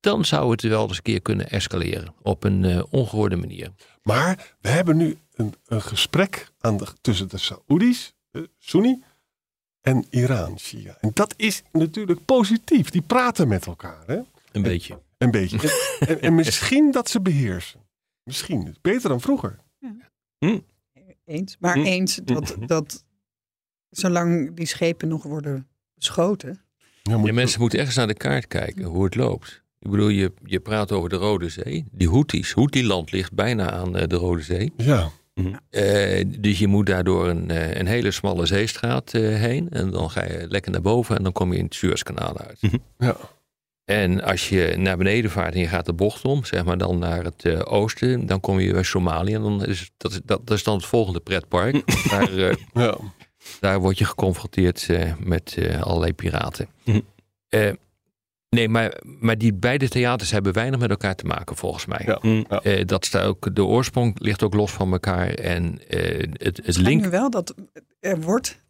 dan 0.00 0.24
zou 0.24 0.50
het 0.50 0.62
wel 0.62 0.88
eens 0.88 0.96
een 0.96 1.02
keer 1.02 1.22
kunnen 1.22 1.50
escaleren. 1.50 2.14
Op 2.22 2.44
een 2.44 2.64
eh, 2.64 2.82
ongehoorde 2.90 3.36
manier. 3.36 3.72
Maar 4.02 4.54
we 4.60 4.68
hebben 4.68 4.96
nu 4.96 5.18
een, 5.34 5.54
een 5.66 5.82
gesprek 5.82 6.48
aan 6.60 6.76
de, 6.76 6.86
tussen 7.00 7.28
de 7.28 7.38
Saoedi's, 7.38 8.14
eh, 8.30 8.42
Sunni, 8.58 9.02
en 9.80 10.06
Iran, 10.10 10.58
Shia. 10.58 10.96
En 11.00 11.10
dat 11.14 11.34
is 11.36 11.62
natuurlijk 11.72 12.24
positief. 12.24 12.90
Die 12.90 13.02
praten 13.02 13.48
met 13.48 13.66
elkaar, 13.66 14.02
hè? 14.06 14.18
Een 14.52 14.62
beetje. 14.62 15.00
Een 15.18 15.30
beetje. 15.30 15.58
en, 16.00 16.08
en, 16.08 16.20
en 16.20 16.34
misschien 16.44 16.90
dat 16.90 17.08
ze 17.10 17.20
beheersen. 17.20 17.80
Misschien. 18.22 18.76
Beter 18.82 19.08
dan 19.08 19.20
vroeger. 19.20 19.58
Eens. 21.26 21.56
Maar 21.60 21.74
Hm. 21.74 21.84
eens 21.84 22.20
dat, 22.24 22.56
dat 22.66 23.04
zolang 23.90 24.56
die 24.56 24.66
schepen 24.66 25.08
nog 25.08 25.22
worden 25.22 25.66
beschoten. 25.94 26.60
Ja, 27.02 27.16
moet- 27.16 27.26
Ja, 27.26 27.32
mensen 27.32 27.60
moeten 27.60 27.78
ergens 27.78 27.96
naar 27.96 28.06
de 28.06 28.14
kaart 28.14 28.46
kijken 28.46 28.84
hoe 28.84 29.04
het 29.04 29.14
loopt. 29.14 29.62
Ik 29.78 29.90
bedoel, 29.90 30.08
je, 30.08 30.32
je 30.44 30.60
praat 30.60 30.92
over 30.92 31.08
de 31.08 31.16
Rode 31.16 31.48
Zee. 31.48 31.84
Die 31.92 32.08
Houthis, 32.08 32.52
Houthi-land 32.52 33.12
ligt 33.12 33.32
bijna 33.32 33.70
aan 33.70 33.96
eh, 33.96 34.06
de 34.08 34.16
Rode 34.16 34.42
Zee. 34.42 34.72
Ja, 34.76 35.10
Eh, 35.70 36.24
dus 36.38 36.58
je 36.58 36.66
moet 36.66 36.86
daardoor 36.86 37.28
een, 37.28 37.50
eh, 37.50 37.74
een 37.74 37.86
hele 37.86 38.10
smalle 38.10 38.46
zeestraat 38.46 39.14
eh, 39.14 39.22
heen. 39.22 39.68
En 39.70 39.90
dan 39.90 40.10
ga 40.10 40.24
je 40.24 40.46
lekker 40.48 40.72
naar 40.72 40.80
boven 40.80 41.16
en 41.16 41.22
dan 41.22 41.32
kom 41.32 41.52
je 41.52 41.58
in 41.58 41.64
het 41.64 41.74
Suezkanaal 41.74 42.38
uit. 42.38 42.58
ja. 42.98 43.16
En 43.86 44.22
als 44.22 44.48
je 44.48 44.74
naar 44.76 44.96
beneden 44.96 45.30
vaart 45.30 45.54
en 45.54 45.60
je 45.60 45.66
gaat 45.68 45.86
de 45.86 45.92
bocht 45.92 46.24
om, 46.24 46.44
zeg 46.44 46.64
maar 46.64 46.78
dan 46.78 46.98
naar 46.98 47.24
het 47.24 47.44
eh, 47.44 47.60
oosten, 47.64 48.26
dan 48.26 48.40
kom 48.40 48.60
je 48.60 48.72
bij 48.72 48.82
Somalië. 48.82 49.34
En 49.34 49.42
dan 49.42 49.64
is 49.64 49.90
dat, 49.96 50.12
is- 50.12 50.20
dat, 50.24 50.46
dat 50.46 50.56
is 50.56 50.62
dan 50.64 50.76
het 50.76 50.84
volgende 50.86 51.20
pretpark. 51.20 51.82
daar, 52.10 52.36
eh, 52.36 52.56
ja. 52.72 52.98
daar 53.60 53.80
word 53.80 53.98
je 53.98 54.04
geconfronteerd 54.04 54.88
eh, 54.88 55.12
met 55.18 55.54
eh, 55.58 55.82
allerlei 55.82 56.12
piraten. 56.14 56.68
Eh, 57.48 57.72
nee, 58.48 58.68
maar, 58.68 59.00
maar 59.04 59.38
die 59.38 59.54
beide 59.54 59.88
theaters 59.88 60.30
hebben 60.30 60.52
weinig 60.52 60.80
met 60.80 60.90
elkaar 60.90 61.14
te 61.14 61.24
maken, 61.26 61.56
volgens 61.56 61.86
mij. 61.86 62.02
Ja. 62.06 62.18
Hm. 62.20 62.40
Eh, 62.48 62.84
dat 62.86 63.04
staat 63.04 63.24
ook, 63.24 63.54
de 63.54 63.64
oorsprong 63.64 64.20
ligt 64.20 64.42
ook 64.42 64.54
los 64.54 64.72
van 64.72 64.92
elkaar. 64.92 65.28
En 65.28 65.88
eh, 65.88 66.28
het, 66.32 66.60
het 66.64 66.76
link. 66.76 67.04
wel 67.04 67.30
dat 67.30 67.54
er 68.00 68.20
wordt 68.20 68.60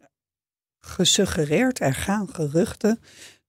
gesuggereerd, 0.79 1.79
er 1.81 1.93
gaan 1.93 2.27
geruchten 2.31 2.99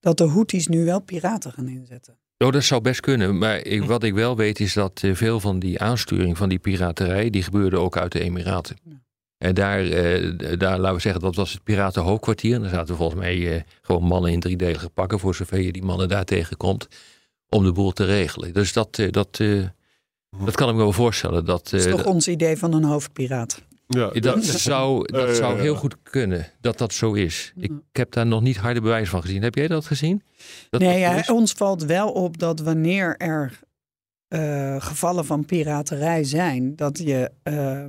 dat 0.08 0.28
de 0.28 0.32
Houthis 0.32 0.66
nu 0.66 0.84
wel 0.84 1.00
piraten 1.00 1.52
gaan 1.52 1.68
inzetten. 1.68 2.18
Oh, 2.38 2.52
dat 2.52 2.64
zou 2.64 2.80
best 2.80 3.00
kunnen. 3.00 3.38
Maar 3.38 3.56
ik, 3.56 3.84
wat 3.84 4.02
ik 4.02 4.14
wel 4.14 4.36
weet 4.36 4.60
is 4.60 4.72
dat 4.72 5.00
eh, 5.02 5.14
veel 5.14 5.40
van 5.40 5.58
die 5.58 5.80
aansturing 5.80 6.36
van 6.36 6.48
die 6.48 6.58
piraterij, 6.58 7.30
die 7.30 7.42
gebeurde 7.42 7.78
ook 7.78 7.96
uit 7.96 8.12
de 8.12 8.20
Emiraten. 8.20 8.76
Ja. 8.82 9.02
En 9.38 9.54
daar, 9.54 9.84
eh, 9.84 10.32
daar, 10.58 10.78
laten 10.78 10.94
we 10.94 11.00
zeggen, 11.00 11.20
dat 11.20 11.34
was 11.34 11.52
het 11.52 11.62
piratenhoofdkwartier. 11.62 12.54
En 12.54 12.60
daar 12.60 12.70
zaten 12.70 12.96
volgens 12.96 13.20
mij 13.20 13.54
eh, 13.54 13.62
gewoon 13.82 14.02
mannen 14.02 14.32
in 14.32 14.40
driedelige 14.40 14.88
pakken, 14.88 15.18
voor 15.18 15.34
zover 15.34 15.60
je 15.60 15.72
die 15.72 15.82
mannen 15.82 16.08
daar 16.08 16.24
tegenkomt, 16.24 16.88
om 17.48 17.64
de 17.64 17.72
boel 17.72 17.92
te 17.92 18.04
regelen. 18.04 18.52
Dus 18.52 18.72
dat, 18.72 18.98
eh, 18.98 19.10
dat, 19.10 19.36
dat 20.44 20.54
kan 20.54 20.68
ik 20.68 20.74
me 20.74 20.80
wel 20.80 20.92
voorstellen. 20.92 21.44
Dat, 21.44 21.70
Dat 21.70 21.80
is 21.80 21.86
toch 21.86 22.04
ons 22.04 22.28
idee 22.28 22.56
van 22.56 22.72
een 22.72 22.84
hoofdpiraat. 22.84 23.62
Ja. 23.88 24.10
dat 24.10 24.44
zou, 24.44 25.12
dat 25.12 25.28
Ja, 25.28 25.34
zou 25.34 25.54
ja, 25.56 25.60
heel 25.60 25.72
ja. 25.72 25.78
goed 25.78 25.96
kunnen, 26.02 26.46
dat 26.60 26.78
dat 26.78 26.92
zo 26.92 27.12
is. 27.12 27.52
Ik 27.56 27.70
Ja. 27.70 27.76
heb 27.92 28.12
daar 28.12 28.26
nog 28.26 28.42
niet 28.42 28.56
harde 28.56 28.80
bewijs 28.80 29.08
van 29.08 29.22
gezien. 29.22 29.42
Heb 29.42 29.54
jij 29.54 29.68
dat 29.68 29.84
gezien? 29.86 30.22
Dat 30.70 30.80
nee, 30.80 31.04
dat 31.14 31.26
ja, 31.26 31.34
ons 31.34 31.52
valt 31.52 31.84
wel 31.84 32.10
op 32.12 32.38
dat 32.38 32.60
wanneer 32.60 33.16
er 33.16 33.58
eh, 34.28 34.76
gevallen 34.78 35.24
van 35.26 35.44
piraterij 35.44 36.24
zijn, 36.24 36.76
dat 36.76 36.98
je 36.98 37.30
eh, 37.42 37.84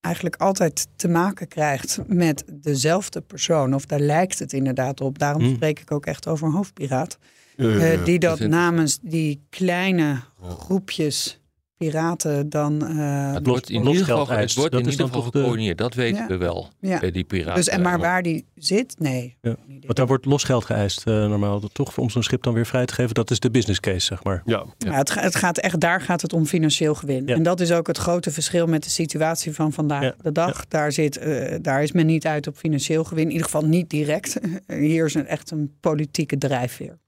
eigenlijk 0.00 0.36
altijd 0.36 0.86
te 0.96 1.08
maken 1.08 1.48
krijgt 1.48 1.98
met 2.06 2.44
dezelfde 2.52 3.20
persoon. 3.20 3.74
Of 3.74 3.86
daar 3.86 4.00
lijkt 4.00 4.38
het 4.38 4.52
inderdaad 4.52 5.00
op. 5.00 5.18
Daarom 5.18 5.42
Hmm. 5.42 5.54
spreek 5.54 5.80
ik 5.80 5.90
ook 5.92 6.06
echt 6.06 6.26
over 6.26 6.46
een 6.46 6.52
hoofdpiraat. 6.52 7.18
Ja, 7.56 7.68
ja, 7.68 7.78
Eh, 7.92 8.04
die 8.04 8.18
dat 8.18 8.38
namens 8.38 8.98
die 9.02 9.40
kleine 9.50 10.20
groepjes 10.58 11.40
piraten 11.76 12.48
dan. 12.48 12.86
eh, 12.86 13.32
Het 13.32 13.46
wordt 13.46 13.70
in 13.70 13.86
ieder 13.86 14.04
geval, 14.04 14.28
het 14.28 14.54
wordt 14.54 14.70
Dat 14.72 14.80
in 14.80 14.86
is 14.86 14.92
ieder 14.92 15.06
geval 15.06 15.22
gecoördineerd. 15.22 15.78
Dat 15.78 15.94
weten 15.94 16.20
Ja. 16.22 16.26
we 16.26 16.36
wel. 16.36 16.68
ja. 16.80 17.02
eh, 17.02 17.12
die 17.12 17.24
piraten. 17.24 17.54
Dus 17.54 17.68
en 17.68 17.82
maar 17.82 17.98
waar 17.98 18.22
die 18.22 18.44
zit, 18.54 18.94
nee. 18.98 19.36
Ja. 19.40 19.56
Want 19.80 19.96
daar 19.96 20.06
wordt 20.06 20.24
losgeld 20.24 20.64
geëist 20.64 21.06
eh, 21.06 21.14
normaal. 21.14 21.60
Toch 21.72 21.98
om 21.98 22.10
zo'n 22.10 22.22
schip 22.22 22.42
dan 22.42 22.54
weer 22.54 22.66
vrij 22.66 22.84
te 22.84 22.94
geven. 22.94 23.14
Dat 23.14 23.30
is 23.30 23.40
de 23.40 23.50
business 23.50 23.80
case, 23.80 24.00
zeg 24.06 24.24
maar. 24.24 24.42
Ja, 24.44 24.64
Ja. 24.78 24.90
Ja, 24.90 24.96
het, 24.96 25.14
het 25.20 25.34
gaat 25.36 25.58
echt, 25.58 25.80
daar 25.80 26.00
gaat 26.00 26.22
het 26.22 26.32
om 26.32 26.46
financieel 26.46 26.94
gewin. 26.94 27.26
Ja. 27.26 27.34
En 27.34 27.42
dat 27.42 27.60
is 27.60 27.72
ook 27.72 27.86
het 27.86 27.98
grote 27.98 28.30
verschil 28.30 28.66
met 28.66 28.82
de 28.84 28.90
situatie 28.90 29.52
van 29.54 29.72
vandaag 29.72 30.02
Ja. 30.02 30.14
de 30.22 30.32
dag. 30.32 30.66
Daar, 30.68 30.92
zit, 30.92 31.16
eh, 31.16 31.54
daar 31.62 31.82
is 31.82 31.92
men 31.92 32.06
niet 32.06 32.26
uit 32.26 32.46
op 32.46 32.56
financieel 32.56 33.04
gewin. 33.04 33.24
In 33.24 33.30
ieder 33.30 33.44
geval 33.44 33.64
niet 33.64 33.90
direct. 33.90 34.38
Hier 34.66 35.04
is 35.04 35.14
een, 35.14 35.26
echt 35.26 35.50
een 35.50 35.74
politieke 35.80 36.38
drijfveer. 36.38 36.98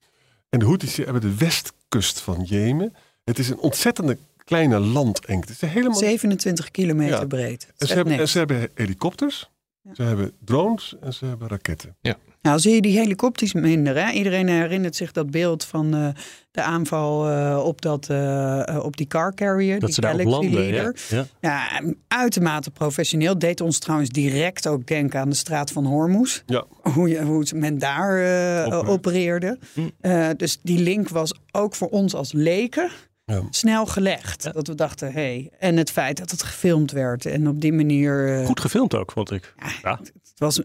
En 0.48 0.58
de 0.58 0.64
Houthis 0.64 0.96
hebben 0.96 1.20
de 1.20 1.34
westkust 1.36 2.20
van 2.20 2.42
Jemen. 2.42 2.94
Het 3.24 3.38
is 3.38 3.48
een 3.48 3.58
ontzettende 3.58 4.16
kleine 4.46 4.78
landengte. 4.78 5.52
Het 5.52 5.62
is 5.62 5.70
helemaal... 5.70 5.98
27 5.98 6.70
kilometer 6.70 7.18
Ja. 7.18 7.26
breed. 7.26 7.66
En 7.76 7.86
ze, 7.86 7.94
hebben, 7.94 8.18
en 8.18 8.28
ze 8.28 8.38
hebben 8.38 8.68
helikopters, 8.74 9.50
Ja. 9.82 9.94
ze 9.94 10.02
hebben 10.02 10.32
drones 10.44 10.96
en 11.00 11.12
ze 11.14 11.26
hebben 11.26 11.48
raketten. 11.48 11.96
Nou, 12.42 12.58
zie 12.58 12.74
je 12.74 12.80
die 12.80 12.98
helikopters 12.98 13.52
minder. 13.52 13.96
Hè? 14.04 14.10
Iedereen 14.12 14.48
herinnert 14.48 14.96
zich 14.96 15.12
dat 15.12 15.30
beeld 15.30 15.64
van 15.64 15.94
eh, 15.94 16.08
de 16.50 16.62
aanval 16.62 17.28
eh, 17.30 17.64
op, 17.64 17.82
dat, 17.82 18.08
eh, 18.10 18.80
op 18.82 18.96
die 18.96 19.06
car 19.06 19.34
carrier. 19.34 19.72
Dat 19.72 19.80
die 19.84 19.92
ze 19.94 20.00
daar 20.00 20.14
op 20.14 20.20
Galaxy 20.20 20.44
landen. 20.44 20.64
Ja. 20.64 20.70
Leader. 20.70 20.96
Ja. 21.08 21.26
Ja, 21.40 21.82
uitermate 22.08 22.70
professioneel. 22.70 23.38
Deed 23.38 23.60
ons 23.60 23.78
trouwens 23.78 24.10
direct 24.10 24.66
ook 24.66 24.86
denken 24.86 25.20
aan 25.20 25.28
de 25.28 25.34
straat 25.36 25.70
van 25.70 25.84
Hormuz. 25.86 26.42
Ja. 26.46 26.64
Hoe, 26.82 27.08
je, 27.08 27.22
hoe 27.22 27.46
men 27.54 27.78
daar 27.78 28.22
eh, 28.64 28.88
opereerde. 28.88 29.58
Hm. 29.74 29.80
Eh, 30.00 30.28
dus 30.36 30.58
die 30.62 30.78
link 30.78 31.08
was 31.08 31.34
ook 31.52 31.74
voor 31.74 31.88
ons 31.88 32.14
als 32.14 32.32
leken 32.32 32.90
Ja. 33.32 33.42
snel 33.50 33.86
gelegd. 33.86 34.42
Ja. 34.42 34.52
Dat 34.52 34.66
we 34.66 34.74
dachten, 34.74 35.06
hé. 35.12 35.12
Hey. 35.12 35.50
En 35.58 35.76
het 35.76 35.90
feit 35.90 36.16
dat 36.18 36.30
het 36.30 36.42
gefilmd 36.42 36.90
werd. 36.90 37.26
En 37.26 37.48
op 37.48 37.60
die 37.60 37.72
manier... 37.72 38.40
eh, 38.40 38.46
Goed 38.46 38.60
gefilmd 38.60 38.94
ook, 38.94 39.12
vond 39.12 39.30
ik. 39.30 39.54
Ja. 39.82 39.98
Het 40.00 40.44
was 40.44 40.60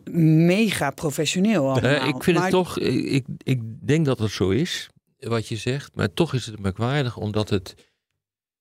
mega 0.45 0.91
professioneel 0.91 1.69
allemaal. 1.69 1.91
Eh, 1.91 2.08
ik 2.08 2.24
vind 2.24 2.36
Maar- 2.38 2.45
het 2.45 2.54
toch, 2.56 2.80
eh, 2.80 3.13
ik, 3.13 3.26
ik 3.38 3.62
denk 3.88 4.06
dat 4.06 4.19
het 4.19 4.32
zo 4.32 4.50
is, 4.50 4.89
wat 5.19 5.47
je 5.47 5.56
zegt. 5.56 5.95
Maar 5.95 6.13
toch 6.13 6.34
is 6.34 6.45
het 6.45 6.60
merkwaardig, 6.60 7.17
omdat 7.17 7.50
het 7.50 7.76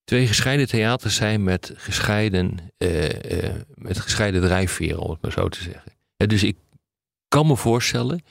twee 0.04 0.26
gescheiden 0.26 0.68
theaters 0.68 1.14
zijn 1.14 1.44
met 1.44 1.72
gescheiden, 1.74 2.58
eh, 2.76 3.44
eh, 3.48 3.54
met 3.74 3.98
gescheiden 4.00 4.40
drijfveren, 4.40 4.98
om 4.98 5.10
het 5.10 5.22
maar 5.22 5.32
zo 5.32 5.48
te 5.48 5.62
zeggen. 5.62 5.92
Dus 6.16 6.42
ik 6.42 6.56
kan 7.28 7.46
me 7.46 7.56
voorstellen 7.56 8.22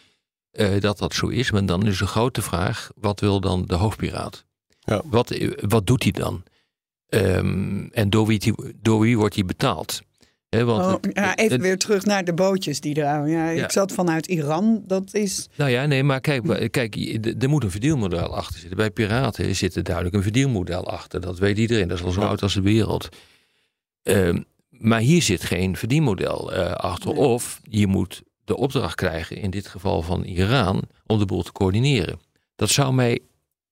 eh, 0.51 0.79
dat 0.81 0.97
dat 0.97 1.13
zo 1.13 1.27
is. 1.27 1.51
Maar 1.51 1.65
dan 1.65 1.87
is 1.87 1.97
de 1.97 2.07
grote 2.07 2.41
vraag, 2.41 2.91
wat 2.95 3.19
wil 3.19 3.39
dan 3.39 3.65
de 3.65 3.75
hoofdpiraat? 3.75 4.45
Ja. 4.89 5.01
Wat, 5.05 5.37
wat 5.67 5.87
doet 5.87 6.03
hij 6.03 6.11
dan? 6.11 6.43
Ehm, 7.07 7.85
en 7.91 8.09
door 8.09 8.27
wie, 8.27 8.39
die- 8.39 8.73
door 8.81 8.99
wie 8.99 9.17
wordt 9.17 9.35
hij 9.35 9.45
betaald? 9.45 10.01
Want 10.49 10.69
Oh, 10.69 10.91
het- 10.91 11.09
ja, 11.13 11.35
even 11.35 11.51
het- 11.51 11.61
weer 11.61 11.77
terug 11.77 12.05
naar 12.05 12.23
de 12.23 12.33
bootjes 12.33 12.79
die 12.79 12.95
er. 12.95 13.27
Ja, 13.29 13.49
Ja. 13.49 13.63
Ik 13.63 13.71
zat 13.71 13.91
vanuit 13.91 14.25
Iran. 14.27 14.83
Dat 14.87 15.13
is. 15.13 15.47
Nou 15.55 15.69
ja, 15.71 15.85
nee, 15.85 16.03
maar 16.03 16.21
kijk, 16.21 16.71
kijk 16.71 16.95
er 17.41 17.49
moet 17.49 17.63
een 17.63 17.71
verdienmodel 17.71 18.35
achter 18.35 18.59
zitten. 18.59 18.77
Bij 18.77 18.91
piraten 18.91 19.55
zit 19.55 19.75
er 19.75 19.83
duidelijk 19.83 20.15
een 20.15 20.23
verdienmodel 20.23 20.87
achter. 20.87 21.21
Dat 21.21 21.39
weet 21.39 21.57
iedereen. 21.57 21.87
Dat 21.87 21.97
is 21.97 22.03
al 22.03 22.11
zo 22.11 22.21
Ja. 22.21 22.27
oud 22.27 22.41
als 22.41 22.53
de 22.53 22.61
wereld. 22.61 23.09
Ehm, 24.03 24.41
maar 24.69 24.99
hier 24.99 25.21
zit 25.21 25.43
geen 25.43 25.75
verdienmodel 25.77 26.53
eh, 26.53 26.71
achter. 26.71 27.13
Nee. 27.13 27.19
Of 27.23 27.59
je 27.63 27.87
moet 27.87 28.21
de 28.45 28.57
opdracht 28.57 28.95
krijgen, 28.95 29.37
in 29.37 29.49
dit 29.49 29.67
geval 29.67 30.01
van 30.01 30.23
Iran, 30.23 30.81
om 31.05 31.19
de 31.19 31.25
boel 31.25 31.43
te 31.43 31.51
coördineren. 31.51 32.19
Dat 32.55 32.69
zou 32.69 32.93
mij, 32.93 33.19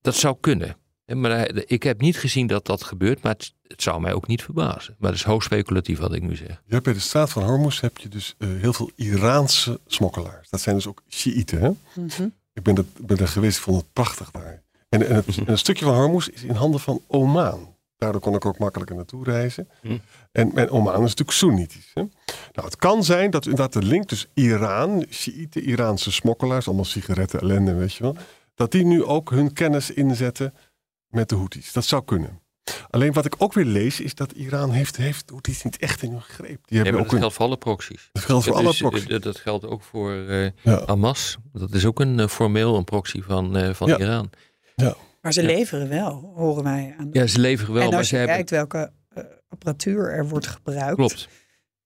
dat 0.02 0.16
zou 0.16 0.38
kunnen. 0.40 0.78
Maar 1.16 1.32
eh, 1.32 1.64
ik 1.66 1.84
heb 1.84 2.02
niet 2.02 2.18
gezien 2.18 2.48
dat 2.48 2.66
dat 2.66 2.84
gebeurt, 2.84 3.22
maar 3.22 3.32
het, 3.32 3.54
het 3.68 3.82
zou 3.82 4.02
mij 4.02 4.14
ook 4.14 4.28
niet 4.28 4.44
verbazen. 4.44 4.96
Maar 5.00 5.12
dat 5.12 5.20
is 5.20 5.26
hoog 5.26 5.44
speculatief 5.44 6.00
wat 6.00 6.14
ik 6.14 6.22
nu 6.22 6.36
zeg. 6.36 6.48
Je 6.48 6.74
hebt 6.74 6.84
bij 6.84 6.94
de 6.94 7.00
straat 7.00 7.30
van 7.30 7.44
Hormuz 7.44 7.82
heb 7.82 7.98
je 7.98 8.10
dus 8.10 8.36
eh, 8.38 8.48
heel 8.50 8.74
veel 8.74 8.92
Iraanse 8.96 9.80
smokkelaars. 9.86 10.50
Dat 10.50 10.62
zijn 10.62 10.76
dus 10.76 10.88
ook 10.88 11.04
Shiiten. 11.10 11.60
Hè? 11.60 11.70
Mhm. 12.02 12.28
Ik 12.54 12.64
ben, 12.64 12.76
er, 12.76 12.86
ben 13.02 13.18
er 13.18 13.28
geweest, 13.28 13.58
ik 13.58 13.64
vond 13.64 13.78
het 13.78 13.94
prachtig 13.94 14.32
daar. 14.32 14.64
En, 14.90 15.08
en, 15.08 15.16
het, 15.16 15.38
en 15.38 15.50
een 15.52 15.58
stukje 15.58 15.86
van 15.86 15.96
Hormuz 15.96 16.28
is 16.28 16.44
in 16.44 16.56
handen 16.56 16.80
van 16.80 17.02
Oman. 17.08 17.76
Daardoor 17.98 18.22
kon 18.22 18.36
ik 18.36 18.46
ook 18.46 18.58
makkelijker 18.58 18.96
naartoe 18.96 19.24
reizen. 19.24 19.68
Hm. 19.82 19.98
En, 20.32 20.56
en 20.56 20.70
Oman 20.70 20.94
is 20.94 21.00
natuurlijk 21.00 21.32
Soenitisch. 21.32 21.92
Hè? 21.94 22.02
Nou, 22.52 22.68
het 22.68 22.76
kan 22.76 23.04
zijn 23.04 23.32
dat 23.32 23.46
inderdaad 23.46 23.74
de 23.74 23.84
link 23.84 24.08
tussen 24.08 24.30
Iran, 24.34 25.06
Shiite 25.10 25.62
Iraanse 25.62 26.12
smokkelaars, 26.12 26.68
allemaal 26.68 26.86
sigaretten, 26.86 27.40
ellende, 27.40 27.74
weet 27.74 27.94
je 27.94 28.04
wel, 28.04 28.16
dat 28.56 28.72
die 28.72 28.86
nu 28.86 29.04
ook 29.04 29.30
hun 29.30 29.54
kennis 29.54 29.92
inzetten 29.92 30.54
met 31.10 31.30
de 31.30 31.36
Houthis. 31.36 31.72
Dat 31.74 31.86
zou 31.86 32.04
kunnen. 32.04 32.42
Alleen 32.90 33.14
wat 33.14 33.26
ik 33.26 33.36
ook 33.38 33.54
weer 33.54 33.66
lees, 33.66 34.00
is 34.02 34.16
dat 34.16 34.32
Iran 34.32 34.72
heeft, 34.72 34.98
heeft 34.98 35.26
de 35.28 35.32
Houthis 35.32 35.64
niet 35.64 35.78
echt 35.78 36.02
in 36.02 36.12
hun 36.12 36.22
greep. 36.22 36.48
Die 36.48 36.58
Ja, 36.68 36.76
hebben 36.76 36.94
maar 36.94 37.02
ook 37.02 37.06
dat 37.06 37.14
een, 37.14 37.20
geldt 37.20 37.36
voor 37.36 37.46
alle 37.46 37.58
proxies. 37.58 38.10
dat 38.14 38.24
geldt 38.24 38.46
voor 38.46 38.54
alle 38.56 38.74
proxies. 38.78 39.08
Dat, 39.08 39.24
dat 39.24 39.38
geldt 39.38 39.66
ook 39.66 39.84
voor 39.84 40.14
eh, 40.14 40.50
Ja. 40.64 40.84
Hamas. 40.86 41.38
Dat 41.54 41.74
is 41.74 41.86
ook 41.86 42.00
een 42.00 42.20
eh, 42.20 42.28
formeel 42.28 42.76
een 42.76 42.84
proxy 42.84 43.22
van, 43.22 43.58
eh, 43.58 43.74
van 43.74 43.88
Ja. 43.88 43.98
Iran. 43.98 44.30
Maar 45.22 45.34
ze 45.34 45.42
Ja. 45.42 45.48
leveren 45.48 45.90
wel, 45.90 46.32
horen 46.36 46.64
wij 46.64 46.96
aan. 46.98 47.10
Ja, 47.12 47.28
ze 47.28 47.40
leveren 47.40 47.74
wel, 47.74 47.84
en 47.84 47.90
maar 47.90 47.98
als 47.98 48.08
ze 48.08 48.14
je 48.14 48.20
hebben... 48.20 48.36
kijkt 48.36 48.50
welke 48.50 48.92
apparatuur 49.50 50.10
er 50.12 50.28
wordt 50.28 50.48
gebruikt, 50.48 50.96
Klopt. 50.96 51.28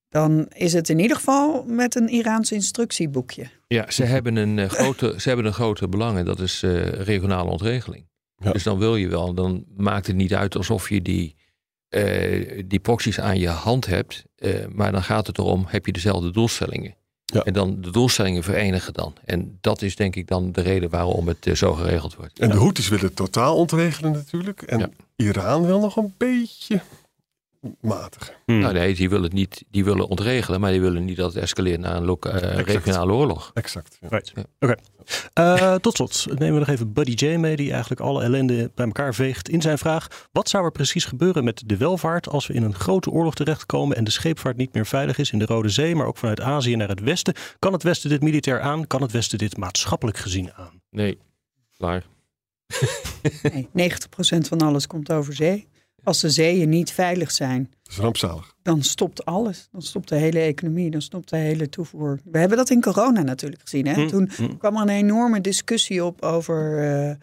dan 0.10 0.46
is 0.48 0.74
het 0.74 0.90
in 0.90 1.00
ieder 1.00 1.18
geval 1.18 1.64
met 1.68 1.96
een 1.96 2.08
Iraans 2.10 2.52
instructieboekje. 2.52 3.50
Ja, 3.68 3.92
ze 3.92 4.04
hebben 4.04 4.36
een, 4.36 4.70
grote, 4.70 5.14
ze 5.18 5.28
hebben 5.28 5.46
een 5.46 5.54
grote 5.54 5.88
belang 5.88 6.18
en 6.18 6.26
dat 6.26 6.40
is 6.40 6.64
eh, 6.64 6.88
regionale 6.88 7.50
ontregeling. 7.50 8.10
Ja. 8.44 8.52
Dus 8.52 8.64
dan 8.64 8.78
wil 8.78 8.96
je 8.96 9.08
wel, 9.08 9.34
dan 9.34 9.66
maakt 9.78 10.08
het 10.08 10.16
niet 10.16 10.34
uit 10.36 10.56
alsof 10.56 10.90
je 10.90 11.02
die, 11.02 11.36
eh, 11.90 12.64
die 12.66 12.80
proxies 12.80 13.20
aan 13.20 13.40
je 13.40 13.50
hand 13.50 13.86
hebt. 13.86 14.24
eh, 14.36 14.54
maar 14.70 14.92
dan 14.92 15.04
gaat 15.04 15.28
het 15.28 15.38
erom, 15.38 15.66
heb 15.68 15.86
je 15.86 15.92
dezelfde 15.92 16.32
doelstellingen? 16.32 16.96
Ja. 17.26 17.44
En 17.44 17.54
dan 17.54 17.82
de 17.82 17.92
doelstellingen 17.92 18.44
verenigen 18.44 18.94
dan. 18.94 19.14
En 19.26 19.58
dat 19.62 19.82
is 19.82 19.96
denk 19.96 20.16
ik 20.16 20.28
dan 20.28 20.52
de 20.52 20.62
reden 20.62 20.90
waarom 20.90 21.28
het 21.28 21.48
eh, 21.48 21.54
zo 21.56 21.74
geregeld 21.74 22.16
wordt. 22.16 22.40
En 22.40 22.50
de 22.50 22.58
Houthis 22.58 22.88
willen 22.90 23.06
het 23.06 23.16
totaal 23.16 23.56
ontregelen 23.56 24.12
natuurlijk. 24.12 24.62
En. 24.62 24.94
Iran 25.16 25.66
wil 25.66 25.80
nog 25.80 25.96
een 25.96 26.14
beetje 26.18 26.82
matig. 27.82 28.34
Hmm. 28.46 28.60
Nou 28.60 28.74
nee, 28.74 28.96
die 28.96 29.10
willen 29.10 29.24
het 29.24 29.34
niet, 29.34 29.64
die 29.72 29.84
willen 29.84 30.08
ontregelen, 30.08 30.60
maar 30.60 30.72
die 30.72 30.82
willen 30.82 31.06
niet 31.06 31.18
dat 31.18 31.34
het 31.34 31.44
escaleert 31.44 31.80
naar 31.80 31.96
een 31.96 32.06
loka- 32.06 32.30
eh, 32.30 32.58
regionale 32.60 33.12
oorlog. 33.14 33.52
Exact. 33.54 33.98
Ja. 34.02 34.08
Right. 34.10 34.32
Ja. 34.36 34.44
Oké. 34.60 34.76
Eh, 35.34 35.76
tot 35.76 35.96
slot 35.96 36.26
nemen 36.40 36.54
we 36.54 36.60
nog 36.60 36.68
even 36.68 36.94
Buddy 36.94 37.26
J 37.26 37.38
mee, 37.38 37.56
die 37.56 37.72
eigenlijk 37.72 38.02
alle 38.02 38.24
ellende 38.24 38.72
bij 38.76 38.86
elkaar 38.86 39.14
veegt 39.14 39.50
in 39.50 39.62
zijn 39.62 39.78
vraag. 39.78 40.28
Wat 40.32 40.50
zou 40.50 40.66
er 40.66 40.72
precies 40.72 41.06
gebeuren 41.06 41.44
met 41.44 41.64
de 41.66 41.78
welvaart 41.78 42.30
als 42.30 42.48
we 42.48 42.54
in 42.54 42.64
een 42.64 42.76
grote 42.76 43.10
oorlog 43.10 43.34
terechtkomen 43.36 43.98
en 43.98 44.04
de 44.04 44.12
scheepvaart 44.12 44.58
niet 44.58 44.74
meer 44.74 44.86
veilig 44.86 45.18
is 45.18 45.32
in 45.32 45.40
de 45.40 45.46
Rode 45.46 45.70
Zee, 45.70 45.96
maar 45.96 46.06
ook 46.06 46.18
vanuit 46.18 46.42
Azië 46.42 46.76
naar 46.76 46.90
het 46.90 47.00
Westen? 47.02 47.34
Kan 47.60 47.74
het 47.74 47.84
Westen 47.84 48.10
dit 48.10 48.22
militair 48.22 48.60
aan? 48.62 48.88
Kan 48.88 49.02
het 49.02 49.12
Westen 49.12 49.38
dit 49.38 49.58
maatschappelijk 49.58 50.18
gezien 50.18 50.54
aan? 50.54 50.82
Nee, 50.90 51.18
klaar. 51.78 52.04
Nee, 53.42 53.68
90% 53.74 54.48
van 54.48 54.62
alles 54.62 54.88
komt 54.88 55.12
over 55.12 55.34
zee. 55.34 55.68
Als 56.04 56.20
de 56.22 56.30
zeeën 56.30 56.70
niet 56.70 56.92
veilig 56.92 57.32
zijn, 57.32 57.70
Dat 57.84 57.92
is 57.92 57.98
rampzalig. 58.00 58.54
dan 58.62 58.84
stopt 58.84 59.26
alles. 59.26 59.68
Dan 59.72 59.82
stopt 59.82 60.10
de 60.10 60.16
hele 60.16 60.40
economie, 60.40 60.92
dan 60.92 61.02
stopt 61.02 61.30
de 61.30 61.38
hele 61.38 61.70
toevoer. 61.70 62.20
We 62.24 62.38
hebben 62.38 62.58
dat 62.58 62.70
in 62.70 62.82
corona 62.82 63.22
natuurlijk 63.22 63.62
gezien. 63.62 63.88
Hè? 63.88 63.94
Hm, 63.94 64.08
Toen 64.08 64.32
hm. 64.36 64.58
kwam 64.58 64.76
er 64.76 64.82
een 64.82 64.90
enorme 64.90 65.42
discussie 65.42 66.04
op 66.06 66.22
over, 66.22 66.78
eh, 66.80 67.16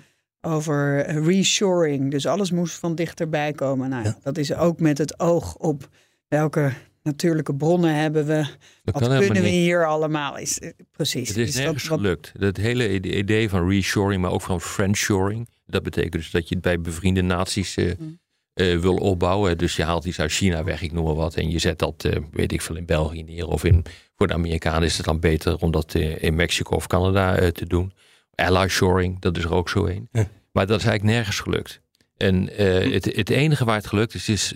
over 0.52 1.06
reshoring. 1.24 2.10
Dus 2.10 2.26
alles 2.26 2.50
moest 2.50 2.74
van 2.78 2.94
dichterbij 2.94 3.52
komen. 3.52 3.88
Nou, 3.90 4.04
ja. 4.04 4.18
Dat 4.22 4.38
is 4.38 4.54
ook 4.54 4.80
met 4.80 4.98
het 4.98 5.20
oog 5.20 5.56
op 5.56 5.88
welke 6.28 6.72
natuurlijke 7.02 7.54
bronnen 7.54 7.94
hebben 7.94 8.26
we. 8.26 8.46
Dat 8.84 9.00
Wat 9.00 9.18
kunnen 9.18 9.42
we 9.42 9.48
hier 9.48 9.86
allemaal? 9.86 10.38
Is, 10.38 10.58
eh, 10.58 10.70
precies. 10.90 11.28
Het 11.28 11.36
is 11.38 11.44
Dus 11.44 11.54
dat- 11.54 11.62
nergens 11.62 11.88
gelukt. 11.88 12.32
Dat 12.38 12.56
hele 12.56 12.92
ide- 12.92 13.16
idee 13.16 13.48
van 13.48 13.68
reshoring, 13.70 14.22
maar 14.22 14.30
ook 14.30 14.42
van 14.42 14.60
friendshoring. 14.60 15.48
Dat 15.66 15.82
betekent 15.82 16.12
dus 16.12 16.30
dat 16.30 16.48
je 16.48 16.54
het 16.54 16.64
bij 16.64 16.80
bevriende 16.80 17.22
naties 17.22 17.74
eh, 17.76 17.92
Mm. 17.98 18.18
Eh, 18.58 18.78
wil 18.78 18.96
opbouwen. 18.96 19.58
Dus 19.58 19.76
je 19.76 19.84
haalt 19.84 20.04
iets 20.04 20.20
uit 20.20 20.32
China 20.32 20.64
weg, 20.64 20.82
ik 20.82 20.92
noem 20.92 21.04
maar 21.04 21.14
wat. 21.14 21.34
En 21.34 21.50
je 21.50 21.58
zet 21.58 21.78
dat, 21.78 22.04
eh, 22.04 22.22
weet 22.30 22.52
ik 22.52 22.62
veel, 22.62 22.76
in 22.76 22.86
België 22.86 23.22
neer. 23.22 23.46
Of 23.46 23.64
in, 23.64 23.84
voor 24.16 24.26
de 24.26 24.34
Amerikanen 24.34 24.82
is 24.82 24.96
het 24.96 25.06
dan 25.06 25.20
beter 25.20 25.56
om 25.56 25.70
dat 25.70 25.94
eh, 25.94 26.22
in 26.22 26.34
Mexico 26.34 26.74
of 26.74 26.86
Canada 26.86 27.50
te 27.50 27.66
doen. 27.66 27.92
Ally 28.34 28.68
shoring, 28.68 29.20
dat 29.20 29.36
is 29.36 29.44
er 29.44 29.54
ook 29.54 29.68
zo 29.68 29.86
een. 29.86 30.08
Ja. 30.12 30.28
Maar 30.52 30.66
dat 30.66 30.78
is 30.78 30.86
eigenlijk 30.86 31.16
nergens 31.16 31.40
gelukt. 31.40 31.80
En 32.16 32.48
het, 32.92 33.04
het 33.04 33.30
enige 33.30 33.64
waar 33.64 33.76
het 33.76 33.86
gelukt 33.86 34.14
is, 34.14 34.28
is 34.28 34.52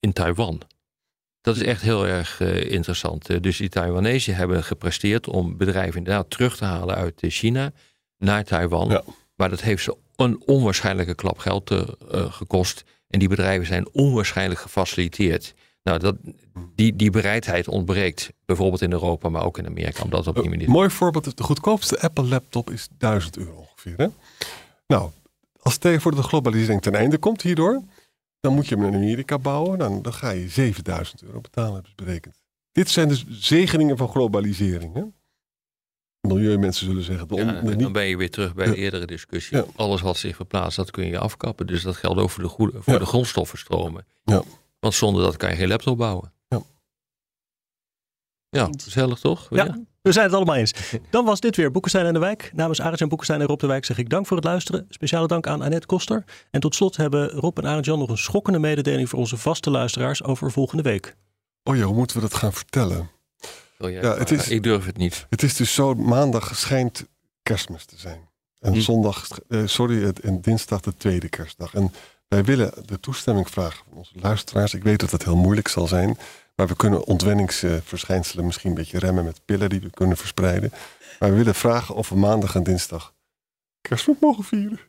in 0.00 0.12
Taiwan. 0.12 0.60
Dat 1.40 1.56
is 1.56 1.62
echt 1.62 1.82
heel 1.82 2.06
erg 2.06 2.40
interessant. 2.40 3.42
Dus 3.42 3.56
die 3.56 3.68
Taiwanese 3.68 4.32
hebben 4.32 4.64
gepresteerd 4.64 5.28
om 5.28 5.56
bedrijven 5.56 5.98
inderdaad 5.98 6.30
terug 6.30 6.56
te 6.56 6.64
halen 6.64 6.94
uit 6.94 7.14
China 7.20 7.72
naar 8.18 8.44
Taiwan. 8.44 8.88
Ja. 8.88 9.02
Maar 9.36 9.50
dat 9.50 9.60
heeft 9.60 9.82
ze 9.82 9.96
een 10.16 10.42
onwaarschijnlijke 10.46 11.14
klap 11.14 11.38
geld 11.38 11.74
gekost. 12.10 12.84
En 13.10 13.18
die 13.18 13.28
bedrijven 13.28 13.66
zijn 13.66 13.88
onwaarschijnlijk 13.92 14.60
gefaciliteerd. 14.60 15.54
Nou, 15.82 15.98
dat, 15.98 16.16
die, 16.74 16.96
die 16.96 17.10
bereidheid 17.10 17.68
ontbreekt. 17.68 18.32
Bijvoorbeeld 18.44 18.82
in 18.82 18.92
Europa, 18.92 19.28
maar 19.28 19.44
ook 19.44 19.58
in 19.58 19.66
Amerika. 19.66 20.02
Om 20.02 20.10
dat 20.10 20.26
op 20.26 20.34
die 20.34 20.44
Een 20.44 20.50
manier 20.50 20.70
mooi 20.70 20.90
voorbeeld. 20.90 21.36
De 21.36 21.42
goedkoopste 21.42 22.00
Apple 22.00 22.24
laptop 22.24 22.70
is 22.70 22.88
1000 22.98 23.36
euro 23.36 23.56
ongeveer. 23.56 23.94
Hè? 23.96 24.06
Nou, 24.86 25.10
als 25.60 25.76
tegen 25.76 26.14
de 26.14 26.22
globalisering 26.22 26.82
ten 26.82 26.94
einde 26.94 27.18
komt 27.18 27.42
hierdoor. 27.42 27.82
Dan 28.40 28.54
moet 28.54 28.68
je 28.68 28.74
hem 28.74 28.84
in 28.84 28.94
Amerika 28.94 29.38
bouwen. 29.38 29.78
Dan, 29.78 30.02
dan 30.02 30.12
ga 30.12 30.30
je 30.30 30.48
7000 30.48 31.22
euro 31.22 31.40
betalen, 31.40 31.72
hebben 31.72 31.90
ze 31.90 32.04
berekend. 32.04 32.40
Dit 32.72 32.88
zijn 32.88 33.08
dus 33.08 33.24
zegeningen 33.28 33.96
van 33.96 34.08
globalisering. 34.08 34.94
Hè? 34.94 35.02
Milieumensen 36.20 36.86
zullen 36.86 37.02
zeggen. 37.02 37.26
Ja, 37.36 37.60
niet- 37.60 37.78
dan 37.80 37.92
ben 37.92 38.04
je 38.06 38.16
weer 38.16 38.30
terug 38.30 38.54
bij 38.54 38.66
de 38.66 38.76
eerdere 38.76 39.06
discussie. 39.06 39.56
Ja. 39.56 39.64
Alles 39.76 40.00
wat 40.00 40.16
zich 40.16 40.36
verplaatst, 40.36 40.76
dat 40.76 40.90
kun 40.90 41.06
je 41.06 41.18
afkappen. 41.18 41.66
Dus 41.66 41.82
dat 41.82 41.96
geldt 41.96 42.20
ook 42.20 42.30
voor 42.30 42.42
de, 42.42 42.48
goede, 42.48 42.82
voor 42.82 42.92
Ja. 42.92 42.98
de 42.98 43.06
grondstoffenstromen. 43.06 44.06
Ja. 44.24 44.42
Want 44.80 44.94
zonder 44.94 45.22
dat 45.22 45.36
kan 45.36 45.50
je 45.50 45.56
geen 45.56 45.68
laptop 45.68 45.98
bouwen. 45.98 46.32
Ja. 46.48 46.62
Ja, 48.48 48.68
gezellig 48.82 49.18
toch? 49.18 49.46
Ja. 49.50 49.78
We 50.02 50.12
zijn 50.12 50.26
het 50.26 50.34
allemaal 50.34 50.54
eens. 50.54 50.74
Dan 51.10 51.24
was 51.24 51.40
dit 51.40 51.56
weer 51.56 51.70
Boekenstein 51.70 52.06
en 52.06 52.12
de 52.12 52.18
Wijk. 52.18 52.50
Namens 52.54 52.80
Arend 52.80 53.00
en 53.00 53.08
Boekenstein 53.08 53.40
en 53.40 53.46
Rob 53.46 53.60
de 53.60 53.66
Wijk 53.66 53.84
zeg 53.84 53.98
ik 53.98 54.08
dank 54.10 54.26
voor 54.26 54.36
het 54.36 54.46
luisteren. 54.46 54.86
Speciale 54.88 55.26
dank 55.26 55.46
aan 55.46 55.62
Annette 55.62 55.86
Koster. 55.86 56.24
En 56.50 56.60
tot 56.60 56.74
slot 56.74 56.96
hebben 56.96 57.30
Rob 57.30 57.58
en 57.58 57.66
Arend 57.66 57.84
Jan 57.84 57.98
nog 57.98 58.08
een 58.10 58.18
schokkende 58.18 58.58
mededeling 58.58 59.08
voor 59.08 59.18
onze 59.18 59.36
vaste 59.36 59.70
luisteraars 59.70 60.22
over 60.24 60.50
volgende 60.50 60.82
week. 60.82 61.16
Oh 61.62 61.76
ja, 61.76 61.82
hoe 61.82 61.94
moeten 61.94 62.16
we 62.16 62.22
dat 62.22 62.34
gaan 62.34 62.52
vertellen? 62.52 63.10
Ja, 63.88 64.16
het 64.18 64.30
is- 64.30 64.48
Ik 64.48 64.62
durf 64.62 64.86
het 64.86 64.96
niet. 64.96 65.26
Het 65.30 65.42
is 65.42 65.56
dus 65.56 65.74
zo, 65.74 65.94
maandag 65.94 66.56
schijnt 66.56 67.06
kerstmis 67.42 67.84
te 67.84 67.96
zijn. 67.98 68.28
En 68.58 68.72
Hm. 68.72 68.80
zondag, 68.80 69.28
eh, 69.48 69.62
sorry, 69.66 70.02
het- 70.04 70.20
en 70.20 70.40
dinsdag 70.40 70.80
de 70.80 70.96
tweede 70.96 71.28
kerstdag. 71.28 71.74
En 71.74 71.92
wij 72.28 72.44
willen 72.44 72.72
de 72.86 73.00
toestemming 73.00 73.48
vragen 73.50 73.84
van 73.88 73.96
onze 73.98 74.12
luisteraars. 74.18 74.74
Ik 74.74 74.82
weet 74.82 75.00
dat 75.00 75.10
het 75.10 75.24
heel 75.24 75.36
moeilijk 75.36 75.68
zal 75.68 75.86
zijn. 75.86 76.16
Maar 76.56 76.66
we 76.68 76.76
kunnen 76.76 77.04
ontwenningsverschijnselen 77.06 78.44
misschien 78.44 78.68
een 78.70 78.76
beetje 78.76 78.98
remmen 78.98 79.24
met 79.24 79.44
pillen 79.44 79.68
die 79.68 79.80
we 79.80 79.90
kunnen 79.90 80.16
verspreiden. 80.16 80.72
Maar 81.18 81.30
we 81.30 81.36
willen 81.36 81.54
vragen 81.54 81.94
of 81.94 82.08
we 82.08 82.16
maandag 82.16 82.54
en 82.54 82.62
dinsdag 82.62 83.14
kerstmis 83.80 84.16
mogen 84.20 84.44
vieren. 84.44 84.80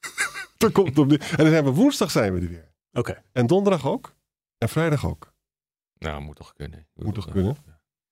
dat 0.58 0.72
komt 0.72 0.98
op 0.98 1.08
de, 1.08 1.18
en 1.18 1.36
dan 1.36 1.48
zijn 1.48 1.64
we 1.64 1.70
woensdag 1.70 2.10
zijn 2.10 2.34
we 2.34 2.40
er 2.40 2.48
weer. 2.48 2.70
Oké. 2.92 3.22
En 3.32 3.46
donderdag 3.46 3.86
ook. 3.86 4.14
En 4.58 4.68
vrijdag 4.68 5.06
ook. 5.06 5.32
Nou, 5.98 6.22
moet 6.22 6.36
toch 6.36 6.52
kunnen. 6.52 6.86
Moet 6.94 7.14
toch 7.14 7.30
kunnen. 7.30 7.56